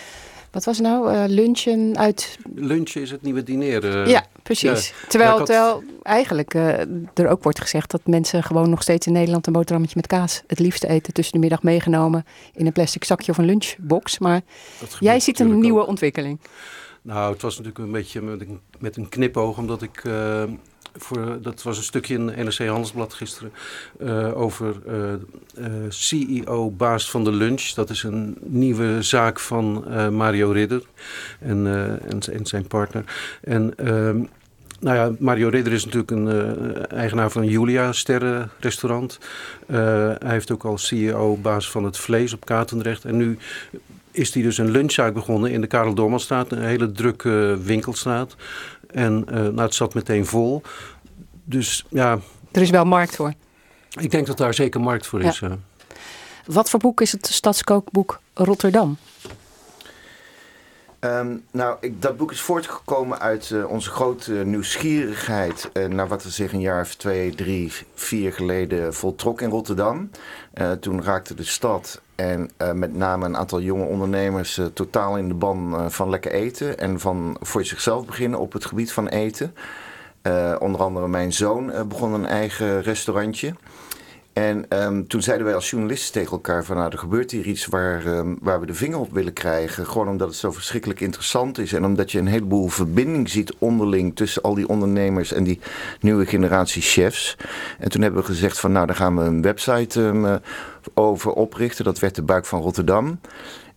wat 0.51 0.65
was 0.65 0.79
het 0.79 0.87
nou? 0.87 1.13
Eh, 1.13 1.25
lunchen 1.27 1.99
uit... 1.99 2.39
Lunchen 2.55 3.01
is 3.03 3.11
het 3.11 3.23
nieuwe 3.23 3.43
dineren. 3.43 4.09
ja, 4.09 4.25
precies. 4.43 4.89
Ja. 4.89 4.95
Terwijl, 5.09 5.31
Ja, 5.31 5.33
ik 5.33 5.39
had- 5.39 5.47
terwijl 5.47 5.83
eigenlijk 6.03 6.55
eh, 6.55 6.79
er 7.15 7.29
ook 7.29 7.43
wordt 7.43 7.61
gezegd 7.61 7.91
dat 7.91 8.01
mensen 8.05 8.43
gewoon 8.43 8.71
nog 8.71 8.83
steeds 8.83 9.07
in 9.07 9.13
Nederland 9.13 9.47
een 9.47 9.53
boterhammetje 9.53 9.97
met 9.97 10.07
kaas 10.07 10.43
het 10.47 10.59
liefste 10.59 10.89
eten 10.89 11.13
tussen 11.13 11.35
de 11.35 11.41
middag 11.41 11.63
meegenomen 11.63 12.25
in 12.55 12.67
een 12.67 12.73
plastic 12.73 13.05
zakje 13.05 13.33
of 13.33 13.39
een 13.39 13.45
lunchbox. 13.45 14.19
Maar 14.19 14.41
jij 15.01 15.21
ziet 15.21 15.41
een 15.41 15.59
nieuwe 15.61 15.87
ontwikkeling. 15.87 16.41
Nou, 17.03 17.33
het 17.33 17.43
was 17.43 17.57
natuurlijk 17.57 17.85
een 17.85 17.93
beetje 17.93 18.21
met 18.21 18.41
een, 18.41 18.61
met 18.79 18.97
een 18.97 19.09
knipoog, 19.09 19.59
omdat 19.59 19.83
ik. 19.83 20.03
Voor, 20.99 21.39
dat 21.43 21.63
was 21.63 21.77
een 21.77 21.83
stukje 21.83 22.15
in 22.15 22.25
NRC 22.25 22.59
Handelsblad 22.59 23.15
gisteren. 23.15 23.53
eh, 23.99 24.41
over 24.41 24.75
eh, 24.87 25.13
eh, 25.13 25.21
CEO 25.89 26.71
Baas 26.71 27.11
van 27.11 27.25
de 27.25 27.33
Lunch. 27.33 27.63
Dat 27.63 27.91
is 27.91 28.03
een 28.03 28.37
nieuwe 28.41 29.03
zaak 29.03 29.41
van 29.41 29.85
Mario 30.15 30.51
Ridder 30.51 30.83
en, 31.41 31.67
en, 32.33 32.47
zijn 32.47 32.67
partner. 32.67 33.05
En. 33.41 33.77
ehm, 33.77 34.25
nou 34.81 34.97
ja, 34.97 35.17
Mario 35.19 35.49
Ridder 35.49 35.73
is 35.73 35.85
natuurlijk 35.85 36.11
een 36.11 36.87
eigenaar 36.87 37.31
van 37.31 37.43
een 37.43 37.49
Julia 37.49 37.93
Sterren 37.93 38.51
restaurant. 38.61 39.19
Eh, 39.67 39.77
hij 40.19 40.31
heeft 40.31 40.51
ook 40.51 40.65
al 40.65 40.79
CEO 40.79 41.37
baas 41.37 41.71
van 41.71 41.85
het 41.85 41.99
vlees 41.99 42.33
op 42.33 42.45
Katendrecht. 42.45 43.05
En 43.05 43.17
nu 43.17 43.39
is 44.11 44.35
hij 44.35 44.43
dus 44.43 44.59
een 44.59 44.71
lunchzaak 44.71 45.15
begonnen 45.15 45.51
in 45.51 45.61
de 45.61 45.67
Karel 45.67 45.95
Dormanstraat. 45.95 46.53
Een 46.53 46.63
hele 46.63 46.93
drukke 46.93 47.59
winkelstraat. 47.63 48.37
En 48.97 49.25
eh, 49.29 49.35
nou, 49.35 49.61
het 49.61 49.75
zat 49.75 49.95
meteen 49.95 50.27
vol. 50.27 50.63
Dus 51.45 51.85
ja, 51.91 52.19
Er 52.53 52.63
is 52.63 52.71
wel 52.71 52.85
markt 52.85 53.17
voor. 53.17 53.33
ik 54.01 54.11
denk 54.11 54.27
dat 54.27 54.37
daar 54.39 54.55
zeker 54.55 54.81
markt 54.81 55.07
voor 55.07 55.23
is. 55.23 55.39
Ja. 55.39 55.49
eh. 55.49 55.55
Wat 56.47 56.71
voor 56.71 56.81
boek 56.81 57.01
is 57.01 57.13
het 57.13 57.27
Stadskookboek 57.27 58.21
Rotterdam? 58.35 58.97
Ehm, 61.07 61.37
nou, 61.51 61.77
ik, 61.81 62.03
dat 62.03 62.17
boek 62.17 62.33
is 62.33 62.41
voortgekomen 62.41 63.21
uit 63.21 63.51
eh, 63.51 63.69
onze 63.71 63.91
grote 63.91 64.33
nieuwsgierigheid 64.33 65.71
eh, 65.73 65.87
naar 65.87 66.09
wat 66.09 66.25
er 66.25 66.31
zich 66.31 66.53
een 66.53 66.61
jaar 66.61 66.81
of 66.81 66.95
twee, 66.95 67.35
drie, 67.35 67.73
vier 67.95 68.33
geleden 68.33 68.95
voltrok 68.95 69.41
in 69.41 69.51
Rotterdam. 69.51 70.11
Eh, 70.53 70.73
toen 70.73 71.03
raakte 71.03 71.35
de 71.35 71.45
stad 71.45 72.01
en 72.15 72.51
met 72.75 72.95
name 72.95 73.25
een 73.25 73.37
aantal 73.37 73.61
jonge 73.61 73.85
ondernemers 73.85 74.61
totaal 74.73 75.17
in 75.17 75.29
de 75.29 75.35
ban 75.35 75.91
van 75.91 76.11
lekker 76.11 76.33
eten 76.33 76.79
en 76.79 77.01
van 77.01 77.37
voor 77.41 77.65
zichzelf 77.65 78.07
beginnen 78.07 78.39
op 78.39 78.53
het 78.53 78.65
gebied 78.65 78.93
van 78.93 79.09
eten. 79.09 79.55
Onder 80.59 80.81
andere 80.81 81.09
mijn 81.09 81.33
zoon 81.33 81.89
begon 81.89 82.13
een 82.13 82.27
eigen 82.27 82.83
restaurantje. 82.83 83.55
En 84.39 84.69
ehm, 84.69 85.03
toen 85.07 85.23
zeiden 85.23 85.47
wij 85.47 85.55
als 85.55 85.71
journalisten 85.71 86.13
tegen 86.13 86.33
elkaar 86.33 86.65
van 86.65 86.77
nou, 86.77 86.91
er 86.93 86.99
gebeurt 86.99 87.31
hier 87.31 87.47
iets 87.47 87.67
waar, 87.67 88.07
ehm, 88.07 88.35
waar 88.41 88.61
we 88.61 88.67
de 88.67 88.75
vinger 88.75 88.99
op 88.99 89.13
willen 89.13 89.33
krijgen. 89.33 89.87
Gewoon 89.87 90.09
omdat 90.09 90.29
het 90.29 90.37
zo 90.37 90.51
verschrikkelijk 90.51 91.01
interessant 91.01 91.59
is. 91.59 91.73
En 91.73 91.85
omdat 91.85 92.13
je 92.13 92.19
een 92.19 92.27
heleboel 92.27 92.69
verbinding 92.69 93.29
ziet 93.29 93.55
onderling 93.59 94.17
tussen 94.17 94.43
al 94.43 94.55
die 94.55 94.69
ondernemers 94.69 95.33
en 95.33 95.45
die 95.45 95.61
nieuwe 96.01 96.27
generatie 96.27 96.83
chefs. 96.83 97.37
En 97.79 97.89
toen 97.89 98.03
hebben 98.03 98.21
we 98.21 98.27
gezegd 98.27 98.61
van 98.61 98.73
nou, 98.73 98.87
daar 98.87 98.97
gaan 98.97 99.17
we 99.17 99.23
een 99.23 99.43
website 99.43 100.03
ehm, 100.03 100.25
eh, 100.25 100.35
over 100.95 101.33
oprichten. 101.33 101.85
Dat 101.85 101.99
werd 101.99 102.15
de 102.15 102.23
Buik 102.23 102.47
van 102.47 102.61
Rotterdam. 102.61 103.19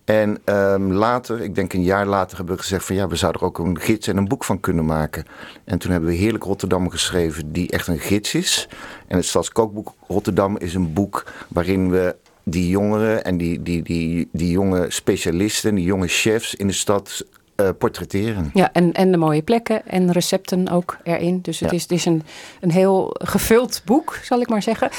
En 0.10 0.38
ehm, 0.43 0.91
later, 0.91 1.41
ik 1.41 1.55
denk 1.55 1.74
een 1.74 1.84
jaar 1.84 2.05
later, 2.05 2.38
hebben 2.38 2.55
we 2.55 2.62
gezegd 2.62 2.86
van 2.86 2.95
ja, 2.95 3.07
we 3.07 3.16
zouden 3.16 3.41
er 3.41 3.47
ook 3.47 3.60
een 3.60 3.80
gids 3.80 4.07
en 4.07 4.18
een 4.18 4.28
boek 4.28 4.43
van 4.43 4.60
kunnen 4.60 4.86
maken. 4.86 5.26
En 5.64 5.78
toen 5.80 5.91
hebben 5.91 6.10
we 6.10 6.16
Heerlijk 6.16 6.43
Rotterdam 6.43 6.89
geschreven, 6.89 7.51
die 7.51 7.72
echt 7.72 7.88
een 7.88 7.99
gids 7.99 8.34
is. 8.34 8.68
En 9.07 9.18
het 9.18 9.26
Stadskookboek 9.26 9.93
Rotterdam 10.07 10.57
is 10.57 10.74
een 10.74 10.93
boek 10.93 11.32
waarin 11.47 11.89
we 11.89 12.16
die 12.43 12.70
jongeren 12.70 13.24
en 13.24 13.38
die, 13.38 13.62
die, 13.62 13.84
die, 13.84 14.30
die 14.32 14.51
jonge 14.51 14.86
specialisten, 14.89 15.76
die 15.76 15.86
jonge 15.86 16.07
chefs 16.07 16.55
in 16.55 16.68
de 16.68 16.74
stad 16.74 17.26
eh, 17.60 17.70
portretteren. 17.78 18.49
Ja, 18.53 18.70
en, 18.74 18.93
en 18.93 19.12
de 19.12 19.18
mooie 19.18 19.41
plekken 19.41 19.88
en 19.88 20.12
recepten 20.12 20.70
ook 20.70 20.97
erin. 21.03 21.39
Dus 21.41 21.60
het 21.60 21.70
Ja. 21.70 21.76
is, 21.76 21.82
het 21.82 21.91
is 21.91 22.05
een, 22.05 22.24
een 22.62 22.72
heel 22.72 23.16
gevuld 23.20 23.82
boek, 23.86 24.20
zal 24.24 24.41
ik 24.41 24.49
maar 24.49 24.64
zeggen. 24.64 24.89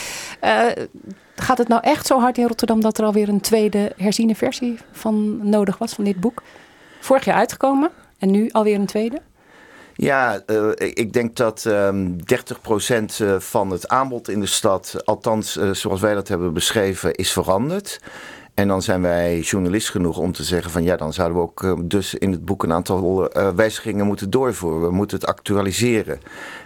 Eh, 0.41 0.61
gaat 1.37 1.59
het 1.59 1.69
nou 1.69 1.83
echt 1.83 2.07
zo 2.07 2.21
hard 2.21 2.39
in 2.39 2.47
Rotterdam 2.47 2.81
dat 2.81 2.99
er 2.99 3.05
alweer 3.05 3.29
een 3.29 3.41
tweede 3.41 3.93
herziene 3.97 4.35
versie 4.35 4.79
van 4.93 5.49
nodig 5.49 5.79
was 5.79 5.93
van 5.93 6.05
dit 6.05 6.21
boek? 6.21 6.43
Vorig 7.01 7.25
jaar 7.25 7.37
uitgekomen 7.37 7.91
en 8.19 8.31
nu 8.31 8.49
alweer 8.51 8.75
een 8.75 8.87
tweede? 8.87 9.21
Ja, 9.95 10.43
eh, 10.47 10.69
ik- 10.77 11.13
denk 11.13 11.37
dat 11.37 11.65
ehm 11.67 12.17
30% 12.25 13.21
eh, 13.21 13.35
van 13.39 13.71
het 13.71 13.89
aanbod 13.89 14.29
in 14.29 14.41
de 14.41 14.47
stad, 14.47 14.97
althans 15.05 15.53
zoals 15.73 16.01
wij 16.01 16.15
dat 16.15 16.29
hebben 16.29 16.53
beschreven, 16.53 17.15
is 17.15 17.33
veranderd. 17.33 18.01
En 18.61 18.69
dan 18.69 18.83
zijn 18.83 19.03
wij 19.03 19.41
journalist 19.41 19.91
genoeg 19.91 20.19
om 20.19 20.33
te 20.33 20.45
zeggen 20.45 20.71
van 20.71 20.83
ja, 20.83 20.97
dan 20.97 21.13
zouden 21.13 21.37
we 21.37 21.43
ook 21.43 21.63
eh, 21.63 21.73
dus 21.83 22.15
in 22.15 22.33
het 22.33 22.45
boek 22.45 22.63
een 22.63 22.73
aantal 22.73 23.29
eh, 23.29 23.49
wijzigingen 23.55 24.07
moeten 24.07 24.31
doorvoeren. 24.31 24.83
We 24.83 24.91
moeten 24.91 25.19
het 25.19 25.29
actualiseren. 25.29 26.21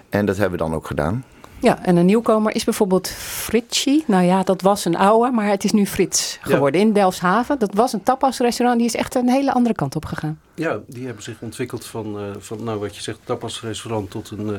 En 0.09 0.27
dat 0.27 0.37
hebben 0.37 0.59
we 0.59 0.65
dan 0.65 0.75
ook 0.75 0.87
gedaan. 0.87 1.25
Ja, 1.59 1.85
en 1.85 1.97
een 1.97 2.07
nieuwkomer 2.07 2.55
is 2.55 2.65
bijvoorbeeld 2.65 3.09
Fritchi. 3.09 4.05
Nou 4.07 4.25
ja, 4.25 4.43
dat 4.43 4.63
was 4.63 4.85
een 4.85 4.97
oude, 4.97 5.31
maar 5.31 5.49
het 5.49 5.65
is 5.65 5.73
nu 5.73 5.87
Frits 5.87 6.39
geworden 6.41 6.81
in 6.81 6.93
Delfshaven. 6.93 7.59
Dat 7.59 7.75
was 7.75 7.93
een 7.93 8.03
tapasrestaurant, 8.03 8.79
die 8.79 8.89
is 8.89 8.97
echt 8.97 9.15
een 9.15 9.29
hele 9.29 9.53
andere 9.53 9.75
kant 9.75 9.97
op 9.97 10.05
gegaan. 10.05 10.41
Ja, 10.55 10.81
die 10.87 11.05
hebben 11.05 11.23
zich 11.23 11.37
ontwikkeld 11.41 11.87
van, 11.87 12.19
eh, 12.19 12.25
van 12.39 12.65
nou, 12.65 12.79
wat 12.79 12.97
je 12.97 13.03
zegt, 13.03 13.19
tapasrestaurant 13.25 14.11
tot 14.11 14.31
een, 14.31 14.49
eh, 14.49 14.55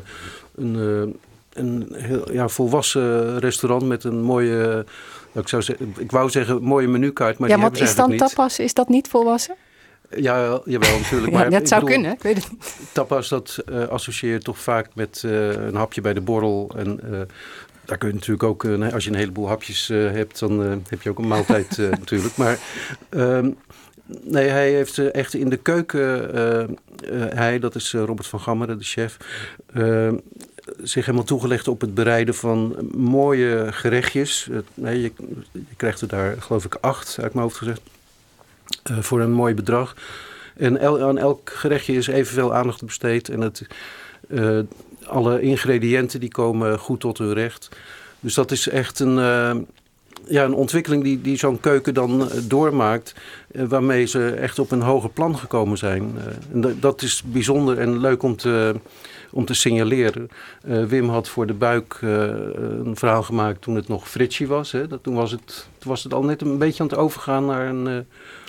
een, 0.56 0.76
eh, 0.76 1.14
een 1.64 1.88
heel 1.94 2.32
ja, 2.32 2.48
volwassen 2.48 3.40
restaurant 3.40 3.86
met 3.86 4.04
een 4.04 4.22
mooie, 4.22 4.86
ik, 5.42 5.48
zou 5.48 5.62
zeggen, 5.62 5.94
ik 5.98 6.12
wou 6.12 6.30
zeggen 6.30 6.64
mooie 6.64 6.88
menukaart, 6.88 7.38
maar 7.38 7.50
ja, 7.50 7.56
die 7.56 7.64
want 7.64 7.80
is 7.80 7.96
dan 7.96 8.10
niet. 8.10 8.20
tapas, 8.20 8.60
is 8.60 8.74
dat 8.74 8.90
niet 8.90 9.08
volwassen? 9.08 9.56
Ja, 10.10 10.62
jawel, 10.66 10.98
natuurlijk. 10.98 11.32
Ja, 11.34 11.38
Maar 11.38 11.50
dat 11.50 11.68
zou 11.68 11.82
bedoel, 11.82 11.96
kunnen, 11.96 12.16
ik 12.16 12.24
weet 12.24 12.36
het 12.36 12.52
niet. 12.52 12.78
Tapas, 12.92 13.30
dat 13.30 13.58
eh, 13.66 13.88
associeer 13.88 14.32
je 14.32 14.40
toch 14.40 14.60
vaak 14.60 14.88
met 14.94 15.22
eh, 15.26 15.50
een 15.50 15.76
hapje 15.76 16.02
bij 16.02 16.14
de 16.14 16.22
borrel. 16.22 16.72
En 16.76 17.00
eh, 17.04 17.20
daar 17.86 17.98
kun 17.98 18.08
je 18.08 18.14
natuurlijk 18.14 18.44
ook, 18.44 18.66
als 18.94 19.04
je 19.04 19.10
een 19.10 19.16
heleboel 19.16 19.48
hapjes 19.48 19.88
hebt, 19.88 20.40
dan 20.40 20.84
heb 20.90 21.02
je 21.02 21.10
ook 21.10 21.20
een 21.20 21.28
maaltijd 21.28 21.78
natuurlijk. 22.00 22.38
Maar 22.38 22.60
ehm, 23.10 23.52
nee, 24.24 24.48
hij 24.48 24.72
heeft 24.72 24.98
echt 24.98 25.34
in 25.34 25.50
de 25.50 25.58
keuken, 25.58 26.78
hij, 27.36 27.60
dat 27.60 27.76
is 27.76 27.94
Robert 27.94 28.28
van 28.28 28.40
Gammeren, 28.40 28.78
de 28.78 28.84
chef, 28.84 29.18
eh, 29.74 30.12
zich 30.84 31.06
helemaal 31.06 31.26
toegelegd 31.28 31.68
op 31.68 31.82
het 31.82 31.94
bereiden 31.94 32.36
van 32.36 32.76
mooie 32.96 33.68
gerechtjes. 33.72 34.50
Nee, 34.74 35.02
je, 35.02 35.12
je 35.52 35.76
krijgt 35.78 36.02
er 36.02 36.08
daar, 36.08 36.42
geloof 36.42 36.66
ik, 36.66 36.76
acht 36.82 37.18
uit 37.22 37.34
mijn 37.34 37.46
hoofd 37.46 37.58
gezegd. 37.58 37.82
eh, 38.84 39.00
voor 39.00 39.22
een 39.22 39.32
mooi 39.32 39.54
bedrag. 39.54 39.96
En 40.56 40.78
el- 40.78 41.02
aan 41.02 41.18
elk 41.18 41.50
gerechtje 41.50 41.94
is 41.94 42.08
evenveel 42.08 42.54
aandacht 42.54 42.84
besteed. 42.86 43.30
En 43.30 43.42
het, 43.42 43.68
eh, 44.30 44.60
alle 45.06 45.42
ingrediënten 45.42 46.20
die 46.20 46.32
komen 46.32 46.80
goed 46.80 47.00
tot 47.00 47.18
hun 47.18 47.34
recht. 47.34 47.70
Dus 48.20 48.34
dat 48.34 48.52
is 48.52 48.68
echt 48.70 49.00
een, 49.00 49.18
eh, 49.20 49.56
ja, 50.28 50.44
een 50.44 50.54
ontwikkeling 50.54 51.04
die, 51.04 51.22
die 51.22 51.38
zo'n 51.38 51.60
keuken 51.60 51.94
dan 51.94 52.32
eh, 52.32 52.38
doormaakt, 52.48 53.16
eh, 53.52 53.64
waarmee 53.68 54.06
ze 54.06 54.30
echt 54.30 54.60
op 54.60 54.72
een 54.72 54.82
hoger 54.82 55.10
plan 55.10 55.38
gekomen 55.38 55.78
zijn. 55.78 56.14
Eh, 56.18 56.24
en 56.54 56.78
dat- 56.80 57.02
is 57.02 57.24
bijzonder 57.26 57.78
en 57.80 58.00
leuk 58.00 58.24
om 58.24 58.36
te, 58.36 58.76
om 59.32 59.46
te 59.46 59.54
signaleren. 59.54 60.30
Wim 60.88 61.10
had 61.10 61.30
voor 61.30 61.48
de 61.48 61.54
buik 61.54 61.98
een 62.02 62.92
verhaal 62.98 63.24
gemaakt 63.24 63.62
toen 63.62 63.76
het 63.76 63.88
nog 63.88 64.10
Fritchie 64.10 64.48
was. 64.48 64.72
Hè. 64.72 64.88
Dat, 64.88 65.04
toen, 65.04 65.16
was 65.16 65.32
het, 65.32 65.68
toen 65.86 65.94
was 65.94 66.04
het 66.04 66.14
al 66.14 66.24
net 66.24 66.42
een 66.42 66.58
beetje 66.58 66.84
aan 66.84 66.90
het 66.90 66.98
overgaan 66.98 67.46
naar 67.46 67.68
een 67.68 67.88
eh, 67.88 67.94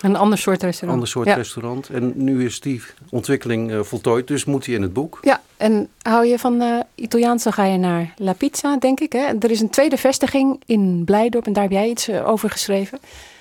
Een 0.01 0.15
ander 0.15 0.37
soort 0.37 0.61
restaurant. 0.63 0.93
ander 0.93 1.07
soort 1.07 1.27
ja. 1.27 1.35
restaurant. 1.35 1.89
En 1.89 2.13
nu 2.15 2.45
is 2.45 2.59
die 2.59 2.81
ontwikkeling 3.09 3.71
eh, 3.71 3.79
voltooid, 3.81 4.27
dus 4.27 4.45
moet 4.45 4.65
hij 4.65 4.75
in 4.75 4.81
het 4.81 4.93
boek. 4.93 5.19
Ja, 5.21 5.41
en 5.57 5.89
hou 6.01 6.25
je 6.25 6.39
van 6.39 6.61
eh 6.61 6.79
Italiaans, 6.95 7.43
dan 7.43 7.53
ga 7.53 7.63
je 7.63 7.77
naar 7.77 8.13
La 8.17 8.33
Pizza, 8.33 8.77
denk 8.77 8.99
ik. 8.99 9.11
Hè? 9.13 9.25
Er 9.39 9.51
is 9.51 9.61
een 9.61 9.69
tweede 9.69 9.97
vestiging 9.97 10.61
in 10.65 11.01
Blijdorp 11.05 11.45
en 11.45 11.53
daar 11.53 11.63
heb 11.63 11.71
jij 11.71 11.89
iets 11.89 12.09
over 12.09 12.49
geschreven. 12.49 12.99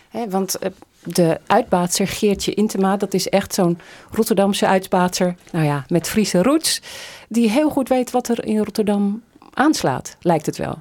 Hè, 0.09 0.29
want 0.29 0.59
de 1.03 1.41
uitbaatser 1.47 2.09
Geertje 2.09 2.55
Intema, 2.55 2.97
dat 2.97 3.15
is 3.15 3.29
echt 3.29 3.55
zo'n 3.55 3.79
Rotterdamse 4.11 4.67
uitbaatser, 4.67 5.35
nou 5.53 5.65
ja, 5.65 5.85
met 5.89 6.09
Friese 6.09 6.43
roots, 6.43 6.83
die 7.29 7.51
heel 7.51 7.71
goed 7.71 7.89
weet 7.89 8.11
wat 8.11 8.29
er 8.29 8.45
in 8.45 8.59
Rotterdam 8.59 9.23
aanslaat, 9.55 10.17
lijkt 10.21 10.47
het 10.47 10.57
wel. 10.57 10.79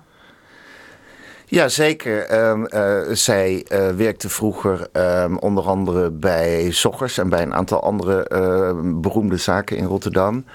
Ja, 1.47 1.67
zeker. 1.67 2.25
Ehm, 2.25 2.65
eh, 2.65 3.01
zij 3.11 3.65
eh, 3.67 3.89
werkte 3.89 4.29
vroeger 4.29 4.87
ehm, 4.91 5.35
onder 5.35 5.63
andere 5.63 6.11
bij 6.11 6.71
Soggers 6.71 7.17
en 7.17 7.29
bij 7.29 7.41
een 7.41 7.53
aantal 7.53 7.81
andere 7.81 8.23
ehm, 8.23 9.01
beroemde 9.01 9.37
zaken 9.37 9.77
in 9.77 9.85
Rotterdam. 9.85 10.45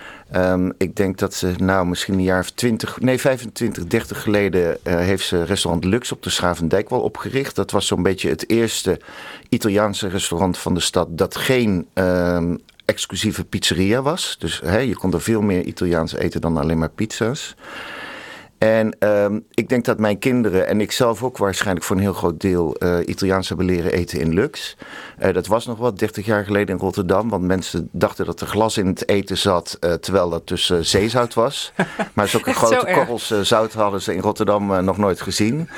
Ik 0.79 0.97
denk 0.97 1.19
dat 1.19 1.35
ze 1.35 1.53
nou 1.57 1.87
misschien 1.87 2.15
een 2.15 2.23
jaar 2.23 2.41
of 2.41 2.51
20, 2.51 3.01
nee 3.01 3.21
25, 3.21 3.87
30 3.87 4.23
geleden 4.23 4.85
eh, 4.85 4.95
heeft 4.97 5.27
ze 5.27 5.45
restaurant 5.45 5.85
Lux 5.85 6.13
op 6.13 6.23
de 6.23 6.31
Schavendijk 6.31 6.89
wel 6.89 7.01
opgericht. 7.01 7.57
Dat 7.57 7.71
was 7.71 7.87
zo'n 7.87 8.03
beetje 8.03 8.29
het 8.29 8.51
eerste 8.51 9.01
Italiaanse 9.49 10.09
restaurant 10.09 10.59
van 10.59 10.75
de 10.75 10.81
stad 10.81 11.09
dat 11.11 11.37
geen 11.37 11.89
exclusieve 12.85 13.45
pizzeria 13.45 14.03
was. 14.03 14.37
Dus 14.39 14.63
je 14.65 14.97
kon 14.99 15.13
er 15.13 15.21
veel 15.21 15.43
meer 15.43 15.63
Italiaans 15.63 16.15
eten 16.15 16.41
dan 16.41 16.57
alleen 16.57 16.79
maar 16.79 16.91
pizza's. 16.91 17.57
En 18.61 18.97
ehm, 18.99 19.39
ik 19.51 19.69
denk 19.69 19.85
dat 19.85 19.99
mijn 19.99 20.19
kinderen 20.19 20.67
en 20.67 20.81
ik 20.81 20.93
zelf 20.93 21.23
ook 21.23 21.39
waarschijnlijk 21.39 21.87
voor 21.87 21.97
een 21.97 22.03
heel 22.03 22.13
groot 22.13 22.41
deel 22.41 22.75
eh, 22.75 22.99
Italiaans 23.05 23.49
hebben 23.49 23.67
leren 23.67 23.93
eten 23.93 24.21
in 24.21 24.35
Lux. 24.35 24.77
Eh, 25.19 25.33
dat 25.33 25.47
was 25.47 25.67
nog 25.67 25.79
wat 25.79 25.99
30 25.99 26.27
jaar 26.27 26.45
geleden 26.45 26.75
in 26.75 26.81
Rotterdam, 26.81 27.29
want 27.29 27.45
mensen 27.45 27.89
dachten 27.93 28.25
dat 28.25 28.41
er 28.41 28.47
glas 28.47 28.77
in 28.77 28.87
het 28.87 29.09
eten 29.09 29.39
zat, 29.39 29.77
eh, 29.81 29.93
terwijl 29.93 30.31
dat 30.31 30.49
dus 30.49 30.73
zeezout 30.81 31.35
was. 31.35 31.73
Maar 32.15 32.29
zulke 32.29 32.53
zo 32.53 32.57
grote 32.57 32.93
korrels 32.93 33.41
zout 33.43 33.73
hadden 33.73 34.03
ze 34.03 34.15
in 34.15 34.21
Rotterdam 34.21 34.85
nog 34.85 34.97
nooit 34.97 35.21
gezien. 35.21 35.69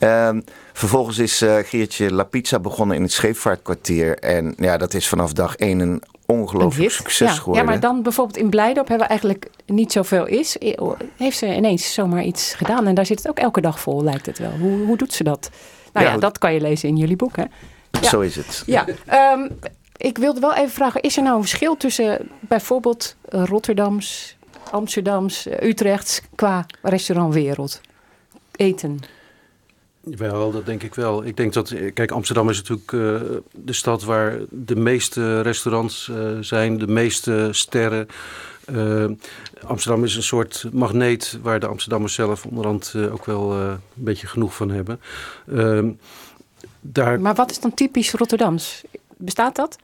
Ehm, 0.00 0.40
vervolgens 0.72 1.18
is 1.18 1.42
eh, 1.42 1.56
Geertje 1.64 2.12
La 2.12 2.24
Pizza 2.24 2.58
begonnen 2.58 2.96
in 2.96 3.02
het 3.02 3.12
Scheepvaartkwartier. 3.12 4.18
En 4.18 4.54
ja, 4.56 4.76
dat 4.76 4.94
is 4.94 5.08
vanaf 5.08 5.32
dag 5.32 5.56
één 5.56 5.80
Een 5.80 6.02
ongelooflijk 6.30 6.90
succes 6.90 7.28
ja. 7.28 7.34
geworden. 7.34 7.64
ja, 7.64 7.70
maar 7.70 7.80
dan 7.80 8.02
bijvoorbeeld 8.02 8.36
in 8.36 8.50
Blijdorp 8.50 8.88
hebben 8.88 9.06
we 9.06 9.12
eigenlijk 9.12 9.50
niet 9.66 9.92
zoveel 9.92 10.26
is. 10.26 10.56
Heeft 11.16 11.38
ze 11.38 11.54
ineens 11.54 11.94
zomaar 11.94 12.24
iets 12.24 12.54
gedaan 12.54 12.86
en 12.86 12.94
daar 12.94 13.06
zit 13.06 13.18
het 13.18 13.28
ook 13.28 13.38
elke 13.38 13.60
dag 13.60 13.80
vol, 13.80 14.02
lijkt 14.02 14.26
het 14.26 14.38
wel. 14.38 14.52
Hoe, 14.60 14.86
hoe 14.86 14.96
doet 14.96 15.12
ze 15.12 15.24
dat? 15.24 15.50
Nou 15.92 16.06
ja, 16.06 16.12
Ja, 16.12 16.18
dat 16.18 16.38
kan 16.38 16.54
je 16.54 16.60
lezen 16.60 16.88
in 16.88 16.96
jullie 16.96 17.16
boek, 17.16 17.36
hè? 17.36 17.44
Ja. 17.90 18.08
Zo 18.08 18.20
is 18.20 18.36
het. 18.36 18.62
Ja, 18.66 18.86
ehm, 19.06 19.48
ik 19.96 20.18
wilde 20.18 20.40
wel 20.40 20.54
even 20.54 20.70
vragen, 20.70 21.00
is 21.00 21.16
er 21.16 21.22
nou 21.22 21.34
een 21.36 21.42
verschil 21.42 21.76
tussen 21.76 22.28
bijvoorbeeld 22.40 23.16
eh, 23.28 23.44
Rotterdams, 23.44 24.36
Amsterdams, 24.70 25.46
eh, 25.46 25.68
Utrechts 25.68 26.20
qua 26.34 26.66
restaurantwereld? 26.82 27.80
Eten. 28.56 29.00
Wel, 30.00 30.50
dat 30.50 30.66
denk 30.66 30.82
ik 30.82 30.94
wel. 30.94 31.24
Ik 31.24 31.36
denk 31.36 31.52
dat, 31.52 31.74
kijk, 31.94 32.10
Amsterdam 32.10 32.48
is 32.48 32.56
natuurlijk 32.56 32.92
eh, 32.92 33.36
de 33.50 33.72
stad 33.72 34.04
waar 34.04 34.38
de 34.50 34.76
meeste 34.76 35.40
restaurants 35.40 36.08
eh, 36.08 36.30
zijn, 36.40 36.78
de 36.78 36.86
meeste 36.86 37.48
sterren. 37.50 38.08
Eh, 38.64 39.04
Amsterdam 39.66 40.04
is 40.04 40.16
een 40.16 40.22
soort 40.22 40.66
magneet 40.72 41.38
waar 41.42 41.60
de 41.60 41.66
Amsterdammers 41.66 42.14
zelf 42.14 42.46
onderhand 42.46 42.94
ook 43.12 43.24
wel 43.24 43.52
een 43.52 43.78
beetje 43.94 44.26
genoeg 44.26 44.54
van 44.54 44.70
hebben. 44.70 45.00
Ehm, 45.52 45.90
daar, 46.80 47.20
Maar 47.20 47.34
wat 47.34 47.50
is 47.50 47.60
dan 47.60 47.74
typisch 47.74 48.12
Rotterdams? 48.12 48.82
Bestaat 49.16 49.56
dat? 49.56 49.78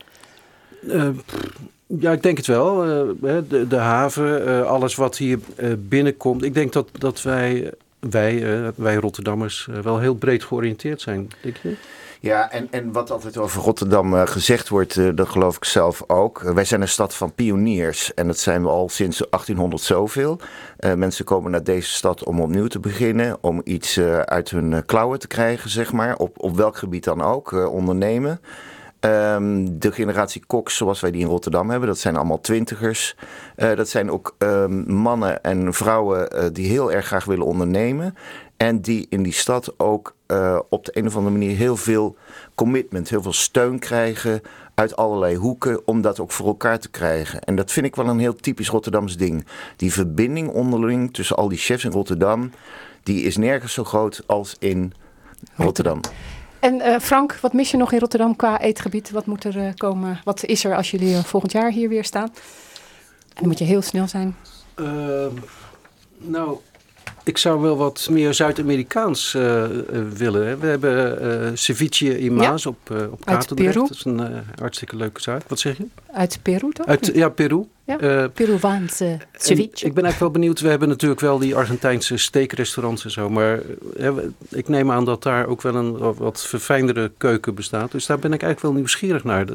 Ja, 1.86 2.12
ik 2.12 2.22
denk 2.22 2.36
het 2.36 2.46
wel. 2.46 2.76
De, 3.20 3.66
de 3.68 3.76
haven, 3.76 4.68
alles 4.68 4.94
wat 4.94 5.16
hier 5.16 5.38
binnenkomt. 5.78 6.42
Ik 6.42 6.54
denk 6.54 6.72
dat, 6.72 6.88
dat 6.98 7.22
wij, 7.22 7.72
wij, 8.10 8.64
eh, 8.64 8.68
wij 8.74 8.94
Rotterdammers 8.94 9.68
eh, 9.70 9.78
wel 9.78 9.98
heel 9.98 10.14
breed 10.14 10.44
georiënteerd 10.44 11.00
zijn. 11.00 11.30
Denk 11.40 11.56
je? 11.62 11.76
Ja, 12.20 12.50
en, 12.50 12.68
en 12.70 12.92
wat 12.92 13.10
altijd 13.10 13.36
over 13.36 13.62
Rotterdam 13.62 14.14
eh, 14.14 14.26
gezegd 14.26 14.68
wordt, 14.68 15.16
dat 15.16 15.28
geloof 15.28 15.56
ik 15.56 15.64
zelf 15.64 16.02
ook. 16.06 16.40
Wij 16.40 16.64
zijn 16.64 16.80
een 16.80 16.88
stad 16.88 17.14
van 17.14 17.34
pioniers 17.34 18.14
en 18.14 18.26
dat 18.26 18.38
zijn 18.38 18.62
we 18.62 18.68
al 18.68 18.88
sinds 18.88 19.18
1800 19.18 19.82
zoveel. 19.82 20.40
Mensen 20.96 21.24
komen 21.24 21.50
naar 21.50 21.64
deze 21.64 21.90
stad 21.90 22.24
om 22.24 22.40
opnieuw 22.40 22.66
te 22.66 22.78
beginnen, 22.78 23.36
om 23.40 23.60
iets 23.64 24.00
uit 24.24 24.50
hun 24.50 24.84
klauwen 24.86 25.18
te 25.18 25.26
krijgen, 25.26 25.70
zeg 25.70 25.92
maar. 25.92 26.16
Op, 26.16 26.42
op 26.42 26.56
welk 26.56 26.76
gebied 26.76 27.04
dan 27.04 27.22
ook, 27.22 27.52
eh, 27.52 27.72
ondernemen. 27.72 28.40
Ehm, 29.00 29.66
de 29.78 29.92
generatie 29.92 30.42
koks 30.46 30.76
zoals 30.76 31.00
wij 31.00 31.10
die 31.10 31.20
in 31.20 31.26
Rotterdam 31.26 31.70
hebben, 31.70 31.88
dat 31.88 31.98
zijn 31.98 32.16
allemaal 32.16 32.40
twintigers. 32.40 33.16
Eh, 33.56 33.76
dat 33.76 33.88
zijn 33.88 34.10
ook 34.10 34.34
ehm, 34.38 34.92
mannen 34.94 35.42
en 35.42 35.74
vrouwen 35.74 36.30
eh, 36.30 36.44
die 36.52 36.68
heel 36.68 36.92
erg 36.92 37.06
graag 37.06 37.24
willen 37.24 37.46
ondernemen. 37.46 38.14
En 38.56 38.80
die 38.80 39.06
in 39.10 39.22
die 39.22 39.32
stad 39.32 39.74
ook 39.78 40.14
eh, 40.26 40.58
op 40.68 40.84
de 40.84 40.98
een 40.98 41.06
of 41.06 41.16
andere 41.16 41.36
manier 41.38 41.56
heel 41.56 41.76
veel 41.76 42.16
commitment, 42.54 43.08
heel 43.08 43.22
veel 43.22 43.32
steun 43.32 43.78
krijgen 43.78 44.40
uit 44.74 44.96
allerlei 44.96 45.36
hoeken 45.36 45.86
om 45.86 46.00
dat 46.00 46.20
ook 46.20 46.32
voor 46.32 46.46
elkaar 46.46 46.78
te 46.78 46.90
krijgen. 46.90 47.40
En 47.40 47.56
dat 47.56 47.72
vind 47.72 47.86
ik 47.86 47.96
wel 47.96 48.08
een 48.08 48.18
heel 48.18 48.36
typisch 48.36 48.68
Rotterdams 48.68 49.16
ding. 49.16 49.46
Die 49.76 49.92
verbinding 49.92 50.48
onderling 50.48 51.14
tussen 51.14 51.36
al 51.36 51.48
die 51.48 51.58
chefs 51.58 51.84
in 51.84 51.90
Rotterdam, 51.90 52.50
die 53.02 53.22
is 53.22 53.36
nergens 53.36 53.72
zo 53.72 53.84
groot 53.84 54.22
als 54.26 54.56
in 54.58 54.92
Rotterdam. 55.56 56.00
En 56.66 56.80
eh, 56.80 56.98
Frank, 57.00 57.38
wat 57.40 57.52
mis 57.52 57.70
je 57.70 57.76
nog 57.76 57.92
in 57.92 57.98
Rotterdam 57.98 58.36
qua 58.36 58.60
eetgebied? 58.60 59.10
Wat 59.10 59.26
moet 59.26 59.44
er 59.44 59.58
eh, 59.58 59.74
komen? 59.76 60.20
Wat 60.24 60.44
is 60.44 60.64
er 60.64 60.76
als 60.76 60.90
jullie 60.90 61.14
eh, 61.14 61.24
volgend 61.24 61.52
jaar 61.52 61.70
hier 61.70 61.88
weer 61.88 62.04
staan? 62.04 62.28
En 62.28 63.34
dan 63.34 63.46
moet 63.46 63.58
je 63.58 63.64
heel 63.64 63.82
snel 63.82 64.08
zijn. 64.08 64.36
Ehm, 64.74 65.30
nou, 66.18 66.56
ik 67.24 67.38
zou 67.38 67.60
wel 67.60 67.76
wat 67.76 68.08
meer 68.10 68.34
Zuid-Amerikaans 68.34 69.32
willen. 70.12 70.46
Hè. 70.46 70.56
We 70.56 70.66
hebben 70.66 71.20
eh 71.20 71.50
ceviche 71.54 72.18
in 72.18 72.36
Ja. 72.36 72.50
Maas 72.50 72.66
op, 72.66 72.90
eh 72.90 73.12
op 73.12 73.24
Katendrecht. 73.24 73.72
Peru. 73.72 73.86
Dat 73.86 73.96
is 73.96 74.04
een 74.04 74.44
hartstikke 74.58 74.96
leuke 74.96 75.20
zaak. 75.20 75.48
Wat 75.48 75.58
zeg 75.58 75.76
je? 75.76 75.86
Uit 76.12 76.38
Peru 76.42 76.72
toch? 76.72 76.86
Uit, 76.86 77.10
ja, 77.14 77.28
Peru. 77.28 77.66
Ja, 77.86 78.28
Peruaanse 78.28 79.04
en 79.04 79.20
ceviche. 79.32 79.86
Ik 79.86 79.94
ben 79.94 80.04
eigenlijk 80.04 80.18
wel 80.18 80.30
benieuwd. 80.30 80.60
We 80.60 80.68
hebben 80.68 80.88
natuurlijk 80.88 81.20
wel 81.20 81.38
die 81.38 81.56
Argentijnse 81.56 82.16
steakrestaurants 82.16 83.04
en 83.04 83.10
zo. 83.10 83.30
Maar 83.30 83.60
eh, 83.96 84.12
ik 84.48 84.68
neem 84.68 84.90
aan 84.90 85.04
dat 85.04 85.22
daar 85.22 85.46
ook 85.46 85.62
wel 85.62 85.74
een 85.74 85.98
wat- 86.14 86.42
verfijndere 86.46 87.12
keuken 87.16 87.54
bestaat. 87.54 87.90
Dus 87.92 88.06
daar 88.06 88.18
ben 88.18 88.32
ik 88.32 88.42
eigenlijk 88.42 88.62
wel 88.62 88.72
nieuwsgierig 88.72 89.24
naar. 89.24 89.46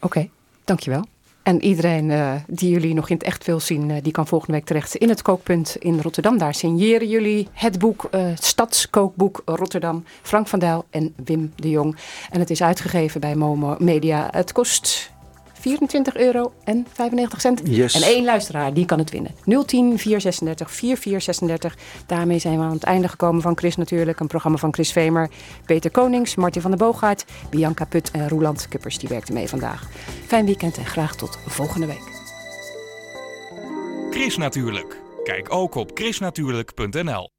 Oké, 0.00 0.28
dankjewel. 0.64 1.04
En 1.42 1.62
iedereen 1.64 2.10
eh, 2.10 2.34
die 2.46 2.70
jullie 2.70 2.94
nog 2.94 3.08
in 3.08 3.16
het 3.16 3.24
echt 3.24 3.46
wil 3.46 3.60
zien, 3.60 4.00
die 4.02 4.12
kan 4.12 4.26
volgende 4.26 4.52
week 4.56 4.64
terecht 4.64 4.94
in 4.94 5.08
het 5.08 5.22
kookpunt 5.22 5.76
in 5.78 6.00
Rotterdam. 6.00 6.38
Daar 6.38 6.54
signeren 6.54 7.08
jullie 7.08 7.48
het 7.52 7.78
boek, 7.78 8.10
Stadskookboek 8.34 9.42
Rotterdam, 9.44 10.04
Frank 10.22 10.46
van 10.48 10.58
Dijl 10.58 10.84
en 10.90 11.14
Wim 11.24 11.52
de 11.56 11.70
Jong. 11.70 11.96
En 12.30 12.40
het 12.40 12.50
is 12.50 12.62
uitgegeven 12.62 13.20
bij 13.20 13.34
Momo 13.34 13.76
Media. 13.78 14.28
Het 14.30 14.52
kost 14.52 15.10
24 15.62 16.16
euro 16.16 16.52
en 16.64 16.86
95 16.92 17.40
cent. 17.40 17.60
Yes. 17.64 17.94
En 17.94 18.02
één 18.02 18.24
luisteraar, 18.24 18.74
die 18.74 18.84
kan 18.84 18.98
het 18.98 19.10
winnen. 19.10 19.34
010 19.44 19.98
436 19.98 20.70
4436. 20.70 21.76
Daarmee 22.06 22.38
zijn 22.38 22.58
we 22.58 22.64
aan 22.64 22.72
het 22.72 22.82
einde 22.82 23.08
gekomen 23.08 23.42
van 23.42 23.56
Chris 23.56 23.76
natuurlijk. 23.76 24.20
Een 24.20 24.26
programma 24.26 24.58
van 24.58 24.72
Chris 24.72 24.92
Vemer, 24.92 25.30
Peter 25.66 25.90
Konings, 25.90 26.34
Martin 26.34 26.62
van 26.62 26.70
der 26.70 26.80
Boogaard, 26.80 27.24
Bianca 27.50 27.84
Put 27.84 28.10
en 28.10 28.28
Roeland 28.28 28.68
Kuppers. 28.68 28.98
Die 28.98 29.08
werkten 29.08 29.34
mee 29.34 29.48
vandaag. 29.48 29.88
Fijn 30.26 30.44
weekend 30.44 30.76
en 30.76 30.86
graag 30.86 31.16
tot 31.16 31.38
volgende 31.46 31.86
week. 31.86 32.20
Chris 34.10 34.36
Natuurlijk. 34.36 35.00
Kijk 35.24 35.54
ook 35.54 35.74
op 35.74 35.90
chrisnatuurlijk.nl 35.94 37.32